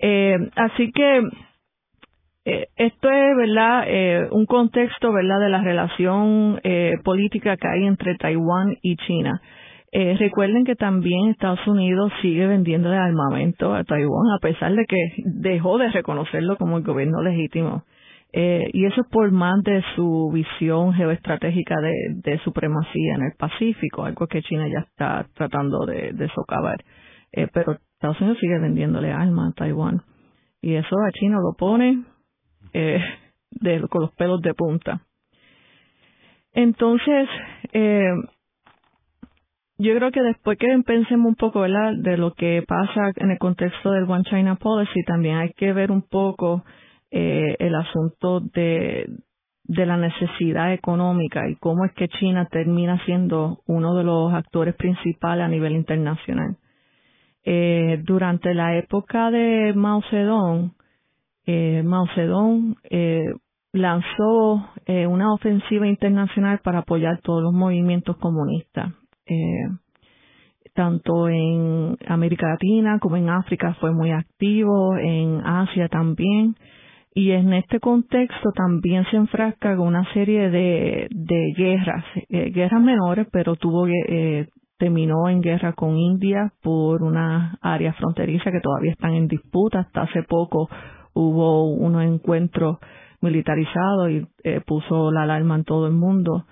Eh, 0.00 0.36
así 0.56 0.90
que 0.90 1.22
eh, 2.44 2.68
esto 2.76 3.10
es, 3.10 3.36
¿verdad? 3.36 3.84
Eh, 3.88 4.28
un 4.30 4.46
contexto, 4.46 5.12
¿verdad? 5.12 5.40
De 5.40 5.48
la 5.48 5.62
relación 5.62 6.60
eh, 6.62 6.94
política 7.02 7.56
que 7.56 7.66
hay 7.66 7.86
entre 7.86 8.16
Taiwán 8.16 8.76
y 8.82 8.96
China. 8.96 9.40
Eh, 9.98 10.14
recuerden 10.18 10.66
que 10.66 10.76
también 10.76 11.30
Estados 11.30 11.66
Unidos 11.66 12.12
sigue 12.20 12.46
vendiendo 12.46 12.90
armamento 12.90 13.74
a 13.74 13.82
Taiwán 13.82 14.30
a 14.36 14.38
pesar 14.42 14.74
de 14.74 14.84
que 14.84 14.98
dejó 15.24 15.78
de 15.78 15.90
reconocerlo 15.90 16.58
como 16.58 16.76
el 16.76 16.82
gobierno 16.82 17.22
legítimo. 17.22 17.82
Eh, 18.30 18.68
y 18.74 18.84
eso 18.84 19.00
es 19.00 19.06
por 19.10 19.30
más 19.32 19.62
de 19.62 19.82
su 19.94 20.30
visión 20.34 20.92
geoestratégica 20.92 21.76
de, 21.80 22.38
supremacía 22.44 23.14
en 23.14 23.22
el 23.22 23.32
Pacífico, 23.38 24.04
algo 24.04 24.26
que 24.26 24.42
China 24.42 24.68
ya 24.68 24.80
está 24.80 25.28
tratando 25.32 25.86
de, 25.86 26.28
socavar. 26.34 26.76
Eh, 27.32 27.48
pero 27.50 27.78
Estados 27.94 28.20
Unidos 28.20 28.36
sigue 28.38 28.58
vendiéndole 28.58 29.12
armas 29.12 29.52
a 29.52 29.54
Taiwán. 29.54 30.02
Y 30.60 30.74
eso 30.74 30.94
a 30.94 31.10
China 31.12 31.38
lo 31.38 31.56
pone 31.56 32.04
eh, 32.74 33.00
con 33.88 34.02
los 34.02 34.12
pelos 34.12 34.42
de 34.42 34.52
punta. 34.52 35.00
Entonces, 36.52 37.30
yo 39.78 39.94
creo 39.94 40.10
que 40.10 40.22
después 40.22 40.58
que 40.58 40.66
pensemos 40.86 41.26
un 41.26 41.34
poco 41.34 41.62
de 41.62 42.16
lo 42.16 42.32
que 42.32 42.64
pasa 42.66 43.12
en 43.16 43.30
el 43.30 43.38
contexto 43.38 43.90
del 43.90 44.10
One 44.10 44.24
China 44.24 44.56
Policy, 44.56 45.02
también 45.04 45.36
hay 45.36 45.52
que 45.52 45.72
ver 45.72 45.90
un 45.90 46.02
poco 46.02 46.64
eh, 47.10 47.56
el 47.58 47.74
asunto 47.74 48.40
de, 48.40 49.06
de 49.64 49.86
la 49.86 49.98
necesidad 49.98 50.72
económica 50.72 51.46
y 51.48 51.56
cómo 51.56 51.84
es 51.84 51.92
que 51.92 52.08
China 52.08 52.46
termina 52.50 53.04
siendo 53.04 53.60
uno 53.66 53.94
de 53.94 54.04
los 54.04 54.32
actores 54.32 54.74
principales 54.76 55.44
a 55.44 55.48
nivel 55.48 55.72
internacional. 55.72 56.56
Eh, 57.44 58.00
durante 58.02 58.54
la 58.54 58.76
época 58.78 59.30
de 59.30 59.74
Mao 59.74 60.02
Zedong, 60.10 60.72
eh, 61.44 61.82
Mao 61.84 62.06
Zedong 62.14 62.76
lanzó 63.72 64.70
una 64.86 65.34
ofensiva 65.34 65.86
internacional 65.86 66.60
para 66.64 66.78
apoyar 66.78 67.20
todos 67.20 67.42
los 67.42 67.52
movimientos 67.52 68.16
comunistas. 68.16 68.94
Eh, 69.26 69.68
tanto 70.74 71.28
en 71.28 71.96
América 72.06 72.48
Latina 72.48 72.98
como 73.00 73.16
en 73.16 73.30
África 73.30 73.74
fue 73.80 73.92
muy 73.92 74.10
activo, 74.12 74.96
en 74.96 75.40
Asia 75.44 75.88
también, 75.88 76.54
y 77.14 77.30
en 77.30 77.54
este 77.54 77.80
contexto 77.80 78.50
también 78.54 79.04
se 79.10 79.16
enfrasca 79.16 79.74
con 79.74 79.88
una 79.88 80.04
serie 80.12 80.50
de, 80.50 81.08
de 81.10 81.54
guerras, 81.56 82.04
eh, 82.28 82.50
guerras 82.50 82.82
menores, 82.82 83.26
pero 83.32 83.56
tuvo 83.56 83.86
eh, 83.88 84.48
terminó 84.76 85.28
en 85.30 85.40
guerra 85.40 85.72
con 85.72 85.96
India 85.96 86.52
por 86.62 87.02
una 87.02 87.58
área 87.62 87.94
fronteriza 87.94 88.52
que 88.52 88.60
todavía 88.60 88.92
están 88.92 89.14
en 89.14 89.28
disputa. 89.28 89.80
Hasta 89.80 90.02
hace 90.02 90.24
poco 90.24 90.68
hubo 91.14 91.72
unos 91.72 92.02
encuentros 92.02 92.76
militarizados 93.22 94.10
y 94.10 94.26
eh, 94.44 94.60
puso 94.66 95.10
la 95.10 95.22
alarma 95.22 95.56
en 95.56 95.64
todo 95.64 95.86
el 95.86 95.94
mundo 95.94 96.44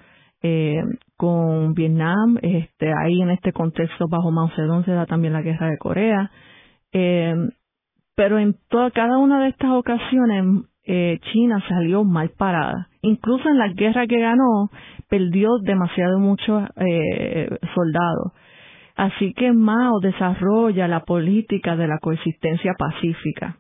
eh, 0.47 0.83
con 1.17 1.73
Vietnam, 1.73 2.39
este, 2.43 2.93
ahí 2.93 3.23
en 3.23 3.31
este 3.31 3.55
contexto 3.55 4.09
bajo 4.09 4.31
Mao 4.31 4.51
Zedong 4.55 4.85
se 4.85 4.93
da 4.93 5.07
también 5.07 5.33
la 5.33 5.41
guerra 5.41 5.71
de 5.71 5.79
Corea, 5.79 6.31
eh, 6.93 7.35
pero 8.15 8.39
en 8.39 8.55
toda, 8.69 8.91
cada 8.91 9.17
una 9.17 9.43
de 9.43 9.49
estas 9.49 9.71
ocasiones 9.71 10.67
eh, 10.85 11.19
China 11.33 11.65
salió 11.67 12.05
mal 12.05 12.29
parada. 12.37 12.89
Incluso 13.01 13.49
en 13.49 13.57
la 13.57 13.69
guerra 13.69 14.07
que 14.07 14.21
ganó, 14.21 14.69
perdió 15.09 15.49
demasiado 15.63 16.19
muchos 16.19 16.63
eh, 16.77 17.49
soldados. 17.75 18.33
Así 18.97 19.33
que 19.33 19.51
Mao 19.51 19.99
desarrolla 20.01 20.87
la 20.89 21.01
política 21.01 21.75
de 21.75 21.89
la 21.89 21.99
coexistencia 22.01 22.75
pacífica. 22.79 23.57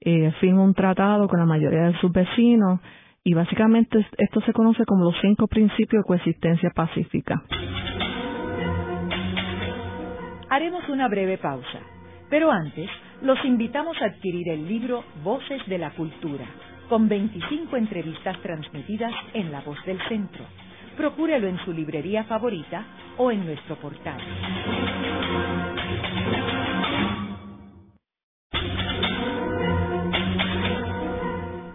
Eh, 0.00 0.32
firma 0.40 0.62
un 0.62 0.72
tratado 0.72 1.28
con 1.28 1.38
la 1.38 1.46
mayoría 1.46 1.88
de 1.88 1.98
sus 1.98 2.10
vecinos 2.12 2.80
y 3.24 3.32
básicamente 3.32 4.06
esto 4.18 4.40
se 4.42 4.52
conoce 4.52 4.84
como 4.84 5.04
los 5.04 5.16
cinco 5.22 5.48
principios 5.48 6.02
de 6.02 6.06
coexistencia 6.06 6.70
pacífica. 6.70 7.42
Haremos 10.50 10.88
una 10.90 11.08
breve 11.08 11.38
pausa, 11.38 11.80
pero 12.28 12.52
antes 12.52 12.88
los 13.22 13.42
invitamos 13.44 14.00
a 14.02 14.06
adquirir 14.06 14.50
el 14.50 14.68
libro 14.68 15.02
Voces 15.24 15.66
de 15.66 15.78
la 15.78 15.90
Cultura, 15.90 16.44
con 16.88 17.08
25 17.08 17.76
entrevistas 17.76 18.40
transmitidas 18.42 19.12
en 19.32 19.50
La 19.50 19.62
Voz 19.62 19.82
del 19.86 19.98
Centro. 20.08 20.44
Procúrelo 20.98 21.48
en 21.48 21.58
su 21.64 21.72
librería 21.72 22.24
favorita 22.24 22.84
o 23.16 23.32
en 23.32 23.46
nuestro 23.46 23.76
portal. 23.76 24.20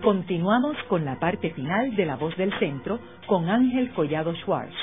Continuamos 0.04 0.76
con 0.88 1.04
la 1.04 1.20
parte 1.20 1.50
final 1.52 1.96
de 1.96 2.06
La 2.06 2.16
Voz 2.16 2.38
del 2.38 2.54
Centro 2.58 3.00
con 3.28 3.50
Ángel 3.50 3.92
Collado 3.92 4.34
Schwartz. 4.36 4.74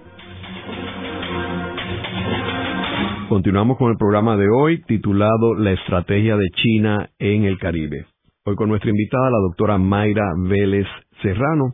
continuamos 3.29 3.77
con 3.77 3.91
el 3.91 3.97
programa 3.97 4.35
de 4.37 4.47
hoy 4.47 4.81
titulado 4.83 5.55
La 5.55 5.71
estrategia 5.71 6.37
de 6.37 6.47
China 6.55 7.09
en 7.17 7.45
el 7.45 7.57
Caribe. 7.57 8.05
Hoy 8.45 8.55
con 8.55 8.69
nuestra 8.69 8.91
invitada, 8.91 9.31
la 9.31 9.39
doctora 9.39 9.79
Mayra 9.79 10.33
Vélez 10.37 10.85
Serrano, 11.21 11.73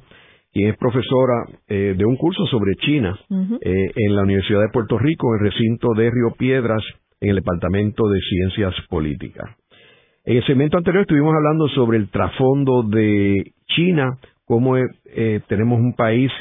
quien 0.52 0.70
es 0.70 0.78
profesora 0.78 1.46
eh, 1.68 1.96
de 1.98 2.06
un 2.06 2.16
curso 2.18 2.46
sobre 2.48 2.76
China 2.76 3.18
eh, 3.30 3.92
en 3.96 4.16
la 4.16 4.24
Universidad 4.24 4.62
de 4.62 4.70
Puerto 4.70 4.98
Rico, 4.98 5.28
en 5.36 5.46
el 5.46 5.52
recinto 5.52 5.94
de 5.96 6.10
Río 6.10 6.34
Piedras, 6.38 6.84
en 7.22 7.30
el 7.30 7.36
Departamento 7.38 8.08
de 8.10 8.20
Ciencias 8.22 8.74
Políticas. 8.90 9.50
En 10.26 10.38
el 10.38 10.46
segmento 10.46 10.78
anterior 10.78 11.02
estuvimos 11.02 11.34
hablando 11.34 11.68
sobre 11.70 11.98
el 11.98 12.10
trasfondo 12.10 12.84
de 12.84 13.54
China, 13.68 14.18
cómo 14.46 14.78
eh, 14.78 15.42
tenemos 15.48 15.80
un 15.80 15.96
país 15.96 16.32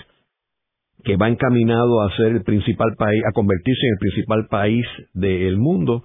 que 1.05 1.17
va 1.17 1.29
encaminado 1.29 2.03
a 2.03 2.17
ser 2.17 2.29
el 2.29 2.43
principal 2.43 2.95
país, 2.99 3.23
a 3.29 3.33
convertirse 3.33 3.87
en 3.87 3.93
el 3.93 3.99
principal 3.99 4.47
país 4.49 4.87
del 5.15 5.59
mundo, 5.59 6.03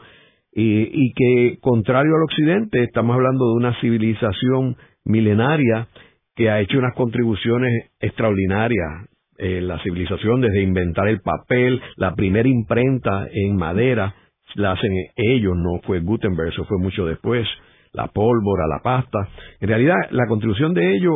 y, 0.56 1.14
que 1.14 1.58
contrario 1.62 2.16
al 2.16 2.24
occidente, 2.24 2.84
estamos 2.84 3.16
hablando 3.16 3.50
de 3.50 3.54
una 3.56 3.82
civilización 3.82 4.78
milenaria 5.04 5.88
que 6.36 6.50
ha 6.50 6.60
hecho 6.60 6.78
unas 6.78 6.96
contribuciones 6.96 7.92
extraordinarias. 8.00 9.10
Eh, 9.38 9.62
la 9.62 9.82
civilización 9.82 10.42
desde 10.42 10.62
inventar 10.62 11.08
el 11.08 11.20
papel, 11.20 11.82
la 11.98 12.14
primera 12.14 12.48
imprenta 12.48 13.28
en 13.32 13.56
madera, 13.56 14.14
la 14.56 14.74
hacen 14.74 14.92
ellos, 15.16 15.56
no 15.58 15.80
fue 15.84 16.02
Gutenberg, 16.02 16.50
eso 16.50 16.66
fue 16.66 16.78
mucho 16.78 17.06
después, 17.06 17.48
la 17.94 18.08
pólvora, 18.08 18.68
la 18.68 18.84
pasta. 18.84 19.28
En 19.60 19.70
realidad, 19.70 19.96
la 20.12 20.28
contribución 20.28 20.76
de 20.76 20.96
ellos 20.96 21.16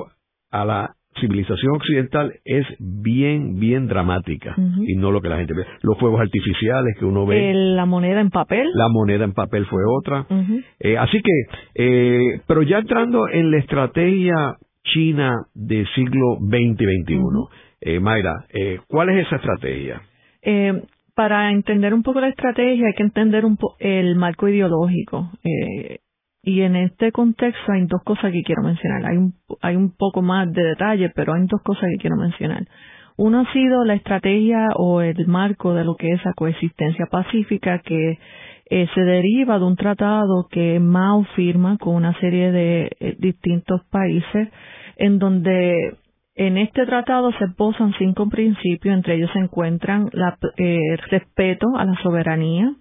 a 0.51 0.65
la 0.65 0.97
civilización 1.19 1.75
occidental 1.75 2.34
es 2.45 2.65
bien, 2.80 3.60
bien 3.60 3.88
dramática 3.88 4.56
y 4.86 4.95
no 4.95 5.12
lo 5.12 5.21
que 5.21 5.30
la 5.30 5.38
gente 5.38 5.53
ve. 5.53 5.65
Los 5.82 5.97
fuegos 5.97 6.21
artificiales 6.21 6.95
que 6.97 7.06
uno 7.06 7.25
ve. 7.25 7.53
la 7.53 7.86
moneda 7.86 8.21
en 8.21 8.30
papel. 8.30 8.67
La 8.73 8.88
moneda 8.89 9.23
en 9.23 9.34
papel 9.34 9.65
fue 9.65 9.82
otra. 9.86 10.25
Eh, 10.80 10.97
así 10.97 11.21
que, 11.21 11.32
eh, 11.75 12.41
pero 12.47 12.62
ya 12.62 12.80
entrando 12.80 13.27
en 13.30 13.51
la 13.51 13.58
estrategia 13.58 14.58
china 14.93 15.47
del 15.54 15.88
siglo 15.95 16.38
XX 16.39 16.82
y 16.82 17.04
XXI, 17.04 17.17
eh, 17.82 18.00
Mayra, 18.00 18.45
¿cuál 18.88 19.10
es 19.10 19.26
esa 19.26 19.38
estrategia? 19.38 20.02
para 21.13 21.52
entender 21.52 21.93
un 21.93 22.04
poco 22.04 22.21
la 22.21 22.30
estrategia 22.30 22.88
hay 22.88 22.93
que 22.93 23.04
entender 23.04 23.43
un 23.43 23.58
el 23.80 24.15
marco 24.15 24.47
ideológico. 24.47 25.30
Y 26.47 26.62
en 26.62 26.78
este 26.78 27.12
contexto 27.12 27.73
hay 27.73 27.86
dos 27.88 28.02
cosas 28.06 28.32
que 28.32 28.41
quiero 28.41 28.62
mencionar. 28.62 29.06
Hay 29.06 29.17
un, 29.17 29.34
hay 29.62 29.76
un 29.76 29.91
poco 29.91 30.21
más 30.21 30.50
de 30.54 30.63
detalle, 30.63 31.12
pero 31.13 31.34
hay 31.34 31.45
dos 31.45 31.62
cosas 31.62 31.89
que 31.91 31.97
quiero 32.00 32.15
mencionar. 32.15 32.65
Uno 33.17 33.41
ha 33.41 33.52
sido 33.52 33.84
la 33.84 33.95
estrategia 33.95 34.69
o 34.76 35.02
el 35.02 35.28
marco 35.28 35.73
de 35.73 35.84
lo 35.84 35.95
que 35.95 36.12
es 36.12 36.23
la 36.23 36.32
coexistencia 36.32 37.08
pacífica 37.08 37.80
que 37.80 38.17
eh, 38.69 38.88
se 38.93 39.01
deriva 39.01 39.60
de 39.60 39.65
un 39.65 39.75
tratado 39.75 40.47
que 40.49 40.80
Mao 40.80 41.23
firma 41.36 41.77
con 41.77 41.95
una 41.95 42.17
serie 42.19 42.51
de 42.51 42.91
eh, 42.99 43.15
distintos 43.19 43.82
países 43.89 44.49
en 44.97 45.19
donde 45.19 45.97
en 46.38 46.58
este 46.60 46.86
tratado 46.86 47.32
se 47.34 47.47
posan 47.58 47.93
cinco 47.97 48.30
principios, 48.30 48.93
entre 48.95 49.15
ellos 49.15 49.32
se 49.34 49.39
encuentran 49.39 50.08
la, 50.13 50.38
eh, 50.58 50.80
el 50.91 50.97
respeto 51.10 51.67
a 51.75 51.84
la 51.84 51.95
soberanía, 52.03 52.73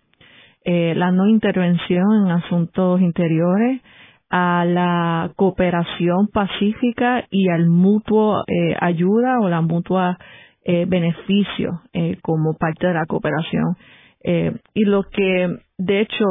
eh, 0.63 0.95
la 0.95 1.11
no 1.11 1.27
intervención 1.27 2.05
en 2.27 2.33
asuntos 2.33 3.01
interiores, 3.01 3.81
a 4.29 4.65
la 4.67 5.31
cooperación 5.37 6.29
pacífica 6.29 7.25
y 7.31 7.49
al 7.49 7.69
mutuo 7.69 8.43
eh, 8.47 8.77
ayuda 8.79 9.39
o 9.41 9.49
la 9.49 9.61
mutua 9.63 10.19
beneficio 10.89 11.81
como 12.23 12.55
parte 12.59 12.89
de 12.89 12.95
la 12.95 13.07
cooperación. 13.07 13.77
Y 14.75 14.85
lo 14.85 15.05
que, 15.05 15.59
de 15.79 16.01
hecho, 16.01 16.25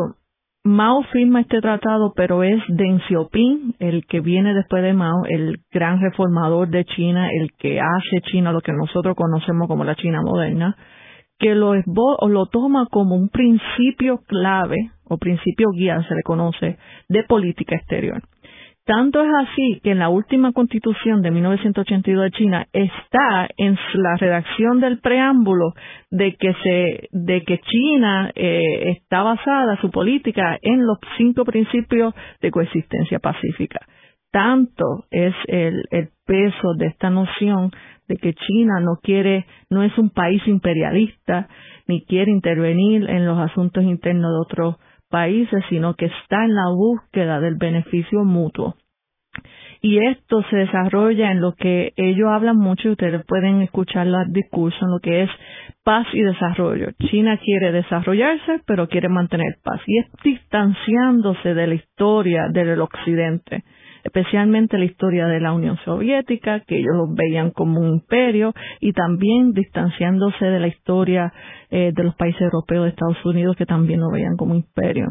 Mao 0.66 1.04
firma 1.14 1.42
este 1.42 1.62
tratado, 1.62 2.14
pero 2.16 2.42
es 2.42 2.60
Deng 2.68 3.00
Xiaoping, 3.08 3.76
el 3.78 4.08
que 4.08 4.20
viene 4.20 4.56
después 4.56 4.82
de 4.82 4.94
Mao, 4.94 5.26
el 5.30 5.60
gran 5.72 6.02
reformador 6.02 6.70
de 6.70 6.86
China, 6.86 7.30
el 7.32 7.52
que 7.54 7.80
hace 7.80 8.22
China 8.32 8.52
lo 8.52 8.62
que 8.62 8.74
nosotros 8.74 9.16
conocemos 9.16 9.68
como 9.68 9.84
la 9.84 9.96
China 9.96 10.22
moderna, 10.24 10.76
que 11.38 11.54
lo, 11.54 11.74
o 11.74 12.28
lo 12.28 12.48
toma 12.48 12.88
como 12.90 13.16
un 13.16 13.30
principio 13.30 14.22
clave 14.26 14.92
o 15.04 15.18
principio 15.18 15.70
guía, 15.70 16.02
se 16.08 16.16
le 16.16 16.24
conoce, 16.24 16.80
de 17.10 17.24
política 17.24 17.76
exterior. 17.76 18.24
Tanto 18.86 19.20
es 19.24 19.32
así 19.34 19.80
que 19.84 19.92
en 19.92 20.00
la 20.00 20.10
última 20.10 20.52
constitución 20.52 21.24
de 21.24 21.32
1982 21.32 22.26
de 22.26 22.32
China 22.32 22.68
está 22.72 23.50
en 23.58 23.76
la 23.96 24.16
redacción 24.16 24.80
del 24.80 25.00
preámbulo 25.00 25.74
de 26.12 26.36
que 26.36 26.54
se, 26.62 27.10
de 27.12 27.42
que 27.42 27.60
China 27.62 28.32
eh, 28.36 28.92
está 28.92 29.24
basada 29.24 29.82
su 29.82 29.90
política 29.90 30.60
en 30.62 30.86
los 30.86 31.00
cinco 31.18 31.46
principios 31.46 32.14
de 32.42 32.52
coexistencia 32.52 33.18
pacífica. 33.18 33.80
Tanto 34.32 35.06
es 35.10 35.34
el, 35.48 35.82
el 35.90 36.10
peso 36.28 36.76
de 36.78 36.86
esta 36.86 37.10
noción 37.10 37.72
de 38.08 38.18
que 38.18 38.34
China 38.34 38.82
no 38.82 38.98
quiere, 39.02 39.48
no 39.72 39.82
es 39.82 39.98
un 39.98 40.12
país 40.12 40.44
imperialista, 40.46 41.48
ni 41.88 42.06
quiere 42.06 42.30
intervenir 42.30 43.10
en 43.10 43.26
los 43.26 43.40
asuntos 43.40 43.84
internos 43.84 44.32
de 44.32 44.42
otros 44.42 44.76
países, 45.16 45.64
sino 45.70 45.94
que 45.94 46.08
está 46.08 46.44
en 46.44 46.54
la 46.54 46.70
búsqueda 46.76 47.40
del 47.40 47.56
beneficio 47.56 48.26
mutuo. 48.26 48.76
Y 49.82 50.06
esto 50.06 50.44
se 50.50 50.58
desarrolla 50.58 51.32
en 51.32 51.40
lo 51.40 51.54
que 51.54 51.94
ellos 51.96 52.28
hablan 52.30 52.58
mucho, 52.58 52.90
y 52.90 52.92
ustedes 52.92 53.24
pueden 53.26 53.62
escuchar 53.62 54.08
los 54.08 54.30
discursos, 54.34 54.82
en 54.82 54.92
lo 54.92 55.00
que 55.00 55.24
es 55.24 55.30
paz 55.86 56.06
y 56.12 56.22
desarrollo. 56.22 56.90
China 57.10 57.38
quiere 57.38 57.72
desarrollarse, 57.72 58.60
pero 58.68 58.90
quiere 58.90 59.08
mantener 59.08 59.56
paz. 59.64 59.80
Y 59.88 60.00
es 60.00 60.08
distanciándose 60.22 61.54
de 61.54 61.68
la 61.68 61.76
historia 61.76 62.50
del 62.52 62.82
occidente 62.82 63.64
especialmente 64.06 64.78
la 64.78 64.86
historia 64.86 65.26
de 65.26 65.40
la 65.40 65.52
Unión 65.52 65.78
Soviética, 65.84 66.60
que 66.60 66.78
ellos 66.78 66.96
lo 66.96 67.08
veían 67.08 67.50
como 67.50 67.80
un 67.80 67.96
imperio, 67.96 68.54
y 68.80 68.94
también 68.94 69.52
distanciándose 69.52 70.46
de 70.46 70.60
la 70.60 70.68
historia 70.68 71.34
eh, 71.72 71.92
de 71.92 72.04
los 72.04 72.16
países 72.16 72.42
europeos 72.42 72.84
de 72.84 72.90
Estados 72.92 73.26
Unidos, 73.26 73.56
que 73.58 73.66
también 73.66 74.02
lo 74.02 74.12
veían 74.12 74.38
como 74.38 74.54
imperio. 74.54 75.08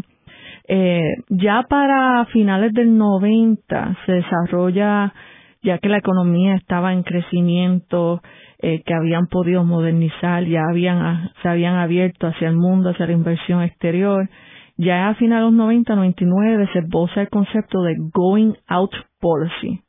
Eh, 0.68 1.02
ya 1.28 1.64
para 1.68 2.24
finales 2.26 2.72
del 2.72 2.96
90 2.96 3.98
se 4.06 4.12
desarrolla, 4.12 5.12
ya 5.60 5.78
que 5.78 5.88
la 5.88 5.98
economía 5.98 6.54
estaba 6.54 6.92
en 6.92 7.02
crecimiento, 7.02 8.22
eh, 8.60 8.80
que 8.86 8.94
habían 8.94 9.26
podido 9.26 9.64
modernizar, 9.64 10.44
ya 10.44 10.62
habían, 10.70 11.32
se 11.42 11.48
habían 11.48 11.74
abierto 11.74 12.28
hacia 12.28 12.48
el 12.48 12.56
mundo, 12.56 12.90
hacia 12.90 13.06
la 13.06 13.12
inversión 13.12 13.60
exterior, 13.62 14.28
ya 14.76 15.08
a 15.08 15.14
finales 15.14 15.42
de 15.42 15.50
los 15.50 15.54
90, 15.54 15.94
99 15.94 16.68
se 16.72 16.78
esboza 16.80 17.20
el 17.20 17.28
concepto 17.28 17.82
de 17.82 17.94
going 18.12 18.54
out 18.66 18.92
policy 19.20 19.80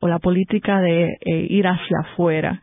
o 0.00 0.08
la 0.08 0.18
política 0.18 0.80
de 0.80 1.16
eh, 1.20 1.46
ir 1.48 1.66
hacia 1.66 1.98
afuera. 2.00 2.62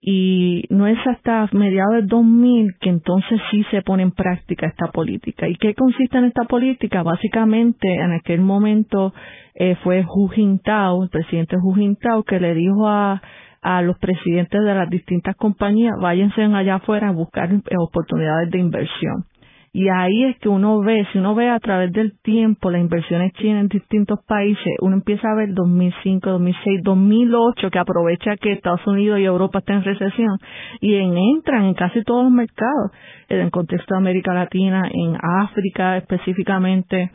Y 0.00 0.64
no 0.70 0.86
es 0.86 0.98
hasta 1.06 1.48
mediados 1.52 1.94
del 1.94 2.06
2000 2.06 2.76
que 2.80 2.88
entonces 2.88 3.40
sí 3.50 3.64
se 3.72 3.82
pone 3.82 4.04
en 4.04 4.12
práctica 4.12 4.66
esta 4.66 4.92
política. 4.92 5.48
¿Y 5.48 5.56
qué 5.56 5.74
consiste 5.74 6.18
en 6.18 6.26
esta 6.26 6.44
política? 6.44 7.02
Básicamente, 7.02 7.92
en 7.92 8.12
aquel 8.12 8.40
momento 8.40 9.12
eh, 9.56 9.76
fue 9.82 10.04
Hu 10.04 10.28
Jintao, 10.28 11.02
el 11.02 11.10
presidente 11.10 11.56
Hu 11.56 11.74
Jintao, 11.74 12.22
que 12.22 12.38
le 12.38 12.54
dijo 12.54 12.86
a, 12.88 13.20
a 13.60 13.82
los 13.82 13.98
presidentes 13.98 14.62
de 14.62 14.74
las 14.74 14.88
distintas 14.88 15.34
compañías, 15.34 15.94
váyanse 16.00 16.42
allá 16.42 16.76
afuera 16.76 17.08
a 17.08 17.12
buscar 17.12 17.50
oportunidades 17.76 18.50
de 18.50 18.58
inversión. 18.58 19.24
Y 19.72 19.88
ahí 19.88 20.24
es 20.24 20.38
que 20.38 20.48
uno 20.48 20.80
ve, 20.80 21.06
si 21.12 21.18
uno 21.18 21.34
ve 21.34 21.50
a 21.50 21.58
través 21.60 21.92
del 21.92 22.18
tiempo 22.22 22.70
las 22.70 22.80
inversiones 22.80 23.32
chinas 23.34 23.62
en 23.62 23.68
distintos 23.68 24.18
países, 24.26 24.74
uno 24.80 24.96
empieza 24.96 25.30
a 25.30 25.34
ver 25.34 25.52
2005, 25.52 26.30
2006, 26.30 26.80
2008, 26.82 27.70
que 27.70 27.78
aprovecha 27.78 28.36
que 28.36 28.52
Estados 28.52 28.86
Unidos 28.86 29.20
y 29.20 29.24
Europa 29.24 29.58
están 29.58 29.76
en 29.78 29.84
recesión 29.84 30.38
y 30.80 30.94
entran 30.94 31.64
en 31.64 31.74
casi 31.74 32.02
todos 32.02 32.24
los 32.24 32.32
mercados, 32.32 32.92
en 33.28 33.40
el 33.40 33.50
contexto 33.50 33.94
de 33.94 33.98
América 33.98 34.32
Latina, 34.32 34.88
en 34.92 35.16
África 35.20 35.98
específicamente, 35.98 37.10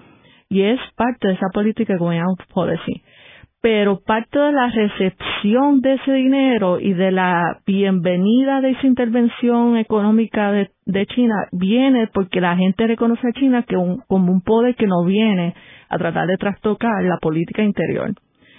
y 0.50 0.62
es 0.62 0.80
parte 0.96 1.30
de 1.30 1.34
esa 1.34 1.48
política 1.54 1.98
going 1.98 2.20
out 2.20 2.40
policy 2.54 3.02
pero 3.64 4.02
parte 4.02 4.38
de 4.38 4.52
la 4.52 4.68
recepción 4.68 5.80
de 5.80 5.94
ese 5.94 6.12
dinero 6.12 6.82
y 6.82 6.92
de 6.92 7.12
la 7.12 7.60
bienvenida 7.66 8.60
de 8.60 8.72
esa 8.72 8.86
intervención 8.86 9.78
económica 9.78 10.52
de, 10.52 11.06
China 11.06 11.36
viene 11.54 12.10
porque 12.14 12.42
la 12.42 12.58
gente 12.58 12.86
reconoce 12.86 13.26
a 13.26 13.32
China 13.32 13.64
que 13.64 13.78
como 14.08 14.34
un 14.34 14.42
poder 14.42 14.76
que 14.76 14.86
no 14.86 15.06
viene 15.06 15.56
a 15.88 15.98
tratar 15.98 16.28
de 16.28 16.36
trastocar 16.36 17.04
la 17.04 17.20
política 17.22 17.64
interior. 17.64 18.12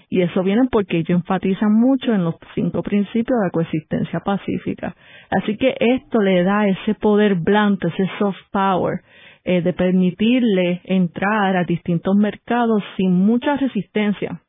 Y 0.09 0.23
eso 0.23 0.43
viene 0.43 0.69
porque 0.73 1.01
ellos 1.01 1.21
enfatizan 1.21 1.75
mucho 1.75 2.15
en 2.15 2.25
los 2.25 2.37
cinco 2.55 2.83
principios 2.83 3.39
de 3.39 3.45
la 3.45 3.51
coexistencia 3.51 4.21
pacífica. 4.21 4.97
Así 5.31 5.59
que 5.59 5.75
esto 5.81 6.23
le 6.23 6.45
da 6.45 6.67
ese 6.67 6.95
poder 6.95 7.35
blando, 7.35 7.89
ese 7.89 8.09
soft 8.19 8.41
power, 8.51 9.01
eh, 9.45 9.61
de 9.61 9.75
permitirle 9.75 10.81
entrar 10.85 11.59
a 11.59 11.65
distintos 11.65 12.17
mercados 12.17 12.83
sin 12.97 13.13
mucha 13.13 13.59
resistencia 13.59 14.41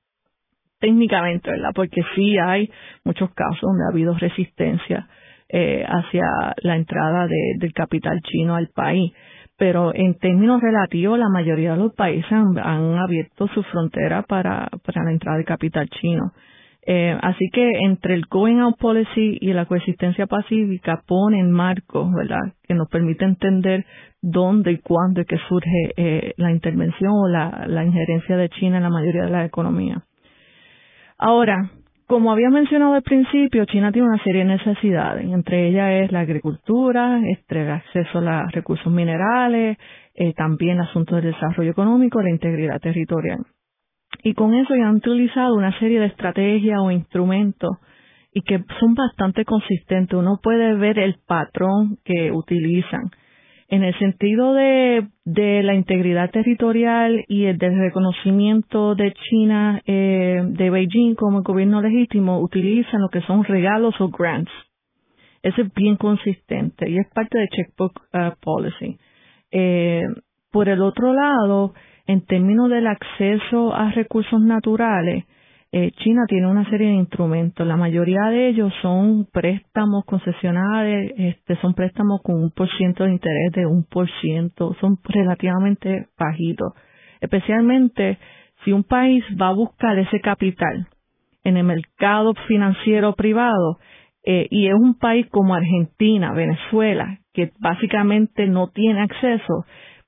técnicamente, 0.85 1.49
¿verdad? 1.49 1.71
Porque 1.73 2.01
sí 2.15 2.37
hay 2.37 2.69
muchos 3.03 3.33
casos 3.33 3.61
donde 3.61 3.85
ha 3.85 3.91
habido 3.91 4.13
resistencia 4.13 5.07
eh, 5.49 5.83
hacia 5.83 6.23
la 6.61 6.75
entrada 6.75 7.27
del 7.27 7.73
capital 7.73 8.21
chino 8.21 8.55
al 8.55 8.67
país. 8.67 9.11
pero 9.57 9.95
en 9.95 10.15
términos 10.19 10.61
relativos 10.61 11.17
la 11.17 11.29
mayoría 11.29 11.71
de 11.71 11.77
los 11.77 11.95
países 11.95 12.29
han, 12.29 12.97
abierto 12.97 13.47
su 13.47 13.63
frontera 13.63 14.23
para, 14.23 14.67
para 14.85 15.03
la 15.05 15.11
entrada 15.11 15.37
de 15.37 15.45
capital 15.45 15.87
chino. 15.89 16.33
Eh, 16.85 17.17
así 17.19 17.49
que 17.53 17.67
entre 17.85 18.15
el 18.15 18.25
Going 18.29 18.59
Out 18.59 18.77
Policy 18.77 19.37
y 19.41 19.53
la 19.53 19.65
coexistencia 19.65 20.27
pacífica 20.27 21.01
ponen 21.07 21.51
marcos, 21.51 22.11
¿verdad?, 22.13 22.53
que 22.67 22.75
nos 22.75 22.89
permite 22.89 23.23
entender 23.23 23.85
dónde 24.21 24.73
y 24.73 24.79
cuándo 24.79 25.21
es 25.21 25.27
que 25.27 25.37
surge 25.47 25.93
eh, 25.95 26.33
la 26.37 26.51
intervención 26.51 27.11
o 27.13 27.27
la, 27.27 27.65
la 27.67 27.83
injerencia 27.85 28.35
de 28.37 28.49
China 28.49 28.77
en 28.77 28.83
la 28.83 28.89
mayoría 28.89 29.23
de 29.23 29.31
la 29.31 29.45
economía. 29.45 30.03
Ahora, 31.17 31.71
como 32.07 32.31
había 32.31 32.49
mencionado 32.49 32.93
al 32.93 33.01
principio, 33.01 33.65
China 33.65 33.91
tiene 33.91 34.07
una 34.07 34.23
serie 34.23 34.43
de 34.43 34.57
necesidades, 34.57 35.25
entre 35.25 35.69
ellas 35.69 36.03
es 36.03 36.11
la 36.11 36.19
agricultura, 36.19 37.19
el 37.19 37.69
acceso 37.71 38.19
a 38.19 38.21
los 38.21 38.51
recursos 38.51 38.91
minerales, 38.91 39.77
eh, 40.13 40.33
también 40.33 40.79
asuntos 40.79 41.21
de 41.21 41.31
desarrollo 41.31 41.71
económico, 41.71 42.21
la 42.21 42.29
integridad 42.29 42.79
territorial. 42.79 43.39
Y 44.23 44.33
con 44.33 44.53
eso 44.53 44.75
ya 44.75 44.87
han 44.87 44.97
utilizado 44.97 45.55
una 45.55 45.77
serie 45.79 45.99
de 45.99 46.07
estrategias 46.07 46.79
o 46.79 46.91
instrumentos 46.91 47.77
y 48.33 48.41
que 48.41 48.63
son 48.79 48.93
bastante 48.93 49.45
consistentes. 49.45 50.17
Uno 50.17 50.39
puede 50.43 50.75
ver 50.75 50.99
el 50.99 51.15
patrón 51.25 51.97
que 52.03 52.31
utilizan 52.31 53.09
en 53.67 53.83
el 53.83 53.97
sentido 53.97 54.53
de, 54.53 55.07
la 55.25 55.73
integridad 55.73 56.29
territorial 56.29 57.25
y 57.27 57.45
el 57.45 57.57
del 57.57 57.79
reconocimiento 57.79 58.95
de 58.95 59.13
China, 59.13 59.81
eh, 59.85 60.41
de 60.45 60.69
Beijing 60.69 61.15
como 61.15 61.41
gobierno 61.41 61.81
legítimo, 61.81 62.39
utilizan 62.41 63.01
lo 63.01 63.09
que 63.09 63.21
son 63.21 63.43
regalos 63.43 63.95
o 63.99 64.09
grants. 64.09 64.51
Eso 65.41 65.61
es 65.61 65.73
bien 65.73 65.95
consistente 65.95 66.89
y 66.89 66.97
es 66.97 67.07
parte 67.13 67.37
de 67.37 67.47
Checkbook 67.47 68.01
uh, 68.13 68.35
Policy. 68.39 68.97
Eh, 69.51 70.03
por 70.51 70.69
el 70.69 70.81
otro 70.81 71.13
lado, 71.13 71.73
en 72.07 72.25
términos 72.25 72.69
del 72.69 72.87
acceso 72.87 73.73
a 73.73 73.91
recursos 73.91 74.41
naturales, 74.41 75.25
eh, 75.77 75.91
China 75.97 76.23
tiene 76.25 76.47
una 76.47 76.63
serie 76.69 76.87
de 76.87 76.93
instrumentos. 76.93 77.67
La 77.67 77.75
mayoría 77.75 78.29
de 78.29 78.47
ellos 78.47 78.71
son 78.81 79.27
préstamos 79.29 80.05
concesionales, 80.05 81.11
este, 81.17 81.57
son 81.57 81.73
préstamos 81.73 82.21
con 82.23 82.41
un 82.41 82.51
por 82.51 82.69
ciento 82.77 83.03
de 83.03 83.11
interés 83.11 83.51
de 83.51 83.65
un 83.65 83.83
por 83.83 84.09
ciento, 84.21 84.73
son 84.79 84.97
relativamente 85.03 86.07
bajitos. 86.17 86.71
Especialmente 87.19 88.17
si 88.63 88.71
un 88.71 88.85
país 88.85 89.21
va 89.39 89.49
a 89.49 89.53
buscar 89.53 89.99
ese 89.99 90.21
capital 90.21 90.87
en 91.43 91.57
el 91.57 91.65
mercado 91.65 92.33
financiero 92.47 93.13
privado 93.15 93.77
eh, 94.23 94.47
y 94.49 94.67
es 94.67 94.75
un 94.75 94.97
país 94.97 95.27
como 95.29 95.55
Argentina, 95.55 96.31
Venezuela, 96.31 97.19
que 97.33 97.51
básicamente 97.59 98.47
no 98.47 98.69
tiene 98.69 99.01
acceso, 99.01 99.65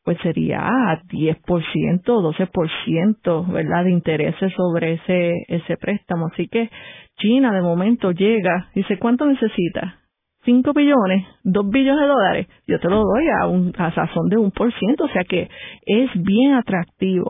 pues 0.08 0.18
sería 0.24 0.60
a 0.66 1.02
10%, 1.02 2.02
12%, 2.06 3.52
¿verdad?, 3.52 3.84
de 3.84 3.92
intereses 3.92 4.54
sobre 4.54 4.94
ese, 4.94 5.34
ese 5.50 5.76
préstamo. 5.76 6.28
Así 6.32 6.48
que 6.48 6.70
China 7.18 7.52
de 7.52 7.62
momento 7.62 8.14
llega, 8.14 8.70
y 8.74 8.84
dice, 8.84 9.00
¿cuánto 9.00 9.26
necesita? 9.26 10.00
5 10.46 10.72
billones, 10.72 11.26
2 11.44 11.70
billones 11.70 12.00
de 12.00 12.08
dólares, 12.08 12.48
yo 12.68 12.80
te 12.80 12.88
lo 12.88 13.04
doy 13.04 13.26
a 13.42 13.48
un 13.48 13.74
a 13.78 13.94
sazón 13.94 14.30
de 14.30 14.38
un 14.38 14.52
por 14.52 14.72
ciento, 14.80 15.04
o 15.04 15.10
sea 15.10 15.26
que 15.26 15.50
es 15.86 16.10
bien 16.24 16.54
atractivo. 16.54 17.28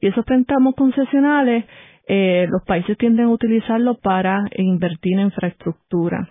Y 0.00 0.06
esos 0.06 0.24
préstamos 0.24 0.76
concesionales, 0.76 1.64
eh, 2.06 2.46
los 2.48 2.62
países 2.64 2.96
tienden 2.98 3.26
a 3.26 3.30
utilizarlo 3.30 3.96
para 3.96 4.44
invertir 4.56 5.14
en 5.14 5.24
infraestructura 5.26 6.28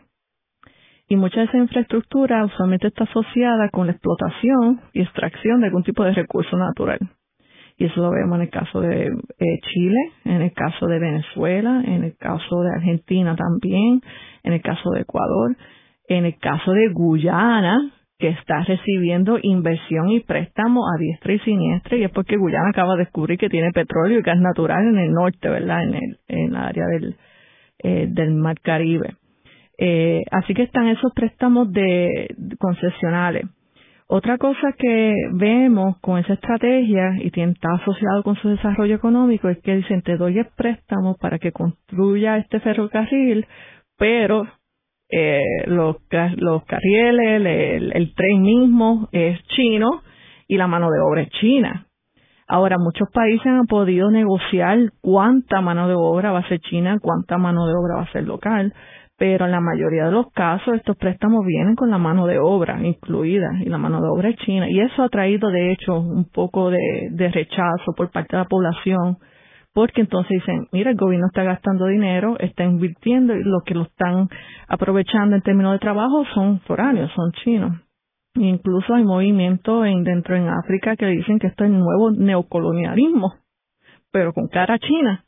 y 1.11 1.17
mucha 1.17 1.41
de 1.41 1.47
esa 1.47 1.57
infraestructura 1.57 2.45
usualmente 2.45 2.87
está 2.87 3.03
asociada 3.03 3.67
con 3.67 3.85
la 3.85 3.91
explotación 3.91 4.79
y 4.93 5.01
extracción 5.01 5.59
de 5.59 5.65
algún 5.65 5.83
tipo 5.83 6.05
de 6.05 6.13
recurso 6.13 6.55
natural. 6.55 6.99
Y 7.77 7.83
eso 7.83 7.99
lo 7.99 8.11
vemos 8.11 8.37
en 8.37 8.43
el 8.43 8.49
caso 8.49 8.79
de 8.79 9.07
eh, 9.07 9.59
Chile, 9.73 9.99
en 10.23 10.41
el 10.41 10.53
caso 10.53 10.87
de 10.87 10.99
Venezuela, 10.99 11.83
en 11.85 12.05
el 12.05 12.15
caso 12.15 12.61
de 12.61 12.69
Argentina 12.77 13.35
también, 13.35 13.99
en 14.43 14.53
el 14.53 14.61
caso 14.61 14.89
de 14.91 15.01
Ecuador, 15.01 15.57
en 16.07 16.23
el 16.23 16.37
caso 16.37 16.71
de 16.71 16.87
Guyana, 16.93 17.91
que 18.17 18.29
está 18.29 18.63
recibiendo 18.63 19.37
inversión 19.41 20.07
y 20.11 20.21
préstamo 20.21 20.85
a 20.87 20.97
diestra 20.97 21.33
y 21.33 21.39
siniestra, 21.39 21.97
y 21.97 22.05
es 22.05 22.11
porque 22.11 22.37
Guyana 22.37 22.69
acaba 22.69 22.93
de 22.93 22.99
descubrir 22.99 23.37
que 23.37 23.49
tiene 23.49 23.73
petróleo 23.73 24.19
y 24.19 24.21
gas 24.21 24.39
natural 24.39 24.87
en 24.87 24.97
el 24.97 25.11
norte, 25.11 25.49
¿verdad? 25.49 25.83
En 25.83 25.93
el, 25.95 26.17
en 26.29 26.55
área 26.55 26.85
eh, 27.83 28.07
del 28.09 28.33
Mar 28.33 28.61
Caribe. 28.61 29.15
Eh, 29.77 30.21
así 30.31 30.53
que 30.53 30.63
están 30.63 30.87
esos 30.87 31.11
préstamos 31.13 31.71
de, 31.71 32.35
concesionales. 32.59 33.45
Otra 34.07 34.37
cosa 34.37 34.73
que 34.77 35.15
vemos 35.33 35.97
con 36.01 36.19
esa 36.19 36.33
estrategia 36.33 37.15
y 37.19 37.27
está 37.27 37.69
asociado 37.81 38.23
con 38.23 38.35
su 38.35 38.49
desarrollo 38.49 38.95
económico 38.95 39.47
es 39.47 39.59
que 39.61 39.77
dicen 39.77 40.01
te 40.01 40.17
doy 40.17 40.37
el 40.37 40.47
préstamo 40.55 41.15
para 41.15 41.39
que 41.39 41.53
construya 41.53 42.37
este 42.37 42.59
ferrocarril, 42.59 43.47
pero 43.97 44.45
eh, 45.09 45.41
los, 45.65 45.95
los 46.35 46.65
carriles, 46.65 47.45
el, 47.45 47.91
el 47.93 48.13
tren 48.13 48.41
mismo 48.41 49.07
es 49.13 49.41
chino 49.55 49.87
y 50.45 50.57
la 50.57 50.67
mano 50.67 50.89
de 50.89 50.99
obra 50.99 51.21
es 51.21 51.29
china. 51.39 51.87
Ahora, 52.53 52.75
muchos 52.77 53.07
países 53.13 53.47
han 53.47 53.65
podido 53.65 54.11
negociar 54.11 54.77
cuánta 54.99 55.61
mano 55.61 55.87
de 55.87 55.95
obra 55.95 56.33
va 56.33 56.39
a 56.39 56.49
ser 56.49 56.59
china, 56.59 56.97
cuánta 57.01 57.37
mano 57.37 57.65
de 57.65 57.73
obra 57.73 57.95
va 57.95 58.01
a 58.01 58.11
ser 58.11 58.25
local, 58.25 58.73
pero 59.21 59.45
en 59.45 59.51
la 59.51 59.61
mayoría 59.61 60.05
de 60.05 60.11
los 60.13 60.31
casos 60.31 60.73
estos 60.73 60.97
préstamos 60.97 61.45
vienen 61.45 61.75
con 61.75 61.91
la 61.91 61.99
mano 61.99 62.25
de 62.25 62.39
obra 62.39 62.79
incluida 62.81 63.51
y 63.63 63.69
la 63.69 63.77
mano 63.77 64.01
de 64.01 64.07
obra 64.07 64.29
es 64.29 64.35
china 64.37 64.67
y 64.67 64.79
eso 64.79 65.03
ha 65.03 65.09
traído 65.09 65.51
de 65.51 65.71
hecho 65.71 65.99
un 65.99 66.25
poco 66.25 66.71
de, 66.71 67.29
rechazo 67.31 67.93
por 67.95 68.09
parte 68.09 68.35
de 68.35 68.41
la 68.41 68.49
población 68.49 69.19
porque 69.75 70.01
entonces 70.01 70.39
dicen, 70.39 70.65
mira, 70.71 70.89
el 70.89 70.97
gobierno 70.97 71.27
está 71.27 71.43
gastando 71.43 71.85
dinero, 71.85 72.35
está 72.39 72.63
invirtiendo 72.63 73.35
y 73.35 73.43
los 73.43 73.61
que 73.63 73.75
lo 73.75 73.83
están 73.83 74.27
aprovechando 74.67 75.35
en 75.35 75.43
términos 75.43 75.73
de 75.73 75.79
trabajo 75.79 76.25
son 76.33 76.59
foráneos, 76.61 77.11
son 77.15 77.31
chinos. 77.43 77.79
E 78.33 78.41
incluso 78.41 78.95
hay 78.95 79.03
movimientos 79.03 79.85
en, 79.85 80.03
dentro 80.03 80.35
en 80.35 80.49
África 80.49 80.95
que 80.95 81.05
dicen 81.05 81.37
que 81.37 81.45
esto 81.45 81.63
es 81.63 81.69
nuevo 81.69 82.09
neocolonialismo, 82.09 83.35
pero 84.11 84.33
con 84.33 84.47
cara 84.47 84.79
china. 84.79 85.25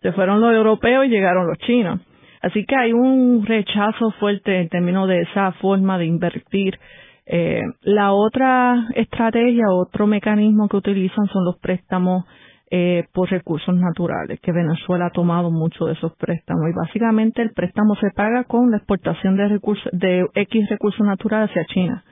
Se 0.00 0.12
fueron 0.12 0.40
los 0.40 0.54
europeos 0.54 1.06
y 1.06 1.08
llegaron 1.08 1.48
los 1.48 1.58
chinos. 1.58 2.00
Así 2.42 2.64
que 2.64 2.74
hay 2.74 2.92
un 2.92 3.46
rechazo 3.46 4.10
fuerte 4.18 4.60
en 4.60 4.68
términos 4.68 5.08
de 5.08 5.22
esa 5.22 5.52
forma 5.52 5.96
de 5.96 6.06
invertir. 6.06 6.78
Eh, 7.24 7.62
la 7.82 8.12
otra 8.12 8.88
estrategia, 8.96 9.66
otro 9.70 10.08
mecanismo 10.08 10.68
que 10.68 10.76
utilizan 10.76 11.26
son 11.26 11.44
los 11.44 11.56
préstamos 11.60 12.24
eh, 12.68 13.04
por 13.12 13.30
recursos 13.30 13.76
naturales, 13.76 14.40
que 14.40 14.50
Venezuela 14.50 15.06
ha 15.06 15.10
tomado 15.10 15.52
mucho 15.52 15.84
de 15.84 15.92
esos 15.92 16.16
préstamos 16.16 16.64
y 16.68 16.74
básicamente 16.74 17.42
el 17.42 17.52
préstamo 17.52 17.94
se 17.96 18.10
paga 18.10 18.42
con 18.44 18.72
la 18.72 18.78
exportación 18.78 19.36
de 19.36 19.46
recursos 19.46 19.88
de 19.92 20.26
X 20.34 20.68
recursos 20.68 21.06
naturales 21.06 21.50
hacia 21.50 21.64
China. 21.66 22.02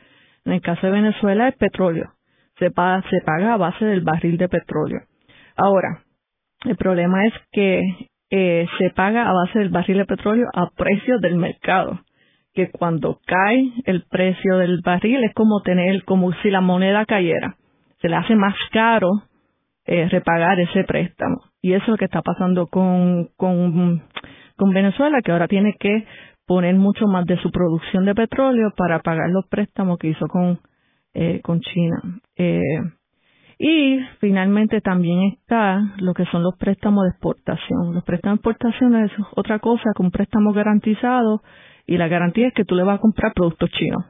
En 0.45 0.53
el 0.53 0.61
caso 0.61 0.87
de 0.87 0.93
Venezuela 0.93 1.49
es 1.49 1.57
petróleo, 1.57 2.13
se 2.59 2.71
paga, 2.71 3.03
se 3.11 3.21
paga 3.25 3.55
a 3.55 3.57
base 3.57 3.85
del 3.85 4.03
barril 4.03 4.37
de 4.37 4.49
petróleo. 4.49 5.01
Ahora, 5.57 6.05
el 6.67 6.77
problema 6.77 7.27
es 7.27 7.33
que 7.51 7.81
eh, 8.31 8.67
se 8.79 8.91
paga 8.91 9.29
a 9.29 9.33
base 9.33 9.59
del 9.59 9.71
barril 9.71 9.99
de 9.99 10.05
petróleo 10.07 10.47
a 10.55 10.71
precio 10.71 11.19
del 11.19 11.37
mercado. 11.37 12.01
Que 12.55 12.71
cuando 12.71 13.21
cae 13.27 13.73
el 13.85 14.05
precio 14.09 14.57
del 14.59 14.81
barril 14.85 15.23
es 15.25 15.35
como 15.35 15.61
tener, 15.63 16.05
como 16.05 16.33
si 16.43 16.51
la 16.51 16.61
moneda 16.61 17.05
cayera. 17.07 17.57
Se 18.01 18.09
le 18.09 18.17
hace 18.17 18.35
más 18.35 18.55
caro 18.73 19.11
eh, 19.85 20.09
repagar 20.09 20.59
ese 20.61 20.85
préstamo. 20.85 21.43
Y 21.63 21.73
eso 21.75 21.83
es 21.83 21.89
lo 21.89 21.97
que 21.97 22.07
está 22.07 22.23
pasando 22.23 22.67
con, 22.67 23.29
con, 23.37 24.03
con 24.57 24.71
Venezuela, 24.73 25.21
que 25.23 25.33
ahora 25.33 25.49
tiene 25.49 25.75
que 25.79 26.07
poner 26.47 26.75
mucho 26.75 27.07
más 27.07 27.27
de 27.27 27.37
su 27.39 27.51
producción 27.51 28.05
de 28.05 28.15
petróleo 28.15 28.73
para 28.77 29.01
pagar 29.01 29.31
los 29.31 29.47
préstamos 29.49 29.99
que 29.99 30.09
hizo 30.09 30.27
con, 30.27 30.59
eh, 31.15 31.41
con 31.43 31.61
China. 31.61 32.01
Eh, 32.37 32.61
y 33.63 34.01
finalmente 34.21 34.81
también 34.81 35.35
está 35.35 35.83
lo 35.99 36.15
que 36.15 36.25
son 36.33 36.43
los 36.43 36.57
préstamos 36.57 37.05
de 37.05 37.11
exportación. 37.11 37.93
Los 37.93 38.03
préstamos 38.05 38.39
de 38.39 38.51
exportación 38.51 38.97
es 38.97 39.13
otra 39.37 39.59
cosa 39.59 39.91
que 39.95 40.03
un 40.03 40.11
préstamo 40.11 40.55
garantizado 40.55 41.43
y 41.87 41.99
la 41.99 42.09
garantía 42.09 42.49
es 42.49 42.55
que 42.55 42.65
tú 42.65 42.75
le 42.75 42.85
vas 42.85 42.97
a 42.97 43.03
comprar 43.03 43.35
productos 43.35 43.69
chinos. 43.73 44.03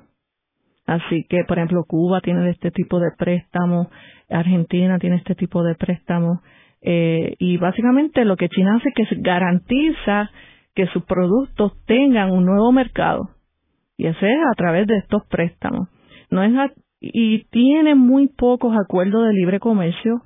Así 0.87 1.25
que, 1.29 1.43
por 1.49 1.59
ejemplo, 1.59 1.83
Cuba 1.85 2.21
tiene 2.21 2.49
este 2.49 2.71
tipo 2.71 3.01
de 3.01 3.11
préstamos, 3.19 3.89
Argentina 4.29 5.01
tiene 5.01 5.17
este 5.17 5.35
tipo 5.35 5.65
de 5.65 5.75
préstamos. 5.75 6.39
Eh, 6.81 7.35
y 7.41 7.57
básicamente 7.57 8.25
lo 8.25 8.37
que 8.37 8.49
China 8.51 8.77
hace 8.77 8.91
es 8.95 9.09
que 9.09 9.17
garantiza 9.17 10.31
que 10.77 10.87
sus 10.87 11.03
productos 11.07 11.73
tengan 11.87 12.31
un 12.31 12.47
nuevo 12.47 12.71
mercado. 12.71 13.31
Y 13.97 14.07
ese 14.07 14.31
es 14.31 14.39
a 14.49 14.55
través 14.55 14.87
de 14.87 14.99
estos 14.99 15.27
préstamos. 15.27 15.89
No 16.31 16.45
es 16.45 16.53
y 17.01 17.45
tiene 17.45 17.95
muy 17.95 18.29
pocos 18.29 18.77
acuerdos 18.77 19.27
de 19.27 19.35
libre 19.35 19.59
comercio, 19.59 20.23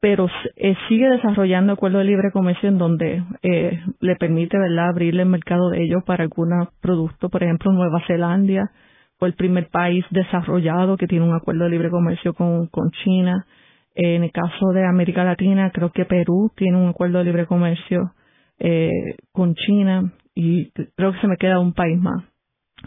pero 0.00 0.28
eh, 0.56 0.74
sigue 0.88 1.08
desarrollando 1.08 1.74
acuerdos 1.74 2.00
de 2.00 2.06
libre 2.06 2.30
comercio 2.32 2.68
en 2.68 2.78
donde 2.78 3.22
eh, 3.42 3.80
le 4.00 4.16
permite 4.16 4.58
¿verdad? 4.58 4.88
abrirle 4.90 5.22
el 5.22 5.28
mercado 5.28 5.70
de 5.70 5.82
ellos 5.82 6.02
para 6.04 6.24
algunos 6.24 6.68
productos, 6.80 7.30
por 7.30 7.42
ejemplo 7.42 7.72
Nueva 7.72 8.02
Zelanda 8.06 8.70
fue 9.18 9.28
el 9.28 9.34
primer 9.34 9.68
país 9.68 10.04
desarrollado 10.10 10.96
que 10.96 11.06
tiene 11.06 11.24
un 11.24 11.34
acuerdo 11.34 11.64
de 11.64 11.70
libre 11.70 11.90
comercio 11.90 12.34
con, 12.34 12.68
China. 13.04 13.46
en 13.94 14.24
el 14.24 14.32
caso 14.32 14.72
de 14.74 14.84
América 14.84 15.24
Latina, 15.24 15.70
creo 15.72 15.90
que 15.90 16.04
Perú 16.04 16.50
tiene 16.56 16.78
un 16.78 16.88
acuerdo 16.88 17.18
de 17.18 17.24
libre 17.24 17.46
comercio 17.46 18.12
eh, 18.58 18.90
con 19.32 19.54
China 19.54 20.12
y 20.34 20.70
creo 20.96 21.12
que 21.12 21.20
se 21.20 21.28
me 21.28 21.36
queda 21.36 21.60
un 21.60 21.74
país 21.74 21.98
más. 21.98 22.24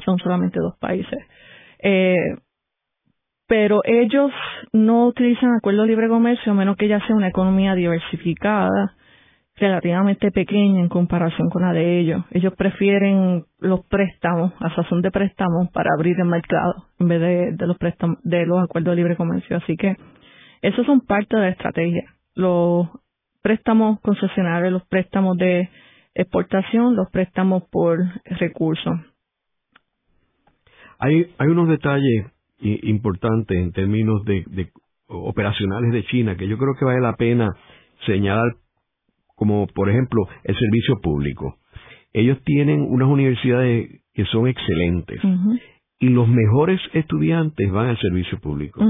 Son 0.06 0.18
solamente 0.20 0.60
dos 0.60 0.78
países. 0.80 1.20
Eh, 1.82 2.36
pero 3.48 3.82
ellos 3.86 4.32
no 4.74 5.08
utilizan 5.08 5.56
acuerdo 5.56 5.84
de 5.84 5.88
libre 5.88 6.10
comercio 6.10 6.52
a 6.52 6.56
menos 6.56 6.76
que 6.76 6.89
ya 6.89 7.00
sea 7.08 7.16
una 7.16 7.30
economía 7.30 7.76
diversificada 7.76 8.93
relativamente 9.56 10.32
pequeña 10.32 10.82
en 10.82 10.89
comparación 10.89 11.50
con 11.50 11.64
la 11.64 11.74
de 11.74 12.00
ellos. 12.00 12.24
Ellos 12.32 12.54
prefieren 12.56 13.45
los 13.60 13.86
préstamos, 13.88 14.54
a 14.60 14.74
sazón 14.76 15.02
de 15.02 15.12
préstamos, 15.12 15.72
para 15.72 15.89
abrir 15.98 16.20
el 16.20 16.28
mercado 16.28 16.86
en 17.00 17.08
vez 17.08 17.58
de, 17.58 17.66
los 17.66 17.78
préstamos, 17.78 18.20
de 18.24 18.45
los 18.45 18.64
acuerdos 18.64 18.91
de 18.91 18.98
libre 18.98 19.16
comercio. 19.16 19.58
Así 19.58 19.76
que 19.76 19.95
esos 20.62 20.86
son 20.86 21.02
parte 21.02 21.36
de 21.38 21.41
la 21.41 21.50
estrategia. 21.50 22.04
Los 22.36 22.88
préstamos 23.41 24.00
concesionarios, 24.02 24.72
los 24.72 24.86
préstamos 24.86 25.38
de 25.38 25.70
exportación, 26.14 26.95
los 26.95 27.10
préstamos 27.10 27.64
por 27.72 27.98
recursos. 28.26 28.93
Hay, 31.00 31.34
hay 31.38 31.48
unos 31.48 31.70
detalles 31.70 32.26
importantes 32.60 33.58
en 33.58 33.72
términos 33.72 34.24
de, 34.26 34.43
de 34.47 34.70
operacionales 35.08 35.91
de 35.91 36.05
China 36.05 36.36
que 36.36 36.47
yo 36.47 36.58
creo 36.58 36.74
que 36.78 36.86
vale 36.86 37.01
la 37.01 37.16
pena 37.16 37.49
señalar 38.05 38.55
como 39.36 39.68
por 39.68 39.89
ejemplo 39.89 40.28
el 40.43 40.55
servicio 40.55 40.99
público. 41.01 41.58
Ellos 42.14 42.39
tienen 42.43 42.82
unas 42.82 43.08
universidades 43.08 44.01
que 44.14 44.26
son 44.26 44.47
excelentes 44.47 45.22
y 45.99 46.10
los 46.10 46.28
mejores 46.28 46.80
estudiantes 46.93 47.72
van 47.72 47.88
al 47.88 47.99
servicio 47.99 48.39
público. 48.39 48.82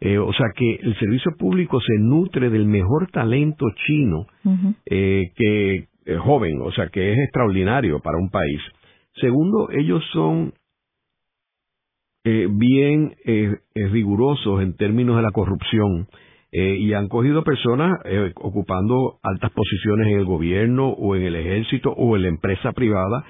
Eh, 0.00 0.18
o 0.18 0.32
sea 0.32 0.46
que 0.54 0.76
el 0.76 0.96
servicio 0.98 1.32
público 1.36 1.80
se 1.80 1.98
nutre 1.98 2.50
del 2.50 2.66
mejor 2.66 3.10
talento 3.10 3.66
chino 3.86 4.26
eh, 4.86 5.32
que 5.34 5.88
eh, 6.06 6.16
joven, 6.16 6.60
o 6.62 6.70
sea 6.72 6.88
que 6.88 7.12
es 7.12 7.18
extraordinario 7.18 8.00
para 8.00 8.18
un 8.18 8.30
país. 8.30 8.60
Segundo, 9.20 9.68
ellos 9.70 10.04
son 10.12 10.52
bien 12.50 13.14
rigurosos 13.74 14.62
en 14.62 14.76
términos 14.76 15.16
de 15.16 15.22
la 15.22 15.30
corrupción. 15.30 16.08
Eh, 16.50 16.76
y 16.80 16.94
han 16.94 17.08
cogido 17.08 17.44
personas 17.44 18.00
eh, 18.06 18.32
ocupando 18.36 19.18
altas 19.22 19.50
posiciones 19.52 20.06
en 20.08 20.18
el 20.18 20.24
gobierno 20.24 20.88
o 20.88 21.14
en 21.14 21.22
el 21.24 21.36
ejército 21.36 21.90
o 21.92 22.16
en 22.16 22.22
la 22.22 22.28
empresa 22.28 22.72
privada 22.72 23.22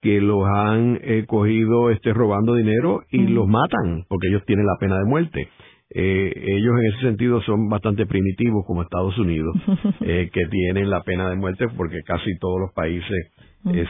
que 0.00 0.22
los 0.22 0.48
han 0.48 0.98
eh, 1.02 1.26
cogido 1.26 1.90
este, 1.90 2.14
robando 2.14 2.54
dinero 2.54 3.02
y 3.10 3.26
los 3.26 3.46
matan 3.46 4.04
porque 4.08 4.28
ellos 4.28 4.42
tienen 4.46 4.64
la 4.64 4.76
pena 4.80 4.98
de 4.98 5.04
muerte. 5.04 5.48
ellos 5.90 6.74
en 6.80 6.86
ese 6.86 7.00
sentido 7.02 7.42
son 7.42 7.68
bastante 7.68 8.06
primitivos 8.06 8.64
como 8.66 8.82
Estados 8.82 9.18
Unidos, 9.18 9.54
que 10.00 10.46
tienen 10.50 10.88
la 10.88 11.02
pena 11.02 11.28
de 11.28 11.36
muerte 11.36 11.66
porque 11.76 12.00
casi 12.06 12.38
todos 12.38 12.58
los 12.58 12.72
países 12.72 13.32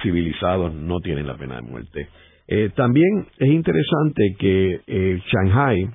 civilizados 0.02 0.74
no 0.74 0.98
tienen 0.98 1.28
la 1.28 1.36
pena 1.36 1.56
de 1.56 1.62
muerte. 1.62 2.08
También 2.74 3.26
es 3.38 3.48
interesante 3.48 4.36
que 4.38 4.80
Shanghai, 5.32 5.90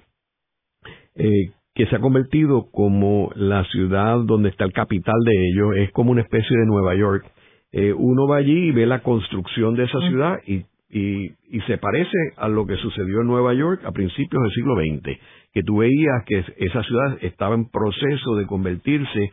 que 1.78 1.86
se 1.86 1.96
ha 1.96 2.00
convertido 2.00 2.72
como 2.72 3.32
la 3.36 3.64
ciudad 3.66 4.18
donde 4.26 4.50
está 4.50 4.66
el 4.66 4.74
capital 4.74 5.14
de 5.24 5.48
ellos, 5.50 5.76
es 5.78 5.92
como 5.92 6.10
una 6.10 6.22
especie 6.22 6.58
de 6.58 6.66
Nueva 6.66 6.96
York. 6.96 7.24
Eh, 7.72 7.94
uno 7.94 8.28
va 8.28 8.38
allí 8.38 8.70
y 8.70 8.72
ve 8.72 8.88
la 8.88 9.04
construcción 9.04 9.76
de 9.76 9.84
esa 9.84 10.00
ciudad 10.10 10.40
y, 10.48 10.66
y, 10.90 11.34
y, 11.52 11.62
se 11.68 11.78
parece 11.78 12.18
a 12.38 12.48
lo 12.48 12.66
que 12.66 12.78
sucedió 12.78 13.22
en 13.22 13.28
Nueva 13.28 13.54
York 13.54 13.82
a 13.86 13.92
principios 13.92 14.42
del 14.42 14.52
siglo 14.54 14.74
XX, 14.76 15.20
que 15.54 15.62
tú 15.62 15.78
veías 15.78 16.24
que 16.26 16.44
esa 16.58 16.82
ciudad 16.82 17.20
estaba 17.22 17.54
en 17.54 17.70
proceso 17.70 18.36
de 18.36 18.48
convertirse 18.48 19.32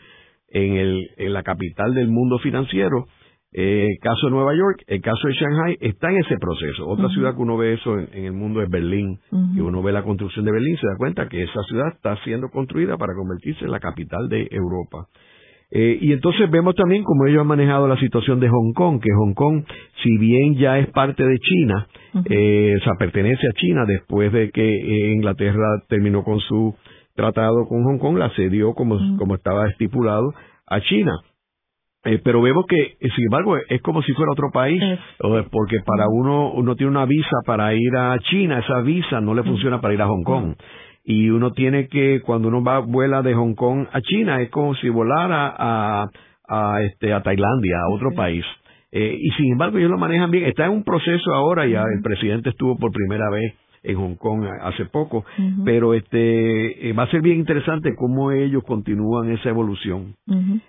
en, 0.48 0.76
el, 0.76 1.10
en 1.16 1.32
la 1.32 1.44
capital 1.44 1.94
del 1.94 2.08
mundo 2.08 2.38
financiero 2.40 3.06
eh, 3.56 3.86
el 3.88 3.98
caso 4.00 4.26
de 4.26 4.32
Nueva 4.32 4.52
York, 4.56 4.82
el 4.88 5.00
caso 5.00 5.28
de 5.28 5.34
Shanghai 5.34 5.76
está 5.80 6.10
en 6.10 6.16
ese 6.16 6.36
proceso. 6.38 6.88
Otra 6.88 7.08
ciudad 7.10 7.36
que 7.36 7.42
uno 7.42 7.56
ve 7.56 7.74
eso 7.74 7.96
en, 7.96 8.24
el 8.24 8.32
mundo 8.32 8.60
es 8.60 8.68
Berlín. 8.68 9.20
Y 9.54 9.60
uno 9.60 9.80
ve 9.80 9.92
la 9.92 10.02
construcción 10.02 10.44
de 10.44 10.50
Berlín, 10.50 10.76
se 10.76 10.88
da 10.88 10.96
cuenta 10.98 11.28
que 11.28 11.44
esa 11.44 11.62
ciudad 11.68 11.86
está 11.94 12.16
siendo 12.24 12.48
construida 12.48 12.96
para 12.96 13.14
convertirse 13.14 13.64
en 13.64 13.70
la 13.70 13.78
capital 13.78 14.28
de 14.28 14.48
Europa. 14.50 15.06
Eh, 15.70 15.98
y 16.00 16.12
entonces 16.12 16.50
vemos 16.50 16.74
también 16.74 17.04
cómo 17.04 17.26
ellos 17.26 17.42
han 17.42 17.46
manejado 17.46 17.86
la 17.86 17.98
situación 17.98 18.40
de 18.40 18.48
Hong 18.48 18.72
Kong, 18.74 19.00
que 19.00 19.10
Hong 19.14 19.34
Kong, 19.34 19.62
si 20.02 20.18
bien 20.18 20.56
ya 20.56 20.80
es 20.80 20.88
parte 20.88 21.24
de 21.24 21.38
China, 21.38 21.86
eh, 22.28 22.74
o 22.76 22.82
sea, 22.82 22.94
pertenece 22.98 23.46
a 23.46 23.52
China 23.52 23.84
después 23.86 24.32
de 24.32 24.50
que 24.50 25.12
Inglaterra 25.12 25.80
terminó 25.88 26.24
con 26.24 26.40
su 26.40 26.74
tratado 27.14 27.66
con 27.68 27.84
Hong 27.84 27.98
Kong, 27.98 28.18
la 28.18 28.30
cedió 28.30 28.74
como, 28.74 28.98
como 29.16 29.36
estaba 29.36 29.68
estipulado 29.68 30.32
a 30.66 30.80
China. 30.80 31.12
Eh, 32.04 32.20
pero 32.22 32.42
vemos 32.42 32.66
que, 32.66 32.82
eh, 32.82 32.96
sin 33.00 33.24
embargo, 33.24 33.56
es 33.56 33.80
como 33.80 34.02
si 34.02 34.12
fuera 34.12 34.32
otro 34.32 34.50
país, 34.52 34.80
porque 35.50 35.78
para 35.86 36.06
uno, 36.08 36.52
uno 36.52 36.76
tiene 36.76 36.90
una 36.90 37.06
visa 37.06 37.36
para 37.46 37.72
ir 37.74 37.96
a 37.96 38.18
China, 38.30 38.58
esa 38.58 38.80
visa 38.82 39.20
no 39.20 39.34
le 39.34 39.42
funciona 39.42 39.80
para 39.80 39.94
ir 39.94 40.02
a 40.02 40.06
Hong 40.06 40.22
Kong. 40.22 40.54
Y 41.04 41.30
uno 41.30 41.52
tiene 41.52 41.88
que, 41.88 42.20
cuando 42.20 42.48
uno 42.48 42.62
va, 42.62 42.80
vuela 42.80 43.22
de 43.22 43.34
Hong 43.34 43.54
Kong 43.54 43.86
a 43.90 44.00
China, 44.00 44.40
es 44.40 44.50
como 44.50 44.74
si 44.74 44.88
volara 44.88 45.54
a, 45.56 46.06
a, 46.48 46.82
este, 46.82 47.12
a 47.12 47.22
Tailandia, 47.22 47.76
a 47.78 47.94
otro 47.94 48.10
país. 48.14 48.44
Eh, 48.92 49.16
y 49.20 49.30
sin 49.32 49.52
embargo, 49.52 49.78
ellos 49.78 49.90
lo 49.90 49.98
manejan 49.98 50.30
bien. 50.30 50.44
Está 50.44 50.66
en 50.66 50.72
un 50.72 50.84
proceso 50.84 51.32
ahora, 51.32 51.66
ya 51.66 51.82
el 51.82 52.02
presidente 52.02 52.50
estuvo 52.50 52.76
por 52.78 52.92
primera 52.92 53.28
vez 53.30 53.54
en 53.84 53.96
Hong 53.96 54.16
Kong 54.16 54.44
hace 54.62 54.86
poco, 54.86 55.24
pero 55.64 55.94
este 55.94 56.88
eh, 56.88 56.92
va 56.94 57.04
a 57.04 57.10
ser 57.10 57.20
bien 57.20 57.38
interesante 57.38 57.94
cómo 57.94 58.32
ellos 58.32 58.64
continúan 58.64 59.30
esa 59.30 59.50
evolución. 59.50 60.14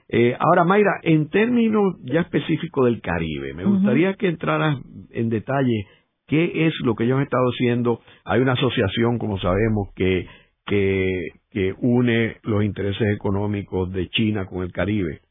eh, 0.10 0.36
ahora, 0.38 0.66
Mayra, 0.66 1.00
en 1.02 1.30
términos 1.30 1.96
ya 2.04 2.22
específicos 2.22 2.86
del 2.86 3.02
Caribe, 3.02 3.54
me 3.54 3.64
gustaría 3.64 4.14
que 4.16 4.28
entraras 4.28 4.78
en 5.12 5.30
detalle 5.30 5.88
qué 6.28 6.68
es 6.68 6.74
lo 6.84 6.96
que 6.96 7.06
ellos 7.06 7.18
han 7.18 7.24
estado 7.24 7.46
haciendo. 7.46 8.02
Hay 8.26 8.42
una 8.42 8.54
asociación, 8.54 9.18
como 9.18 9.40
sabemos, 9.40 9.90
que, 9.96 10.28
que, 10.66 11.08
que 11.52 11.74
une 11.80 12.38
los 12.44 12.64
intereses 12.64 13.08
económicos 13.16 13.92
de 13.94 14.10
China 14.10 14.46
con 14.46 14.64
el 14.64 14.72
Caribe. 14.72 15.22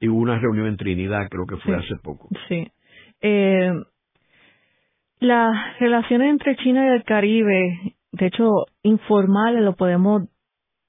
Y 0.00 0.08
hubo 0.08 0.18
una 0.18 0.38
reunión 0.38 0.66
en 0.66 0.78
Trinidad, 0.78 1.28
creo 1.28 1.46
que 1.46 1.58
fue 1.58 1.76
hace 1.76 1.96
poco. 2.02 2.28
Sí. 2.48 2.66
Eh, 3.20 3.70
las 5.22 5.78
relaciones 5.78 6.30
entre 6.30 6.56
China 6.56 6.84
y 6.84 6.96
el 6.96 7.04
Caribe, 7.04 7.96
de 8.12 8.26
hecho, 8.26 8.66
informales 8.82 9.62
lo 9.62 9.74
podemos 9.74 10.22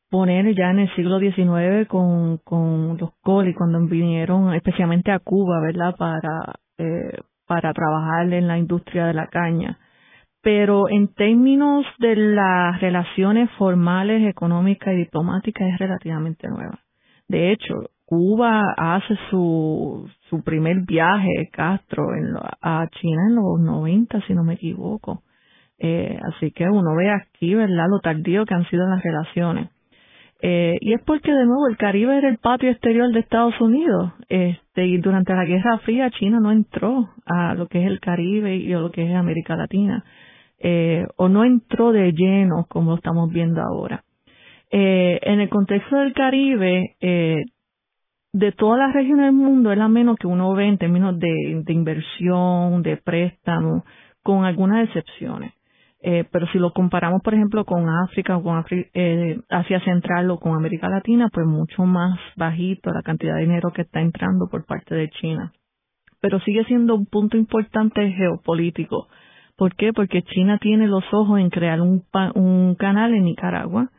poner 0.09 0.53
ya 0.55 0.69
en 0.69 0.79
el 0.79 0.95
siglo 0.95 1.19
XIX 1.19 1.87
con, 1.87 2.37
con 2.37 2.97
los 2.97 3.11
Coli 3.21 3.53
cuando 3.53 3.79
vinieron 3.87 4.53
especialmente 4.53 5.11
a 5.11 5.19
Cuba, 5.19 5.59
¿verdad? 5.61 5.95
Para, 5.97 6.53
eh, 6.77 7.17
para 7.47 7.73
trabajar 7.73 8.31
en 8.31 8.47
la 8.47 8.57
industria 8.57 9.07
de 9.07 9.13
la 9.13 9.27
caña. 9.27 9.79
Pero 10.41 10.89
en 10.89 11.13
términos 11.13 11.85
de 11.99 12.15
las 12.15 12.79
relaciones 12.81 13.49
formales, 13.57 14.29
económicas 14.29 14.93
y 14.93 14.97
diplomáticas 14.97 15.67
es 15.73 15.79
relativamente 15.79 16.47
nueva. 16.47 16.79
De 17.27 17.51
hecho, 17.51 17.89
Cuba 18.13 18.75
hace 18.77 19.15
su, 19.31 20.07
su 20.29 20.43
primer 20.43 20.81
viaje, 20.85 21.49
Castro, 21.51 22.13
en 22.13 22.35
a 22.61 22.87
China 23.01 23.21
en 23.27 23.35
los 23.35 23.59
90, 23.59 24.21
si 24.27 24.35
no 24.35 24.43
me 24.43 24.53
equivoco. 24.53 25.23
Eh, 25.79 26.19
así 26.27 26.51
que 26.51 26.65
uno 26.65 26.95
ve 26.95 27.09
aquí, 27.09 27.55
¿verdad?, 27.55 27.87
lo 27.89 27.99
tardío 28.01 28.45
que 28.45 28.53
han 28.53 28.69
sido 28.69 28.87
las 28.87 29.01
relaciones. 29.01 29.69
Eh, 30.43 30.77
y 30.79 30.93
es 30.93 31.01
porque, 31.07 31.31
de 31.31 31.45
nuevo, 31.45 31.67
el 31.67 31.77
Caribe 31.77 32.15
era 32.15 32.29
el 32.29 32.37
patio 32.37 32.69
exterior 32.69 33.11
de 33.11 33.21
Estados 33.21 33.59
Unidos. 33.59 34.13
Este, 34.29 34.85
y 34.85 34.97
durante 34.99 35.33
la 35.33 35.45
Guerra 35.45 35.79
Fría, 35.79 36.11
China 36.11 36.39
no 36.39 36.51
entró 36.51 37.09
a 37.25 37.55
lo 37.55 37.65
que 37.65 37.81
es 37.81 37.87
el 37.87 37.99
Caribe 37.99 38.57
y 38.57 38.73
a 38.73 38.77
lo 38.77 38.91
que 38.91 39.09
es 39.09 39.15
América 39.15 39.55
Latina. 39.55 40.03
Eh, 40.59 41.03
o 41.17 41.29
no 41.29 41.45
entró 41.45 41.91
de 41.91 42.11
lleno, 42.11 42.67
como 42.69 42.93
estamos 42.93 43.31
viendo 43.31 43.59
ahora. 43.59 44.03
En 44.69 45.39
el 45.39 45.49
contexto 45.49 45.97
del 45.97 46.13
Caribe, 46.13 46.95
eh, 46.99 47.43
de 48.33 48.51
todas 48.51 48.79
las 48.79 48.93
regiones 48.93 49.27
del 49.27 49.35
mundo 49.35 49.71
es 49.71 49.77
la 49.77 49.87
menos 49.87 50.17
que 50.17 50.25
uno 50.25 50.53
ve 50.53 50.67
en 50.67 50.79
términos 50.79 51.17
de, 51.19 51.63
inversión, 51.67 52.81
de 52.81 52.97
préstamo, 52.97 53.85
con 54.23 54.43
algunas 54.43 54.87
excepciones. 54.87 55.53
Eh, 56.01 56.25
pero 56.31 56.47
si 56.47 56.57
lo 56.57 56.73
comparamos, 56.73 57.21
por 57.21 57.33
ejemplo, 57.33 57.63
con 57.63 57.87
África 57.87 58.35
o 58.35 58.43
con 58.43 58.65
eh, 58.71 59.39
Asia 59.49 59.79
Central 59.81 60.31
o 60.31 60.39
con 60.39 60.55
América 60.55 60.89
Latina, 60.89 61.29
pues 61.31 61.45
mucho 61.45 61.83
más 61.83 62.19
bajito 62.35 62.91
la 62.91 63.03
cantidad 63.03 63.35
de 63.35 63.41
dinero 63.41 63.71
que 63.71 63.83
está 63.83 64.01
entrando 64.01 64.47
por 64.49 64.65
parte 64.65 64.95
de 64.95 65.09
China. 65.11 65.53
Pero 66.19 66.39
sigue 66.39 66.65
siendo 66.65 66.95
un 66.95 67.05
punto 67.05 67.37
importante 67.37 68.11
geopolítico. 68.11 69.07
¿Por 69.55 69.75
qué? 69.75 69.93
Porque 69.93 70.23
China 70.23 70.57
tiene 70.57 70.87
los 70.87 71.03
ojos 71.13 71.39
en 71.39 71.49
crear 71.49 71.79
un, 71.79 72.03
un 72.33 72.75
canal 72.75 73.13
en 73.13 73.25
Nicaragua 73.25 73.89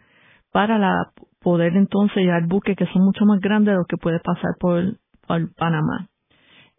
para 0.53 0.78
la 0.78 1.12
poder 1.45 1.76
entonces 1.76 2.16
llevar 2.16 2.47
buques 2.49 2.74
que 2.74 2.86
son 2.86 3.05
mucho 3.05 3.26
más 3.26 3.38
grandes 3.38 3.74
de 3.74 3.78
lo 3.78 3.84
que 3.84 3.99
puede 3.99 4.18
pasar 4.18 4.53
por, 4.59 4.97
Panamá. 5.57 6.09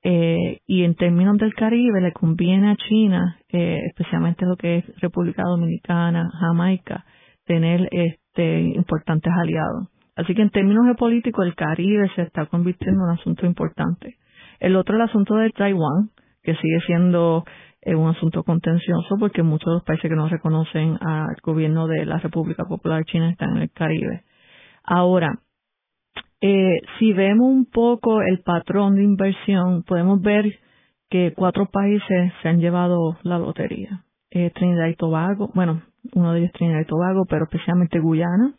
eh, 0.03 0.59
y 0.68 0.84
en 0.84 0.95
términos 0.95 1.38
del 1.38 1.55
Caribe 1.55 2.01
le 2.01 2.11
conviene 2.11 2.72
a 2.72 2.76
China, 2.76 3.38
eh, 3.49 3.80
especialmente 3.88 4.45
lo 4.45 4.55
que 4.55 4.78
es 4.78 4.86
República 5.01 5.43
Dominicana, 5.43 6.30
Jamaica, 6.39 7.05
tener 7.45 7.88
este 7.91 8.61
importantes 8.61 9.32
aliados. 9.34 9.88
Así 10.16 10.34
que 10.36 10.43
en 10.43 10.49
términos 10.49 10.86
geopolíticos 10.86 11.45
el 11.45 11.55
Caribe 11.55 12.09
se 12.16 12.24
está 12.24 12.45
convirtiendo 12.45 13.01
en 13.01 13.09
un 13.09 13.18
asunto 13.18 13.45
importante. 13.45 14.18
El 14.59 14.76
otro, 14.76 14.95
el 14.95 15.01
asunto 15.01 15.36
de 15.36 15.49
Taiwán, 15.49 16.09
que 16.43 16.55
sigue 16.55 16.80
siendo 16.86 17.43
eh, 17.82 17.95
un 17.95 18.09
asunto 18.09 18.43
contencioso 18.43 19.16
porque 19.20 19.43
muchos 19.43 19.68
de 19.68 19.74
los 19.74 19.84
países 19.84 20.09
que 20.09 20.16
no 20.16 20.28
reconocen 20.28 20.97
al 21.01 21.36
gobierno 21.43 21.88
de 21.88 22.05
la 22.05 22.20
República 22.20 22.63
Popular 22.63 23.03
China 23.05 23.32
están 23.32 23.57
en 23.57 23.63
el 23.63 23.72
Caribe. 23.72 24.24
Ahora, 24.86 25.40
eh, 26.42 26.78
si 27.00 27.14
vemos 27.14 27.48
un 27.48 27.66
poco 27.66 28.22
el 28.22 28.40
patrón 28.42 28.96
de 28.96 29.04
inversión, 29.04 29.84
podemos 29.84 30.22
ver 30.22 30.46
que 31.10 31.34
cuatro 31.36 31.68
países 31.68 32.34
se 32.42 32.50
han 32.50 32.60
llevado 32.60 33.18
la 33.24 33.40
lotería. 33.40 34.04
Eh, 34.30 34.52
Trinidad 34.52 34.88
y 34.88 34.96
Tobago, 34.96 35.50
bueno, 35.56 35.82
uno 36.14 36.34
de 36.34 36.40
ellos 36.40 36.52
es 36.52 36.58
Trinidad 36.58 36.82
y 36.82 36.86
Tobago, 36.86 37.26
pero 37.28 37.46
especialmente 37.46 38.00
Guyana. 38.00 38.54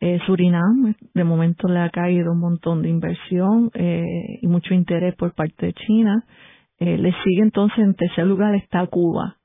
Eh, 0.00 0.18
Surinam, 0.26 0.94
de 1.14 1.24
momento 1.24 1.68
le 1.68 1.80
ha 1.80 1.90
caído 1.90 2.32
un 2.32 2.40
montón 2.40 2.82
de 2.82 2.88
inversión 2.88 3.70
eh, 3.74 4.02
y 4.42 4.46
mucho 4.48 4.74
interés 4.74 5.14
por 5.14 5.34
parte 5.34 5.66
de 5.66 5.72
China. 5.72 6.24
Le 6.80 7.12
sigue 7.22 7.40
entonces 7.40 7.78
en 7.78 7.94
tercer 7.94 8.26
lugar 8.26 8.54
está 8.56 8.86
Cuba 8.88 9.36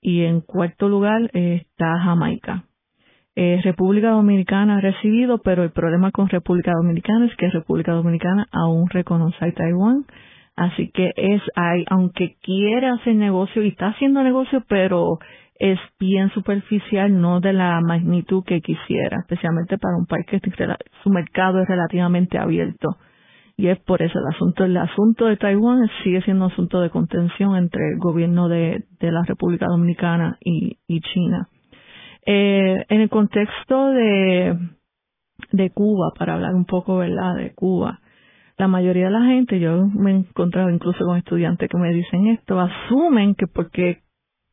y 0.00 0.22
en 0.22 0.40
cuarto 0.40 0.88
lugar 0.88 1.28
está 1.34 1.98
Jamaica. 1.98 2.67
República 3.62 4.10
Dominicana 4.10 4.78
ha 4.78 4.80
recibido, 4.80 5.38
pero 5.38 5.62
el 5.62 5.70
problema 5.70 6.10
con 6.10 6.28
República 6.28 6.72
Dominicana 6.72 7.26
es 7.26 7.36
que 7.36 7.48
República 7.50 7.92
Dominicana 7.92 8.46
aún 8.50 8.88
reconoce 8.88 9.36
a 9.44 9.52
Taiwán. 9.52 10.04
Así 10.56 10.90
que 10.92 11.12
es, 11.16 11.40
hay, 11.54 11.84
aunque 11.88 12.36
quiere 12.42 12.88
hacer 12.88 13.14
negocio 13.14 13.62
y 13.62 13.68
está 13.68 13.88
haciendo 13.88 14.24
negocio, 14.24 14.64
pero 14.68 15.18
es 15.58 15.78
bien 15.98 16.30
superficial, 16.30 17.20
no 17.20 17.40
de 17.40 17.52
la 17.52 17.80
magnitud 17.80 18.44
que 18.44 18.60
quisiera, 18.60 19.18
especialmente 19.20 19.78
para 19.78 19.96
un 19.96 20.06
país 20.06 20.26
que 20.26 20.40
su 21.02 21.10
mercado 21.10 21.60
es 21.60 21.68
relativamente 21.68 22.38
abierto. 22.38 22.96
Y 23.56 23.66
es 23.68 23.78
por 23.80 24.02
eso 24.02 24.16
el 24.20 24.34
asunto, 24.34 24.64
el 24.64 24.76
asunto 24.76 25.26
de 25.26 25.36
Taiwán 25.36 25.80
sigue 26.04 26.22
siendo 26.22 26.46
un 26.46 26.52
asunto 26.52 26.80
de 26.80 26.90
contención 26.90 27.56
entre 27.56 27.88
el 27.90 27.98
gobierno 27.98 28.48
de, 28.48 28.84
la 29.00 29.24
República 29.24 29.66
Dominicana 29.66 30.38
y, 30.40 30.76
China. 31.00 31.48
Eh, 32.26 32.84
en 32.88 33.00
el 33.00 33.08
contexto 33.08 33.90
de, 33.90 34.56
de 35.52 35.70
Cuba, 35.70 36.12
para 36.18 36.34
hablar 36.34 36.54
un 36.54 36.64
poco, 36.64 36.98
¿verdad?, 36.98 37.36
de 37.36 37.54
Cuba, 37.54 38.00
la 38.58 38.68
mayoría 38.68 39.06
de 39.06 39.12
la 39.12 39.24
gente, 39.24 39.60
yo 39.60 39.86
me 39.86 40.10
he 40.10 40.14
encontrado 40.16 40.68
incluso 40.70 41.04
con 41.04 41.16
estudiantes 41.16 41.70
que 41.70 41.78
me 41.78 41.92
dicen 41.92 42.26
esto, 42.26 42.60
asumen 42.60 43.34
que 43.36 43.46
porque 43.46 44.00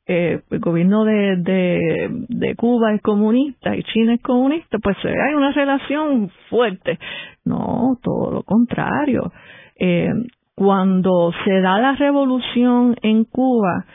eh, 0.08 0.42
el 0.52 0.60
gobierno 0.60 1.04
de, 1.04 1.38
de, 1.38 2.26
de, 2.30 2.56
Cuba 2.56 2.94
es 2.94 3.02
comunista 3.02 3.76
y 3.76 3.82
China 3.82 4.14
es 4.14 4.22
comunista, 4.22 4.78
pues 4.78 4.96
hay 5.04 5.34
una 5.34 5.52
relación 5.52 6.30
fuerte. 6.50 7.00
No, 7.44 7.98
todo 8.04 8.32
lo 8.32 8.44
contrario. 8.44 9.32
Eh, 9.80 10.12
cuando 10.54 11.34
se 11.44 11.60
da 11.60 11.80
la 11.80 11.96
revolución 11.96 12.96
en 13.02 13.26
Cuba, 13.26 13.86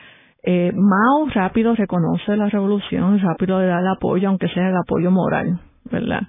eh, 0.43 0.73
Mao 0.75 1.29
rápido 1.33 1.75
reconoce 1.75 2.37
la 2.37 2.49
revolución, 2.49 3.21
rápido 3.21 3.61
le 3.61 3.67
da 3.67 3.81
el 3.81 3.89
apoyo, 3.89 4.29
aunque 4.29 4.49
sea 4.49 4.69
el 4.69 4.77
apoyo 4.77 5.11
moral, 5.11 5.61
¿verdad? 5.91 6.23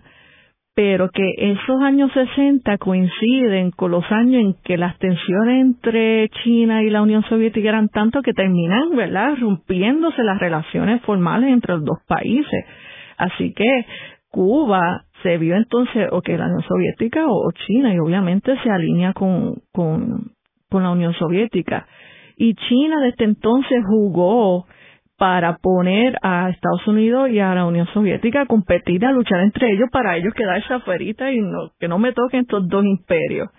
pero 0.74 1.09
que 1.09 1.34
esos 1.38 1.82
años 1.82 2.12
60 2.14 2.78
coinciden 2.78 3.72
con 3.72 3.91
los 3.91 4.09
años 4.09 4.41
en 4.41 4.55
que 4.64 4.78
las 4.78 4.97
tensiones 4.99 5.62
entre 5.62 6.30
China 6.43 6.82
y 6.82 6.89
la 6.89 7.01
Unión 7.01 7.24
Soviética 7.24 7.70
eran 7.70 7.89
tanto 7.89 8.22
que 8.22 8.34
terminan, 8.34 8.95
¿verdad?, 8.95 9.36
rompiéndose 9.39 10.24
las 10.24 10.39
relaciones 10.39 11.01
formales 11.01 11.51
entre 11.51 11.76
los 11.76 11.86
dos 11.86 11.99
países. 12.07 12.66
Así 13.18 13.53
que 13.53 13.86
Cuba 14.30 15.03
se 15.24 15.38
vio 15.38 15.55
entonces 15.55 16.07
o 16.12 16.22
que 16.22 16.38
la 16.38 16.45
Unión 16.45 16.64
Soviética 16.64 17.26
o 17.28 17.51
China 17.68 17.93
y 17.93 17.99
obviamente 17.99 18.57
se 18.64 18.72
alinea 18.72 19.12
con, 19.14 19.55
con, 19.74 20.32
con 20.70 20.84
la 20.84 20.91
Unión 20.91 21.14
Soviética. 21.14 21.86
Y 22.42 22.56
China 22.56 23.00
desde 23.02 23.26
entonces 23.26 23.84
jugó 23.86 24.66
para 25.16 25.58
poner 25.58 26.18
a 26.24 26.50
Estados 26.50 26.88
Unidos 26.88 27.30
y 27.30 27.38
a 27.38 27.54
la 27.54 27.68
Unión 27.68 27.86
Soviética 27.94 28.42
a 28.42 28.46
competir, 28.48 29.06
a 29.06 29.12
luchar 29.12 29.42
entre 29.42 29.72
ellos 29.72 29.89
para 29.92 30.18
ellos 30.18 30.34
quedarse 30.34 30.74
afuera 30.74 31.04
y 31.04 31.39
no, 31.39 31.70
que 31.80 31.88
no 31.88 32.00
me 32.00 32.14
toquen 32.14 32.39
estos 32.39 32.68
dos 32.68 32.84
imperios. 32.84 33.50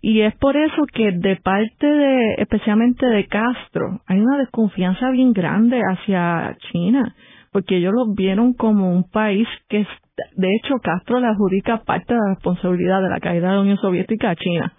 Y 0.00 0.22
es 0.22 0.34
por 0.36 0.56
eso 0.56 0.86
que 0.90 1.12
de 1.12 1.36
parte 1.36 1.86
de, 1.86 2.36
especialmente 2.38 3.04
de 3.04 3.26
Castro, 3.26 4.00
hay 4.06 4.20
una 4.20 4.38
desconfianza 4.38 5.10
bien 5.10 5.34
grande 5.34 5.78
hacia 5.82 6.56
China, 6.72 7.14
porque 7.52 7.76
ellos 7.76 7.92
lo 7.92 8.14
vieron 8.14 8.54
como 8.54 8.90
un 8.90 9.04
país 9.10 9.46
que, 9.68 9.86
de 10.36 10.48
hecho, 10.56 10.76
Castro 10.82 11.20
le 11.20 11.26
adjudica 11.26 11.82
parte 11.84 12.14
de 12.14 12.20
la 12.20 12.34
responsabilidad 12.36 13.02
de 13.02 13.10
la 13.10 13.20
caída 13.20 13.50
de 13.50 13.54
la 13.56 13.60
Unión 13.60 13.76
Soviética 13.76 14.30
a 14.30 14.36
China. 14.36 14.72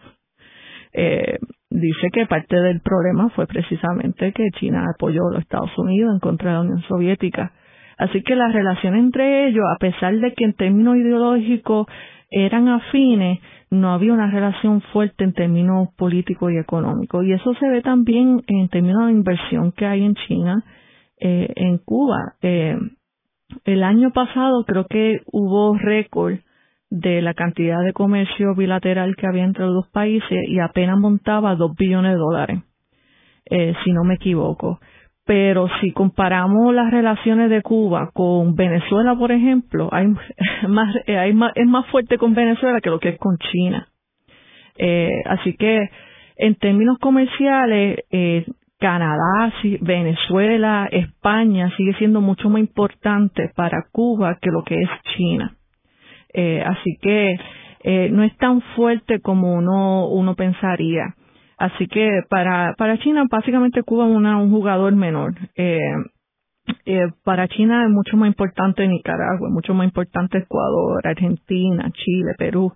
Eh, 0.94 1.38
dice 1.72 2.10
que 2.12 2.26
parte 2.26 2.60
del 2.60 2.82
problema 2.82 3.30
fue 3.30 3.48
precisamente 3.48 4.34
que 4.34 4.52
China 4.60 4.86
apoyó 4.94 5.22
a 5.28 5.34
los 5.34 5.42
Estados 5.42 5.72
Unidos 5.78 6.14
en 6.14 6.20
contra 6.20 6.50
de 6.50 6.56
la 6.56 6.62
Unión 6.62 6.82
Soviética. 6.84 7.54
Así 7.98 8.22
que 8.24 8.36
la 8.36 8.50
relación 8.50 8.96
entre 8.96 9.48
ellos, 9.48 9.64
a 9.74 9.78
pesar 9.80 10.16
de 10.16 10.34
que 10.34 10.44
en 10.44 10.54
términos 10.54 10.98
ideológicos 10.98 11.88
eran 12.30 12.68
afines, 12.68 13.40
no 13.70 13.94
había 13.94 14.14
una 14.14 14.30
relación 14.30 14.82
fuerte 14.94 15.24
en 15.24 15.34
términos 15.34 15.90
políticos 15.98 16.52
y 16.52 16.58
económicos. 16.58 17.26
Y 17.26 17.34
eso 17.34 17.54
se 17.54 17.68
ve 17.70 17.82
también 17.82 18.44
en 18.48 18.68
términos 18.68 19.08
de 19.08 19.14
inversión 19.14 19.72
que 19.72 19.86
hay 19.86 20.04
en 20.04 20.16
China, 20.16 20.66
eh, 21.20 21.54
en 21.56 21.78
Cuba. 21.78 22.36
Eh, 22.42 22.78
el 23.66 23.84
año 23.84 24.12
pasado 24.12 24.66
creo 24.66 24.86
que 24.90 25.22
hubo 25.32 25.78
récord 25.78 26.36
de 26.92 27.22
la 27.22 27.34
cantidad 27.34 27.82
de 27.82 27.94
comercio 27.94 28.54
bilateral 28.54 29.16
que 29.16 29.26
había 29.26 29.46
entre 29.46 29.64
los 29.64 29.74
dos 29.74 29.88
países 29.92 30.40
y 30.48 30.60
apenas 30.60 31.00
montaba 31.00 31.56
dos 31.56 31.74
billones 31.76 32.12
de 32.12 32.18
dólares, 32.18 32.60
eh, 33.50 33.74
si 33.84 33.94
no 33.94 34.04
me 34.04 34.16
equivoco. 34.16 34.80
Pero 35.26 35.70
si 35.80 35.94
comparamos 35.94 36.76
las 36.76 36.92
relaciones 36.92 37.50
de 37.50 37.62
Cuba 37.62 38.12
con 38.14 38.56
Venezuela, 38.56 39.16
por 39.16 39.32
ejemplo, 39.32 39.88
hay 39.92 40.08
eh, 41.08 41.34
más, 41.34 41.52
es 41.56 41.68
más 41.68 41.88
fuerte 41.88 42.18
con 42.18 42.34
Venezuela 42.34 42.82
que 42.82 42.90
lo 42.90 43.00
que 43.00 43.10
es 43.10 43.18
con 43.18 43.38
China. 43.38 43.88
Eh, 44.76 45.24
así 45.26 45.56
que 45.56 45.90
en 46.36 46.56
términos 46.56 46.98
comerciales, 47.00 48.00
Canadá, 48.80 49.54
Venezuela, 49.80 50.90
España 50.92 51.72
sigue 51.78 51.94
siendo 51.94 52.20
mucho 52.20 52.50
más 52.50 52.60
importante 52.60 53.50
para 53.56 53.86
Cuba 53.92 54.40
que 54.42 54.50
lo 54.50 54.64
que 54.64 54.76
es 54.76 54.90
China. 55.16 55.56
Eh, 56.34 56.64
así 56.66 56.98
que 57.02 57.36
eh, 57.84 58.10
no 58.12 58.24
es 58.24 58.36
tan 58.38 58.62
fuerte 58.76 59.20
como 59.20 59.54
uno, 59.54 60.08
uno 60.08 60.36
pensaría. 60.36 61.16
Así 61.58 61.88
que 61.88 62.22
para, 62.30 62.74
para 62.78 62.98
China, 63.00 63.26
básicamente 63.30 63.84
Cuba 63.84 64.06
es 64.06 64.16
un 64.16 64.52
jugador 64.52 64.96
menor. 64.96 65.36
Eh, 65.56 65.80
eh, 66.86 67.08
para 67.24 67.48
China 67.48 67.84
es 67.86 67.92
mucho 67.92 68.18
más 68.18 68.28
importante 68.28 68.88
Nicaragua, 68.88 69.48
es 69.48 69.54
mucho 69.54 69.74
más 69.74 69.86
importante 69.86 70.40
Ecuador, 70.40 71.06
Argentina, 71.06 71.92
Chile, 71.92 72.34
Perú. 72.38 72.74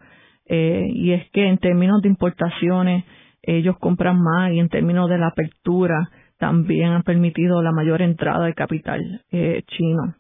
Eh, 0.47 0.85
y 0.93 1.11
es 1.13 1.29
que 1.31 1.47
en 1.47 1.57
términos 1.57 2.01
de 2.01 2.09
importaciones, 2.09 3.05
ellos 3.41 3.77
compran 3.79 4.21
más 4.21 4.51
y 4.51 4.59
en 4.59 4.69
términos 4.69 5.09
de 5.09 5.17
la 5.17 5.27
apertura 5.27 6.09
también 6.37 6.91
han 6.91 7.03
permitido 7.03 7.61
la 7.61 7.71
mayor 7.71 8.01
entrada 8.01 8.45
de 8.45 8.53
capital 8.53 9.01
eh, 9.31 9.63
chino. 9.67 10.15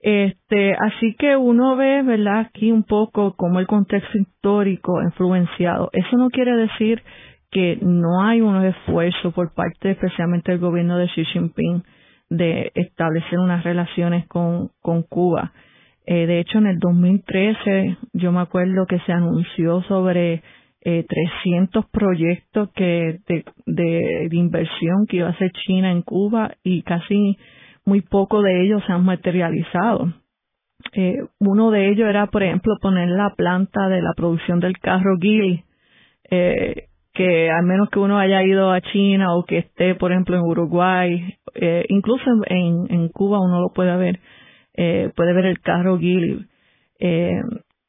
Este, 0.00 0.74
así 0.74 1.14
que 1.18 1.36
uno 1.36 1.76
ve, 1.76 2.02
¿verdad? 2.02 2.40
Aquí 2.40 2.70
un 2.70 2.84
poco 2.84 3.34
como 3.34 3.58
el 3.58 3.66
contexto 3.66 4.16
histórico 4.16 5.02
influenciado. 5.02 5.90
Eso 5.92 6.16
no 6.16 6.30
quiere 6.30 6.56
decir 6.56 7.02
que 7.50 7.78
no 7.80 8.22
hay 8.22 8.40
unos 8.40 8.64
esfuerzos 8.64 9.32
por 9.34 9.54
parte 9.54 9.90
especialmente 9.90 10.52
del 10.52 10.60
gobierno 10.60 10.98
de 10.98 11.08
Xi 11.08 11.24
Jinping 11.24 11.82
de 12.30 12.70
establecer 12.74 13.38
unas 13.38 13.64
relaciones 13.64 14.26
con, 14.28 14.70
con 14.82 15.02
Cuba. 15.02 15.52
Eh, 16.06 16.26
de 16.26 16.40
hecho, 16.40 16.58
en 16.58 16.66
el 16.66 16.78
2013 16.78 17.96
yo 18.12 18.32
me 18.32 18.40
acuerdo 18.40 18.86
que 18.86 18.98
se 19.00 19.12
anunció 19.12 19.82
sobre 19.82 20.42
eh, 20.82 21.04
300 21.08 21.86
proyectos 21.90 22.70
que 22.74 23.18
de, 23.26 23.44
de, 23.66 24.28
de 24.30 24.36
inversión 24.36 25.06
que 25.08 25.18
iba 25.18 25.28
a 25.28 25.32
hacer 25.32 25.50
China 25.66 25.90
en 25.90 26.02
Cuba 26.02 26.52
y 26.62 26.82
casi 26.82 27.36
muy 27.88 28.02
poco 28.02 28.42
de 28.42 28.62
ellos 28.62 28.82
se 28.86 28.92
han 28.92 29.04
materializado. 29.04 30.12
Eh, 30.92 31.16
uno 31.40 31.70
de 31.70 31.88
ellos 31.88 32.06
era, 32.08 32.26
por 32.26 32.42
ejemplo, 32.42 32.76
poner 32.80 33.08
la 33.08 33.34
planta 33.34 33.88
de 33.88 34.02
la 34.02 34.12
producción 34.14 34.60
del 34.60 34.78
carro 34.78 35.16
Geely, 35.18 35.64
eh, 36.30 36.88
que 37.14 37.50
al 37.50 37.64
menos 37.64 37.88
que 37.88 37.98
uno 37.98 38.18
haya 38.18 38.42
ido 38.42 38.70
a 38.70 38.82
China 38.82 39.34
o 39.34 39.44
que 39.44 39.58
esté, 39.58 39.94
por 39.94 40.12
ejemplo, 40.12 40.36
en 40.36 40.42
Uruguay, 40.42 41.34
eh, 41.54 41.84
incluso 41.88 42.24
en, 42.46 43.08
Cuba 43.08 43.40
uno 43.40 43.60
lo 43.60 43.70
puede 43.70 43.96
ver, 43.96 44.20
puede 45.16 45.32
ver 45.32 45.46
el 45.46 45.60
carro 45.60 45.98
Geely. 45.98 46.46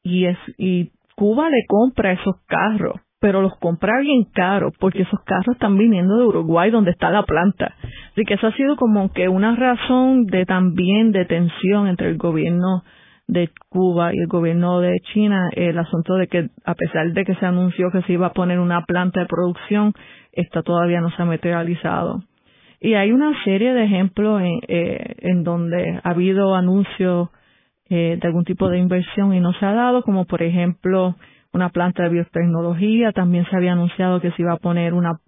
Y, 0.02 0.24
es, 0.24 0.38
y 0.56 0.90
Cuba 1.14 1.50
le 1.50 1.66
compra 1.68 2.12
esos 2.12 2.36
carros 2.46 2.96
pero 3.20 3.42
los 3.42 3.56
compra 3.58 4.00
bien 4.00 4.24
caro 4.32 4.72
porque 4.80 5.02
esos 5.02 5.20
carros 5.24 5.54
están 5.54 5.76
viniendo 5.76 6.16
de 6.16 6.24
Uruguay 6.24 6.70
donde 6.70 6.90
está 6.90 7.10
la 7.10 7.22
planta. 7.22 7.74
Así 8.12 8.24
que 8.24 8.34
eso 8.34 8.46
ha 8.46 8.52
sido 8.52 8.76
como 8.76 9.12
que 9.12 9.28
una 9.28 9.54
razón 9.54 10.24
de 10.24 10.46
también 10.46 11.12
de 11.12 11.26
tensión 11.26 11.86
entre 11.86 12.08
el 12.08 12.16
gobierno 12.16 12.82
de 13.28 13.50
Cuba 13.68 14.12
y 14.12 14.18
el 14.18 14.26
gobierno 14.26 14.80
de 14.80 14.98
China, 15.12 15.50
el 15.52 15.78
asunto 15.78 16.14
de 16.14 16.26
que 16.26 16.48
a 16.64 16.74
pesar 16.74 17.12
de 17.12 17.24
que 17.24 17.34
se 17.36 17.46
anunció 17.46 17.90
que 17.92 18.02
se 18.02 18.14
iba 18.14 18.28
a 18.28 18.32
poner 18.32 18.58
una 18.58 18.84
planta 18.86 19.20
de 19.20 19.26
producción, 19.26 19.92
esta 20.32 20.62
todavía 20.62 21.00
no 21.00 21.10
se 21.10 21.22
ha 21.22 21.26
materializado. 21.26 22.24
Y 22.80 22.94
hay 22.94 23.12
una 23.12 23.32
serie 23.44 23.74
de 23.74 23.84
ejemplos 23.84 24.40
en, 24.40 24.58
eh, 24.66 25.14
en 25.18 25.44
donde 25.44 26.00
ha 26.02 26.10
habido 26.10 26.54
anuncios 26.56 27.28
eh, 27.90 28.18
de 28.20 28.26
algún 28.26 28.44
tipo 28.44 28.68
de 28.68 28.78
inversión 28.78 29.34
y 29.34 29.40
no 29.40 29.52
se 29.52 29.66
ha 29.66 29.74
dado, 29.74 30.02
como 30.02 30.24
por 30.24 30.42
ejemplo 30.42 31.16
una 31.52 31.70
planta 31.70 32.04
de 32.04 32.10
biotecnología, 32.10 33.12
también 33.12 33.44
se 33.46 33.56
había 33.56 33.72
anunciado 33.72 34.20
que 34.20 34.30
se 34.32 34.42
iba 34.42 34.52
a 34.52 34.58
poner 34.58 34.94
una 34.94 35.20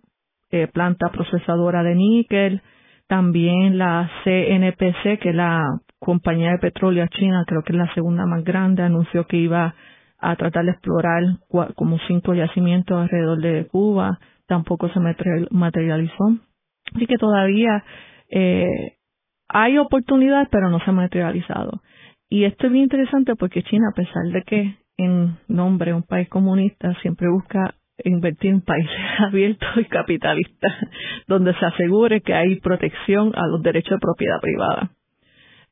eh, 0.50 0.68
planta 0.68 1.10
procesadora 1.10 1.82
de 1.82 1.94
níquel, 1.94 2.62
también 3.08 3.78
la 3.78 4.10
CNPC, 4.24 5.18
que 5.20 5.30
es 5.30 5.34
la 5.34 5.62
compañía 5.98 6.52
de 6.52 6.58
petróleo 6.58 7.06
china, 7.08 7.44
creo 7.46 7.62
que 7.62 7.72
es 7.72 7.78
la 7.78 7.92
segunda 7.94 8.26
más 8.26 8.44
grande, 8.44 8.82
anunció 8.82 9.26
que 9.26 9.36
iba 9.36 9.74
a 10.18 10.36
tratar 10.36 10.64
de 10.64 10.70
explorar 10.70 11.22
como 11.74 11.98
cinco 12.06 12.34
yacimientos 12.34 13.00
alrededor 13.00 13.40
de 13.40 13.66
Cuba, 13.66 14.18
tampoco 14.46 14.88
se 14.90 15.00
materializó. 15.50 16.38
Así 16.94 17.06
que 17.06 17.16
todavía 17.16 17.84
eh, 18.30 18.96
hay 19.48 19.78
oportunidades, 19.78 20.48
pero 20.50 20.70
no 20.70 20.78
se 20.80 20.90
ha 20.90 20.92
materializado. 20.92 21.82
Y 22.28 22.44
esto 22.44 22.66
es 22.66 22.72
bien 22.72 22.84
interesante 22.84 23.34
porque 23.36 23.62
China, 23.62 23.88
a 23.90 23.94
pesar 23.94 24.24
de 24.32 24.42
que 24.42 24.76
en 24.96 25.38
nombre 25.48 25.94
un 25.94 26.02
país 26.02 26.28
comunista, 26.28 26.94
siempre 27.02 27.28
busca 27.28 27.74
invertir 28.04 28.52
en 28.52 28.60
países 28.62 28.96
abiertos 29.18 29.68
y 29.76 29.84
capitalistas, 29.84 30.72
donde 31.26 31.54
se 31.54 31.66
asegure 31.66 32.20
que 32.20 32.34
hay 32.34 32.56
protección 32.56 33.32
a 33.34 33.46
los 33.46 33.62
derechos 33.62 33.92
de 33.92 33.98
propiedad 33.98 34.40
privada, 34.40 34.90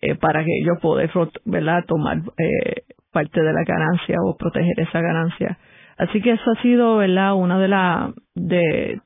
eh, 0.01 0.15
para 0.15 0.45
que 0.45 0.51
ellos 0.63 0.79
puedan 0.81 1.85
tomar 1.87 2.19
eh, 2.39 2.83
parte 3.13 3.41
de 3.43 3.53
la 3.53 3.65
ganancia 3.65 4.17
o 4.25 4.37
proteger 4.37 4.81
esa 4.81 5.01
ganancia. 5.01 5.59
Así 5.99 6.23
que 6.23 6.33
eso 6.33 6.51
ha 6.51 6.63
sido 6.63 6.97
¿verdad? 6.97 7.35
uno 7.35 7.59
de, 7.59 7.69
la, 7.69 8.15
de, 8.35 9.01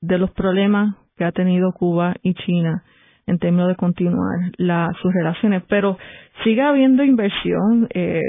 de 0.00 0.18
los 0.18 0.30
problemas 0.32 0.96
que 1.16 1.24
ha 1.24 1.32
tenido 1.32 1.72
Cuba 1.72 2.16
y 2.22 2.34
China 2.34 2.82
en 3.26 3.38
términos 3.38 3.68
de 3.68 3.76
continuar 3.76 4.50
la, 4.56 4.90
sus 5.00 5.12
relaciones. 5.12 5.62
Pero 5.68 5.96
sigue 6.42 6.62
habiendo 6.62 7.04
inversión. 7.04 7.86
Eh, 7.94 8.20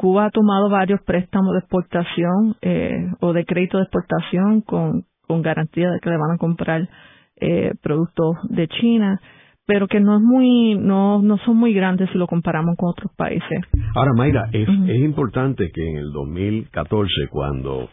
Cuba 0.00 0.24
ha 0.24 0.30
tomado 0.30 0.70
varios 0.70 1.02
préstamos 1.02 1.52
de 1.52 1.58
exportación 1.58 2.56
eh, 2.62 3.06
o 3.20 3.34
de 3.34 3.44
crédito 3.44 3.76
de 3.76 3.82
exportación 3.82 4.62
con, 4.62 5.04
con 5.28 5.42
garantía 5.42 5.90
de 5.90 6.00
que 6.00 6.08
le 6.08 6.16
van 6.16 6.30
a 6.36 6.38
comprar 6.38 6.88
eh, 7.36 7.74
productos 7.82 8.36
de 8.48 8.66
China 8.68 9.20
pero 9.66 9.88
que 9.88 10.00
no 10.00 10.16
es 10.16 10.22
muy 10.22 10.74
no 10.74 11.20
no 11.20 11.36
son 11.44 11.58
muy 11.58 11.74
grandes 11.74 12.08
si 12.12 12.16
lo 12.16 12.26
comparamos 12.26 12.76
con 12.78 12.88
otros 12.88 13.12
países. 13.14 13.60
Ahora 13.94 14.12
Mayra, 14.16 14.48
es, 14.52 14.66
es 14.66 15.00
importante 15.02 15.70
que 15.70 15.90
en 15.90 15.98
el 15.98 16.12
2014 16.12 17.28
cuando 17.30 17.90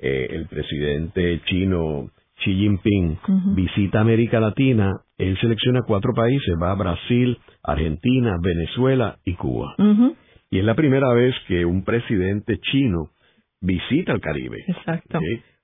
eh, 0.00 0.26
el 0.30 0.48
presidente 0.48 1.42
chino 1.44 2.10
Xi 2.42 2.54
Jinping 2.54 3.18
visita 3.54 4.00
América 4.00 4.40
Latina, 4.40 4.90
él 5.16 5.38
selecciona 5.40 5.82
cuatro 5.86 6.12
países, 6.12 6.54
va 6.60 6.72
a 6.72 6.74
Brasil, 6.74 7.38
Argentina, 7.62 8.36
Venezuela 8.42 9.16
y 9.24 9.34
Cuba. 9.34 9.76
Y 10.50 10.58
es 10.58 10.64
la 10.64 10.74
primera 10.74 11.12
vez 11.12 11.34
que 11.48 11.64
un 11.64 11.84
presidente 11.84 12.58
chino 12.58 13.10
visita 13.60 14.12
el 14.12 14.20
Caribe. 14.20 14.64
Exacto. 14.66 15.18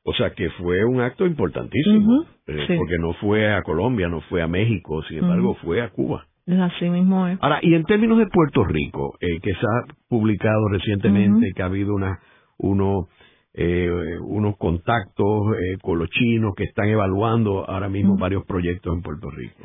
O 0.05 0.13
sea 0.15 0.31
que 0.31 0.51
fue 0.51 0.85
un 0.85 1.01
acto 1.01 1.27
importantísimo, 1.27 2.25
eh, 2.49 2.67
porque 2.77 2.99
no 2.99 3.13
fue 3.15 3.55
a 3.55 3.63
Colombia, 3.63 4.09
no 4.09 4.21
fue 4.23 4.43
a 4.43 4.49
México, 4.49 5.03
sin 5.05 5.19
embargo 5.19 5.55
fue 5.63 5.81
a 5.81 5.91
Cuba. 5.91 6.27
Así 6.47 6.91
mismo 6.91 7.29
es. 7.29 7.39
Ahora, 7.41 7.61
y 7.63 7.75
en 7.75 7.85
términos 7.85 8.19
de 8.19 8.27
Puerto 8.27 8.65
Rico, 8.65 9.17
eh, 9.21 9.39
que 9.41 9.53
se 9.53 9.61
ha 9.61 9.95
publicado 10.09 10.69
recientemente, 10.69 11.53
que 11.55 11.63
ha 11.63 11.67
habido 11.67 11.95
una, 11.95 12.19
uno, 12.59 13.07
eh, 13.55 13.89
unos 14.23 14.57
contactos 14.57 15.57
con 15.83 16.01
los 16.01 16.09
chinos 16.11 16.55
que 16.57 16.65
están 16.65 16.89
evaluando 16.89 17.65
ahora 17.71 17.89
mismo 17.89 18.17
varios 18.17 18.45
proyectos 18.45 18.93
en 18.93 19.03
Puerto 19.03 19.31
Rico. 19.31 19.63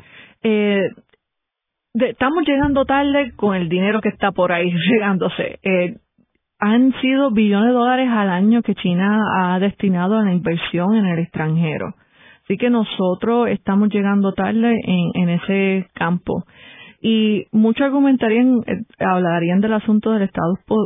Eh, 2.00 2.10
estamos 2.10 2.44
llegando 2.46 2.84
tarde 2.84 3.32
con 3.36 3.54
el 3.54 3.68
dinero 3.68 4.00
que 4.00 4.08
está 4.08 4.32
por 4.32 4.52
ahí 4.52 4.70
llegándose. 4.92 5.58
Eh, 5.62 5.96
han 6.60 6.92
sido 7.00 7.30
billones 7.30 7.68
de 7.68 7.74
dólares 7.74 8.08
al 8.10 8.30
año 8.30 8.62
que 8.62 8.74
China 8.74 9.20
ha 9.40 9.58
destinado 9.60 10.16
a 10.18 10.24
la 10.24 10.32
inversión 10.32 10.96
en 10.96 11.06
el 11.06 11.20
extranjero. 11.20 11.94
Así 12.44 12.56
que 12.56 12.70
nosotros 12.70 13.48
estamos 13.48 13.90
llegando 13.90 14.32
tarde 14.32 14.74
en, 14.82 15.28
ese 15.28 15.86
campo. 15.94 16.44
Y 17.00 17.44
muchos 17.52 17.82
argumentarían, 17.82 18.60
eh, 18.66 18.82
hablarían 18.98 19.60
del 19.60 19.74
asunto 19.74 20.10
del 20.10 20.28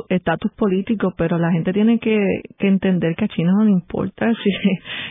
estatus 0.08 0.52
político, 0.56 1.14
pero 1.16 1.38
la 1.38 1.52
gente 1.52 1.72
tiene 1.72 1.98
que, 2.00 2.18
que 2.58 2.68
entender 2.68 3.14
que 3.16 3.24
a 3.24 3.28
China 3.28 3.52
no 3.56 3.64
le 3.64 3.70
importa 3.70 4.30
si 4.44 4.50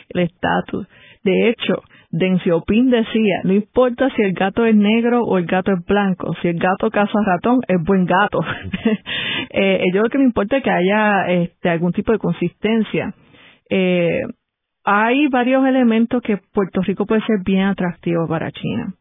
el 0.09 0.19
estatus. 0.21 0.87
De 1.23 1.49
hecho, 1.49 1.81
Deng 2.11 2.39
decía, 2.89 3.41
no 3.45 3.53
importa 3.53 4.09
si 4.15 4.21
el 4.21 4.33
gato 4.33 4.65
es 4.65 4.75
negro 4.75 5.23
o 5.23 5.37
el 5.37 5.45
gato 5.45 5.71
es 5.71 5.85
blanco, 5.85 6.33
si 6.41 6.49
el 6.49 6.59
gato 6.59 6.91
caza 6.91 7.17
ratón, 7.25 7.61
es 7.67 7.81
buen 7.81 8.05
gato. 8.05 8.41
eh, 9.49 9.81
yo 9.93 10.01
lo 10.01 10.09
que 10.09 10.17
me 10.17 10.25
importa 10.25 10.57
es 10.57 10.63
que 10.63 10.71
haya 10.71 11.29
este, 11.29 11.69
algún 11.69 11.93
tipo 11.93 12.11
de 12.11 12.19
consistencia. 12.19 13.13
Eh, 13.69 14.23
hay 14.83 15.27
varios 15.27 15.65
elementos 15.65 16.21
que 16.21 16.37
Puerto 16.37 16.81
Rico 16.81 17.05
puede 17.05 17.21
ser 17.21 17.37
bien 17.45 17.63
atractivo 17.63 18.27
para 18.27 18.51
China. 18.51 18.93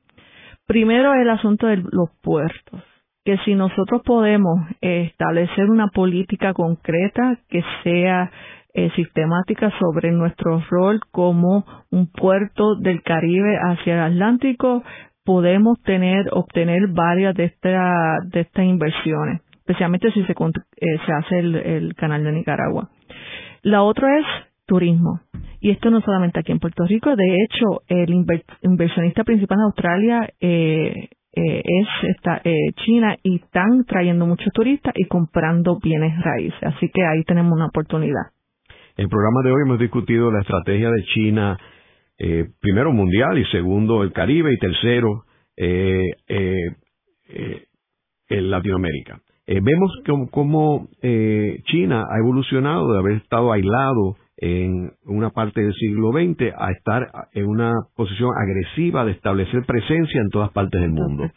Primero 0.67 1.13
el 1.15 1.29
asunto 1.31 1.67
de 1.67 1.79
los 1.79 2.11
puertos, 2.23 2.81
que 3.25 3.39
si 3.39 3.57
nosotros 3.57 4.03
podemos 4.05 4.69
establecer 4.81 5.69
una 5.69 5.89
política 5.89 6.55
concreta 6.55 7.39
que 7.49 7.65
sea 7.83 8.31
eh, 8.75 8.91
sistemática 8.95 9.73
sobre 9.79 10.13
nuestro 10.13 10.63
rol 10.71 11.01
como 11.11 11.65
un 11.91 12.11
puerto 12.11 12.77
del 12.77 13.03
Caribe 13.03 13.57
hacia 13.57 13.95
el 13.95 14.13
Atlántico, 14.13 14.83
podemos 15.25 15.81
tener, 15.83 16.27
obtener 16.33 16.89
varias 16.89 17.35
de, 17.35 17.45
esta, 17.45 18.19
de 18.31 18.41
estas 18.41 18.65
inversiones, 18.65 19.43
especialmente 19.55 20.11
si 20.13 20.25
se, 20.25 20.33
eh, 20.33 20.99
se 21.07 21.13
hace 21.13 21.39
el, 21.39 21.95
canal 21.97 22.25
de 22.25 22.33
Nicaragua. 22.33 22.89
La 23.63 23.83
otra 23.83 24.19
es 24.19 24.27
turismo. 24.67 25.21
Y 25.61 25.71
esto 25.71 25.91
no 25.91 26.01
solamente 26.01 26.41
aquí 26.41 26.53
en 26.53 26.59
Puerto 26.59 26.85
Rico, 26.87 27.15
de 27.15 27.37
hecho, 27.45 27.83
el 27.89 28.15
inversionista 28.63 29.25
principal 29.25 29.59
en 29.59 29.65
Australia 29.65 30.29
eh, 30.41 31.11
eh, 31.33 31.63
es 31.65 32.11
esta, 32.17 32.41
eh, 32.43 32.73
China 32.85 33.17
y 33.23 33.37
están 33.37 33.85
trayendo 33.85 34.27
muchos 34.27 34.53
turistas 34.53 34.93
y 34.97 35.05
comprando 35.05 35.79
bienes 35.79 36.21
raíces. 36.23 36.61
Así 36.63 36.89
que 36.93 37.05
ahí 37.05 37.23
tenemos 37.25 37.53
una 37.53 37.67
oportunidad. 37.67 38.33
En 38.97 39.05
el 39.05 39.09
programa 39.09 39.43
de 39.45 39.53
hoy 39.53 39.63
hemos 39.65 39.79
discutido 39.79 40.31
la 40.33 40.41
estrategia 40.41 40.91
de 40.91 41.05
China, 41.15 41.59
eh, 42.19 42.45
primero 42.61 42.93
mundial 42.93 43.39
y 43.39 43.45
segundo 43.47 44.03
el 44.03 44.13
Caribe 44.13 44.53
y 44.53 44.59
tercero 44.59 45.25
eh, 45.57 46.07
eh, 46.29 47.65
en 48.29 48.51
Latinoamérica. 48.51 49.21
vemos 49.47 49.93
cómo 50.31 50.89
China 51.65 52.05
ha 52.11 52.19
evolucionado 52.19 52.93
de 52.93 52.99
haber 52.99 53.17
estado 53.19 53.53
aislado 53.53 54.17
en 54.37 54.93
una 55.05 55.31
parte 55.31 55.61
del 55.61 55.75
siglo 55.75 56.13
XX 56.13 56.53
a 56.57 56.71
estar 56.73 57.07
en 57.33 57.47
una 57.47 57.73
posición 57.95 58.31
agresiva 58.37 59.05
de 59.05 59.13
establecer 59.13 59.65
presencia 59.67 60.21
en 60.21 60.31
todas 60.31 60.51
partes 60.51 60.81
del 60.81 60.93
mundo. 60.93 61.31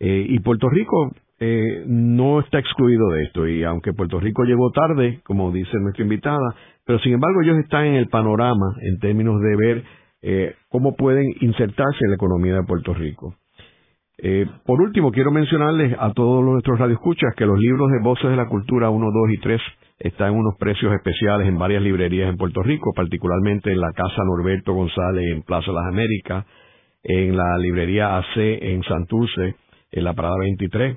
y 0.00 0.38
Puerto 0.40 0.68
Rico 0.68 1.12
eh, 1.46 1.84
no 1.86 2.40
está 2.40 2.58
excluido 2.58 3.06
de 3.10 3.24
esto 3.24 3.46
y 3.46 3.64
aunque 3.64 3.92
Puerto 3.92 4.18
Rico 4.18 4.44
llegó 4.44 4.70
tarde, 4.70 5.20
como 5.24 5.52
dice 5.52 5.76
nuestra 5.78 6.02
invitada, 6.02 6.54
pero 6.86 6.98
sin 7.00 7.12
embargo 7.12 7.42
ellos 7.42 7.58
están 7.58 7.84
en 7.84 7.94
el 7.96 8.08
panorama 8.08 8.74
en 8.80 8.98
términos 8.98 9.38
de 9.42 9.56
ver 9.56 9.84
eh, 10.22 10.54
cómo 10.70 10.96
pueden 10.96 11.26
insertarse 11.40 11.98
en 12.00 12.10
la 12.12 12.16
economía 12.16 12.54
de 12.54 12.62
Puerto 12.62 12.94
Rico. 12.94 13.34
Eh, 14.16 14.46
por 14.64 14.80
último, 14.80 15.12
quiero 15.12 15.32
mencionarles 15.32 15.94
a 15.98 16.14
todos 16.14 16.42
nuestros 16.42 16.78
radioescuchas 16.78 17.34
que 17.36 17.44
los 17.44 17.58
libros 17.58 17.90
de 17.90 17.98
Voces 18.02 18.30
de 18.30 18.36
la 18.36 18.48
Cultura 18.48 18.88
1, 18.88 19.06
2 19.06 19.14
y 19.32 19.38
3 19.38 19.60
están 19.98 20.32
en 20.32 20.38
unos 20.38 20.54
precios 20.58 20.94
especiales 20.94 21.46
en 21.46 21.58
varias 21.58 21.82
librerías 21.82 22.30
en 22.30 22.38
Puerto 22.38 22.62
Rico, 22.62 22.92
particularmente 22.96 23.70
en 23.70 23.80
la 23.80 23.92
Casa 23.92 24.22
Norberto 24.24 24.72
González 24.72 25.30
en 25.30 25.42
Plaza 25.42 25.72
Las 25.72 25.88
Américas, 25.88 26.46
en 27.02 27.36
la 27.36 27.58
librería 27.58 28.16
AC 28.16 28.36
en 28.36 28.82
Santurce, 28.84 29.56
en 29.92 30.04
la 30.04 30.14
Parada 30.14 30.36
23, 30.38 30.96